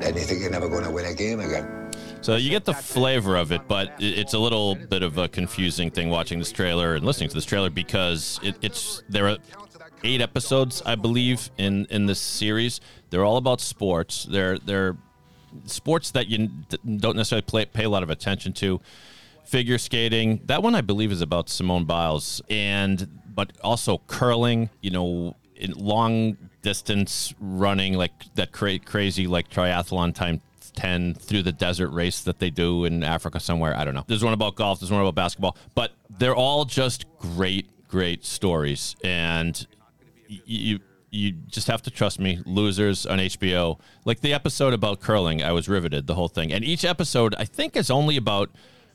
then 0.00 0.14
you 0.14 0.20
think 0.20 0.40
you're 0.40 0.50
never 0.50 0.68
going 0.68 0.84
to 0.84 0.90
win 0.90 1.06
a 1.06 1.14
game 1.14 1.40
again. 1.40 1.90
So 2.20 2.36
you 2.36 2.50
get 2.50 2.64
the 2.64 2.74
flavor 2.74 3.36
of 3.36 3.50
it, 3.50 3.66
but 3.66 3.92
it's 3.98 4.32
a 4.32 4.38
little 4.38 4.76
bit 4.76 5.02
of 5.02 5.18
a 5.18 5.28
confusing 5.28 5.90
thing 5.90 6.08
watching 6.08 6.38
this 6.38 6.52
trailer 6.52 6.94
and 6.94 7.04
listening 7.04 7.28
to 7.30 7.34
this 7.34 7.44
trailer 7.44 7.68
because 7.68 8.38
it, 8.44 8.56
it's 8.62 9.02
there 9.08 9.28
are 9.28 9.38
eight 10.04 10.20
episodes, 10.20 10.82
I 10.86 10.94
believe, 10.94 11.50
in 11.58 11.86
in 11.86 12.06
this 12.06 12.20
series. 12.20 12.80
They're 13.10 13.24
all 13.24 13.38
about 13.38 13.60
sports. 13.60 14.24
They're 14.24 14.58
they're 14.58 14.96
sports 15.66 16.12
that 16.12 16.28
you 16.28 16.48
don't 16.98 17.16
necessarily 17.16 17.42
play, 17.42 17.64
pay 17.64 17.84
a 17.84 17.90
lot 17.90 18.04
of 18.04 18.10
attention 18.10 18.52
to. 18.54 18.80
Figure 19.44 19.76
skating, 19.76 20.40
that 20.44 20.62
one 20.62 20.74
I 20.76 20.80
believe 20.80 21.10
is 21.10 21.20
about 21.20 21.48
Simone 21.48 21.84
Biles, 21.84 22.40
and 22.48 23.20
but 23.34 23.52
also 23.62 24.00
curling. 24.06 24.70
You 24.80 24.90
know, 24.90 25.36
long 25.68 26.36
distance 26.62 27.34
running, 27.40 27.94
like 27.94 28.12
that 28.34 28.52
cra- 28.52 28.78
crazy 28.78 29.26
like 29.26 29.50
triathlon 29.50 30.14
time 30.14 30.40
10 30.74 31.14
through 31.14 31.42
the 31.42 31.52
desert 31.52 31.90
race 31.90 32.22
that 32.22 32.38
they 32.38 32.50
do 32.50 32.84
in 32.84 33.02
Africa 33.02 33.40
somewhere. 33.40 33.76
I 33.76 33.84
don't 33.84 33.94
know. 33.94 34.04
There's 34.06 34.24
one 34.24 34.32
about 34.32 34.54
golf, 34.56 34.80
there's 34.80 34.90
one 34.90 35.00
about 35.00 35.14
basketball, 35.14 35.56
but 35.74 35.92
they're 36.10 36.34
all 36.34 36.64
just 36.64 37.04
great, 37.18 37.88
great 37.88 38.24
stories. 38.24 38.96
And 39.04 39.66
you, 40.28 40.80
you 41.10 41.32
just 41.32 41.66
have 41.68 41.82
to 41.82 41.90
trust 41.90 42.18
me. 42.18 42.40
Losers 42.46 43.06
on 43.06 43.18
HBO. 43.18 43.78
Like 44.04 44.20
the 44.20 44.32
episode 44.32 44.72
about 44.72 45.00
curling, 45.00 45.42
I 45.42 45.52
was 45.52 45.68
riveted, 45.68 46.06
the 46.06 46.14
whole 46.14 46.28
thing. 46.28 46.52
And 46.52 46.64
each 46.64 46.84
episode, 46.84 47.34
I 47.38 47.44
think, 47.44 47.76
is 47.76 47.90
only 47.90 48.16
about 48.16 48.50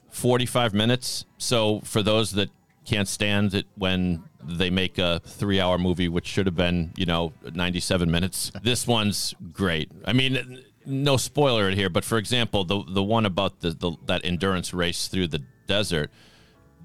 45 0.10 0.74
minutes. 0.74 1.26
So 1.38 1.82
for 1.82 2.02
those 2.02 2.32
that 2.32 2.50
can't 2.88 3.08
stand 3.08 3.54
it 3.54 3.66
when 3.76 4.24
they 4.42 4.70
make 4.70 4.98
a 4.98 5.20
three 5.20 5.60
hour 5.60 5.78
movie, 5.78 6.08
which 6.08 6.26
should 6.26 6.46
have 6.46 6.56
been, 6.56 6.94
you 6.96 7.06
know, 7.06 7.34
97 7.54 8.10
minutes, 8.10 8.52
this 8.64 8.88
one's 8.88 9.36
great. 9.52 9.92
I 10.06 10.14
mean, 10.14 10.64
no 10.86 11.18
spoiler 11.18 11.70
here, 11.72 11.90
but 11.90 12.06
for 12.06 12.18
example, 12.18 12.64
the, 12.64 12.84
the 12.88 13.04
one 13.04 13.26
about 13.26 13.60
the, 13.60 13.72
the 13.72 13.92
that 14.06 14.22
endurance 14.24 14.74
race 14.74 15.10
through 15.10 15.28
the 15.28 15.44
desert, 15.68 16.10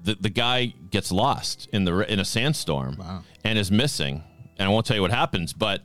the, 0.03 0.15
the 0.15 0.29
guy 0.29 0.73
gets 0.91 1.11
lost 1.11 1.69
in 1.71 1.85
the 1.85 2.11
in 2.11 2.19
a 2.19 2.25
sandstorm 2.25 3.23
and 3.43 3.57
is 3.57 3.71
missing. 3.71 4.23
And 4.59 4.67
I 4.67 4.71
won't 4.71 4.85
tell 4.85 4.97
you 4.97 5.01
what 5.01 5.11
happens, 5.11 5.53
but 5.53 5.83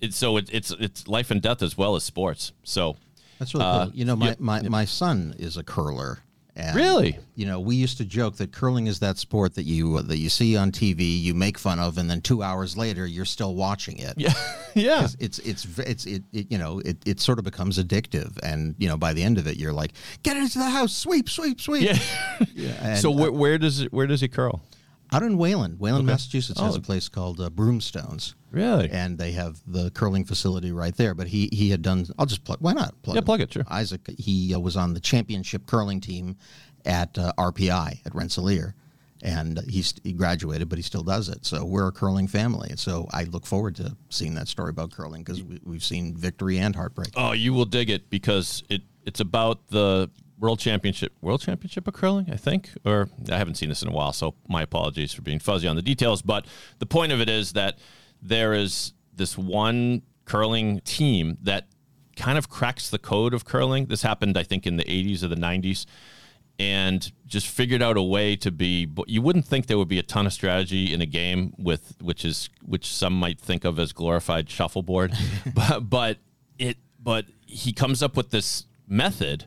it's 0.00 0.16
so 0.16 0.36
it, 0.36 0.50
it's 0.52 0.72
it's 0.72 1.06
life 1.06 1.30
and 1.30 1.40
death 1.40 1.62
as 1.62 1.78
well 1.78 1.94
as 1.94 2.02
sports. 2.02 2.52
So 2.64 2.96
That's 3.38 3.54
really 3.54 3.66
uh, 3.66 3.84
cool. 3.86 3.94
You 3.94 4.04
know, 4.04 4.16
my, 4.16 4.28
yeah, 4.28 4.34
my, 4.38 4.62
my 4.62 4.84
son 4.84 5.34
is 5.38 5.56
a 5.56 5.62
curler. 5.62 6.18
And, 6.56 6.74
Really? 6.74 7.18
You 7.34 7.46
know, 7.46 7.60
we 7.60 7.76
used 7.76 7.98
to 7.98 8.04
joke 8.04 8.36
that 8.36 8.52
curling 8.52 8.86
is 8.86 8.98
that 9.00 9.18
sport 9.18 9.54
that 9.54 9.62
you 9.62 10.02
that 10.02 10.18
you 10.18 10.28
see 10.28 10.56
on 10.56 10.72
TV, 10.72 11.20
you 11.20 11.34
make 11.34 11.58
fun 11.58 11.78
of, 11.78 11.96
and 11.96 12.10
then 12.10 12.20
two 12.20 12.42
hours 12.42 12.76
later 12.76 13.06
you're 13.06 13.24
still 13.24 13.54
watching 13.54 13.98
it. 13.98 14.14
Yeah, 14.16 14.32
yeah. 14.74 15.08
It's 15.18 15.38
it's 15.38 15.78
it's, 15.78 16.06
it, 16.06 16.22
it 16.32 16.50
you 16.50 16.58
know 16.58 16.80
it, 16.80 16.98
it 17.06 17.20
sort 17.20 17.38
of 17.38 17.44
becomes 17.44 17.78
addictive, 17.78 18.38
and 18.42 18.74
you 18.78 18.88
know 18.88 18.96
by 18.96 19.12
the 19.12 19.22
end 19.22 19.38
of 19.38 19.46
it 19.46 19.56
you're 19.56 19.72
like, 19.72 19.92
get 20.22 20.36
into 20.36 20.58
the 20.58 20.68
house, 20.68 20.94
sweep, 20.94 21.30
sweep, 21.30 21.60
sweep. 21.60 21.82
Yeah. 21.82 21.98
yeah 22.54 22.88
and, 22.88 22.98
so 22.98 23.10
uh, 23.10 23.16
where, 23.16 23.32
where 23.32 23.58
does 23.58 23.80
it 23.80 23.92
where 23.92 24.06
does 24.06 24.22
it 24.22 24.28
curl? 24.28 24.60
Out 25.12 25.22
in 25.22 25.36
Wayland, 25.38 25.78
Wayland, 25.80 26.04
Okay. 26.04 26.12
Massachusetts, 26.12 26.60
has 26.60 26.74
Oh. 26.74 26.78
a 26.78 26.82
place 26.82 27.08
called 27.08 27.40
uh, 27.40 27.50
Broomstones. 27.50 28.34
Really? 28.50 28.90
And 28.90 29.18
they 29.18 29.32
have 29.32 29.60
the 29.66 29.90
curling 29.90 30.24
facility 30.24 30.72
right 30.72 30.96
there. 30.96 31.14
But 31.14 31.28
he 31.28 31.48
he 31.52 31.70
had 31.70 31.82
done. 31.82 32.06
I'll 32.18 32.26
just 32.26 32.44
plug. 32.44 32.58
Why 32.60 32.72
not? 32.72 33.00
Plug 33.02 33.14
Yeah, 33.14 33.20
him. 33.20 33.24
plug 33.24 33.40
it, 33.40 33.52
sure. 33.52 33.64
Isaac. 33.68 34.00
He 34.18 34.54
uh, 34.54 34.58
was 34.58 34.76
on 34.76 34.94
the 34.94 35.00
championship 35.00 35.66
curling 35.66 36.00
team 36.00 36.36
at 36.84 37.16
uh, 37.18 37.32
RPI 37.38 38.00
at 38.06 38.14
Rensselaer, 38.14 38.74
and 39.22 39.60
he's 39.68 39.94
he 40.02 40.12
graduated, 40.12 40.68
but 40.68 40.78
he 40.78 40.82
still 40.82 41.02
does 41.04 41.28
it. 41.28 41.44
So 41.46 41.64
we're 41.64 41.88
a 41.88 41.92
curling 41.92 42.26
family. 42.26 42.72
So 42.76 43.06
I 43.12 43.24
look 43.24 43.46
forward 43.46 43.76
to 43.76 43.96
seeing 44.08 44.34
that 44.34 44.48
story 44.48 44.70
about 44.70 44.90
curling 44.90 45.22
because 45.22 45.42
we, 45.42 45.60
we've 45.64 45.84
seen 45.84 46.16
victory 46.16 46.58
and 46.58 46.74
heartbreak. 46.74 47.10
Oh, 47.16 47.32
you 47.32 47.52
will 47.52 47.66
dig 47.66 47.90
it 47.90 48.10
because 48.10 48.64
it 48.68 48.82
it's 49.04 49.20
about 49.20 49.68
the 49.68 50.10
world 50.40 50.58
championship 50.58 51.12
world 51.20 51.42
championship 51.42 51.86
of 51.86 51.94
curling, 51.94 52.30
I 52.32 52.36
think. 52.36 52.70
Or 52.84 53.08
I 53.30 53.36
haven't 53.36 53.54
seen 53.54 53.68
this 53.68 53.82
in 53.82 53.88
a 53.88 53.92
while, 53.92 54.12
so 54.12 54.34
my 54.48 54.62
apologies 54.62 55.12
for 55.12 55.22
being 55.22 55.38
fuzzy 55.38 55.68
on 55.68 55.76
the 55.76 55.82
details. 55.82 56.22
But 56.22 56.46
the 56.78 56.86
point 56.86 57.12
of 57.12 57.20
it 57.20 57.28
is 57.28 57.52
that 57.52 57.78
there 58.20 58.54
is 58.54 58.94
this 59.14 59.36
one 59.36 60.02
curling 60.24 60.80
team 60.80 61.38
that 61.42 61.66
kind 62.16 62.38
of 62.38 62.48
cracks 62.48 62.90
the 62.90 62.98
code 62.98 63.34
of 63.34 63.44
curling. 63.44 63.86
This 63.86 64.02
happened, 64.02 64.36
I 64.36 64.42
think, 64.42 64.66
in 64.66 64.76
the 64.76 64.84
80s 64.84 65.22
or 65.22 65.28
the 65.28 65.36
90s. 65.36 65.86
And 66.58 67.10
just 67.26 67.46
figured 67.46 67.80
out 67.80 67.96
a 67.96 68.02
way 68.02 68.36
to 68.36 68.50
be. 68.50 68.86
You 69.06 69.22
wouldn't 69.22 69.46
think 69.46 69.66
there 69.66 69.78
would 69.78 69.88
be 69.88 69.98
a 69.98 70.02
ton 70.02 70.26
of 70.26 70.32
strategy 70.34 70.92
in 70.92 71.00
a 71.00 71.06
game 71.06 71.54
with 71.56 71.94
which 72.02 72.22
is 72.22 72.50
which 72.62 72.86
some 72.86 73.18
might 73.18 73.40
think 73.40 73.64
of 73.64 73.78
as 73.78 73.94
glorified 73.94 74.50
shuffleboard, 74.50 75.14
but 75.54 75.88
but 75.88 76.18
it 76.58 76.76
but 77.02 77.24
he 77.46 77.72
comes 77.72 78.02
up 78.02 78.14
with 78.14 78.28
this 78.28 78.66
method 78.86 79.46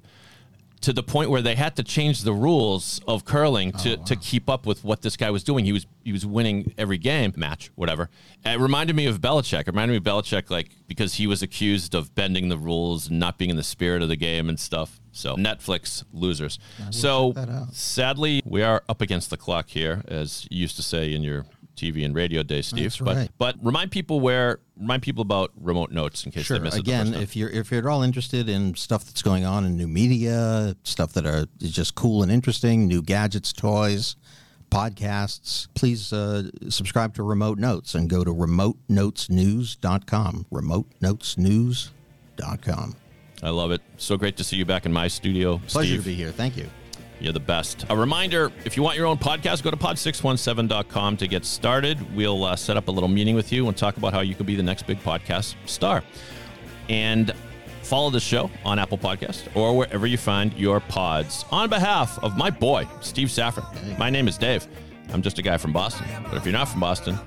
to 0.83 0.91
the 0.91 1.01
point 1.01 1.29
where 1.29 1.41
they 1.41 1.55
had 1.55 1.77
to 1.77 1.83
change 1.83 2.23
the 2.23 2.33
rules 2.33 2.99
of 3.07 3.23
curling 3.23 3.71
to, 3.71 3.97
oh, 3.97 4.03
to 4.03 4.15
keep 4.17 4.49
up 4.49 4.65
with 4.65 4.83
what 4.83 5.01
this 5.01 5.15
guy 5.15 5.31
was 5.31 5.43
doing. 5.43 5.63
He 5.63 5.71
was 5.71 5.87
he 6.03 6.11
was 6.11 6.25
winning 6.25 6.73
every 6.77 6.97
game, 6.97 7.33
match, 7.37 7.71
whatever. 7.75 8.09
It 8.45 8.59
reminded 8.59 8.95
me 8.95 9.05
of 9.05 9.21
Belichick. 9.21 9.61
It 9.61 9.67
reminded 9.67 9.93
me 9.93 9.97
of 9.97 10.03
Belichick, 10.03 10.49
like 10.51 10.71
because 10.87 11.15
he 11.15 11.25
was 11.25 11.41
accused 11.41 11.95
of 11.95 12.13
bending 12.13 12.49
the 12.49 12.57
rules 12.57 13.09
and 13.09 13.17
not 13.17 13.37
being 13.37 13.49
in 13.49 13.55
the 13.55 13.63
spirit 13.63 14.01
of 14.01 14.09
the 14.09 14.17
game 14.17 14.49
and 14.49 14.59
stuff. 14.59 14.99
So 15.13 15.35
Netflix 15.35 16.03
losers. 16.11 16.59
So 16.91 17.31
that 17.33 17.49
out. 17.49 17.73
sadly, 17.73 18.41
we 18.45 18.61
are 18.61 18.83
up 18.89 18.99
against 18.99 19.29
the 19.29 19.37
clock 19.37 19.69
here, 19.69 20.03
as 20.07 20.45
you 20.51 20.61
used 20.61 20.75
to 20.75 20.83
say 20.83 21.13
in 21.13 21.23
your 21.23 21.45
TV 21.75 22.05
and 22.05 22.15
radio 22.15 22.43
days, 22.43 22.67
Steve. 22.67 22.83
That's 22.83 22.97
but 22.97 23.15
right. 23.15 23.29
but 23.37 23.55
remind 23.61 23.91
people 23.91 24.19
where 24.19 24.59
remind 24.77 25.01
people 25.01 25.21
about 25.21 25.51
remote 25.59 25.91
notes 25.91 26.25
in 26.25 26.31
case 26.31 26.45
Sure. 26.45 26.57
they 26.57 26.63
missed 26.63 26.77
it. 26.77 26.81
Again, 26.81 27.13
if 27.13 27.35
you're 27.35 27.49
if 27.49 27.71
you're 27.71 27.79
at 27.79 27.85
all 27.85 28.03
interested 28.03 28.49
in 28.49 28.75
stuff 28.75 29.05
that's 29.05 29.21
going 29.21 29.45
on 29.45 29.65
in 29.65 29.77
new 29.77 29.87
media, 29.87 30.75
stuff 30.83 31.13
that 31.13 31.25
are 31.25 31.45
is 31.59 31.71
just 31.71 31.95
cool 31.95 32.23
and 32.23 32.31
interesting, 32.31 32.87
new 32.87 33.01
gadgets, 33.01 33.53
toys, 33.53 34.15
podcasts, 34.69 35.67
please 35.75 36.11
uh, 36.13 36.43
subscribe 36.69 37.13
to 37.15 37.23
Remote 37.23 37.57
Notes 37.59 37.95
and 37.95 38.09
go 38.09 38.23
to 38.23 38.33
remotenotesnews.com. 38.33 40.45
Remotenotesnews.com. 40.51 42.95
I 43.41 43.49
love 43.49 43.71
it. 43.71 43.81
So 43.97 44.17
great 44.17 44.37
to 44.37 44.43
see 44.43 44.55
you 44.55 44.65
back 44.65 44.85
in 44.85 44.93
my 44.93 45.07
studio. 45.07 45.57
Pleasure 45.67 45.89
Steve. 45.89 45.99
to 46.03 46.05
be 46.05 46.13
here. 46.15 46.31
Thank 46.31 46.57
you. 46.57 46.69
You're 47.23 47.31
the 47.31 47.39
best. 47.39 47.85
A 47.89 47.95
reminder 47.95 48.51
if 48.65 48.75
you 48.75 48.83
want 48.83 48.97
your 48.97 49.07
own 49.07 49.17
podcast, 49.17 49.63
go 49.63 49.71
to 49.71 49.77
pod617.com 49.77 51.17
to 51.17 51.27
get 51.27 51.45
started. 51.45 52.13
We'll 52.13 52.43
uh, 52.43 52.57
set 52.57 52.75
up 52.75 52.89
a 52.89 52.91
little 52.91 53.07
meeting 53.07 53.33
with 53.33 53.49
you 53.53 53.65
and 53.69 53.77
talk 53.77 53.95
about 53.95 54.13
how 54.13 54.19
you 54.19 54.35
could 54.35 54.45
be 54.45 54.57
the 54.57 54.63
next 54.63 54.85
big 54.85 54.99
podcast 54.99 55.55
star. 55.65 56.03
And 56.89 57.33
follow 57.81 58.09
the 58.09 58.19
show 58.19 58.51
on 58.65 58.77
Apple 58.77 58.97
Podcast 58.97 59.55
or 59.55 59.75
wherever 59.77 60.05
you 60.05 60.17
find 60.17 60.53
your 60.55 60.81
pods. 60.81 61.45
On 61.49 61.69
behalf 61.69 62.21
of 62.21 62.35
my 62.35 62.49
boy, 62.49 62.85
Steve 62.99 63.29
Safran, 63.29 63.97
my 63.97 64.09
name 64.09 64.27
is 64.27 64.37
Dave. 64.37 64.67
I'm 65.13 65.21
just 65.21 65.39
a 65.39 65.41
guy 65.41 65.57
from 65.57 65.71
Boston. 65.71 66.05
But 66.25 66.35
if 66.35 66.45
you're 66.45 66.51
not 66.51 66.67
from 66.67 66.81
Boston, 66.81 67.17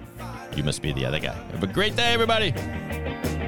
you 0.55 0.63
must 0.63 0.83
be 0.83 0.93
the 0.93 1.07
other 1.07 1.21
guy. 1.21 1.35
Have 1.53 1.63
a 1.63 1.67
great 1.67 1.97
day, 1.97 2.13
everybody. 2.13 3.46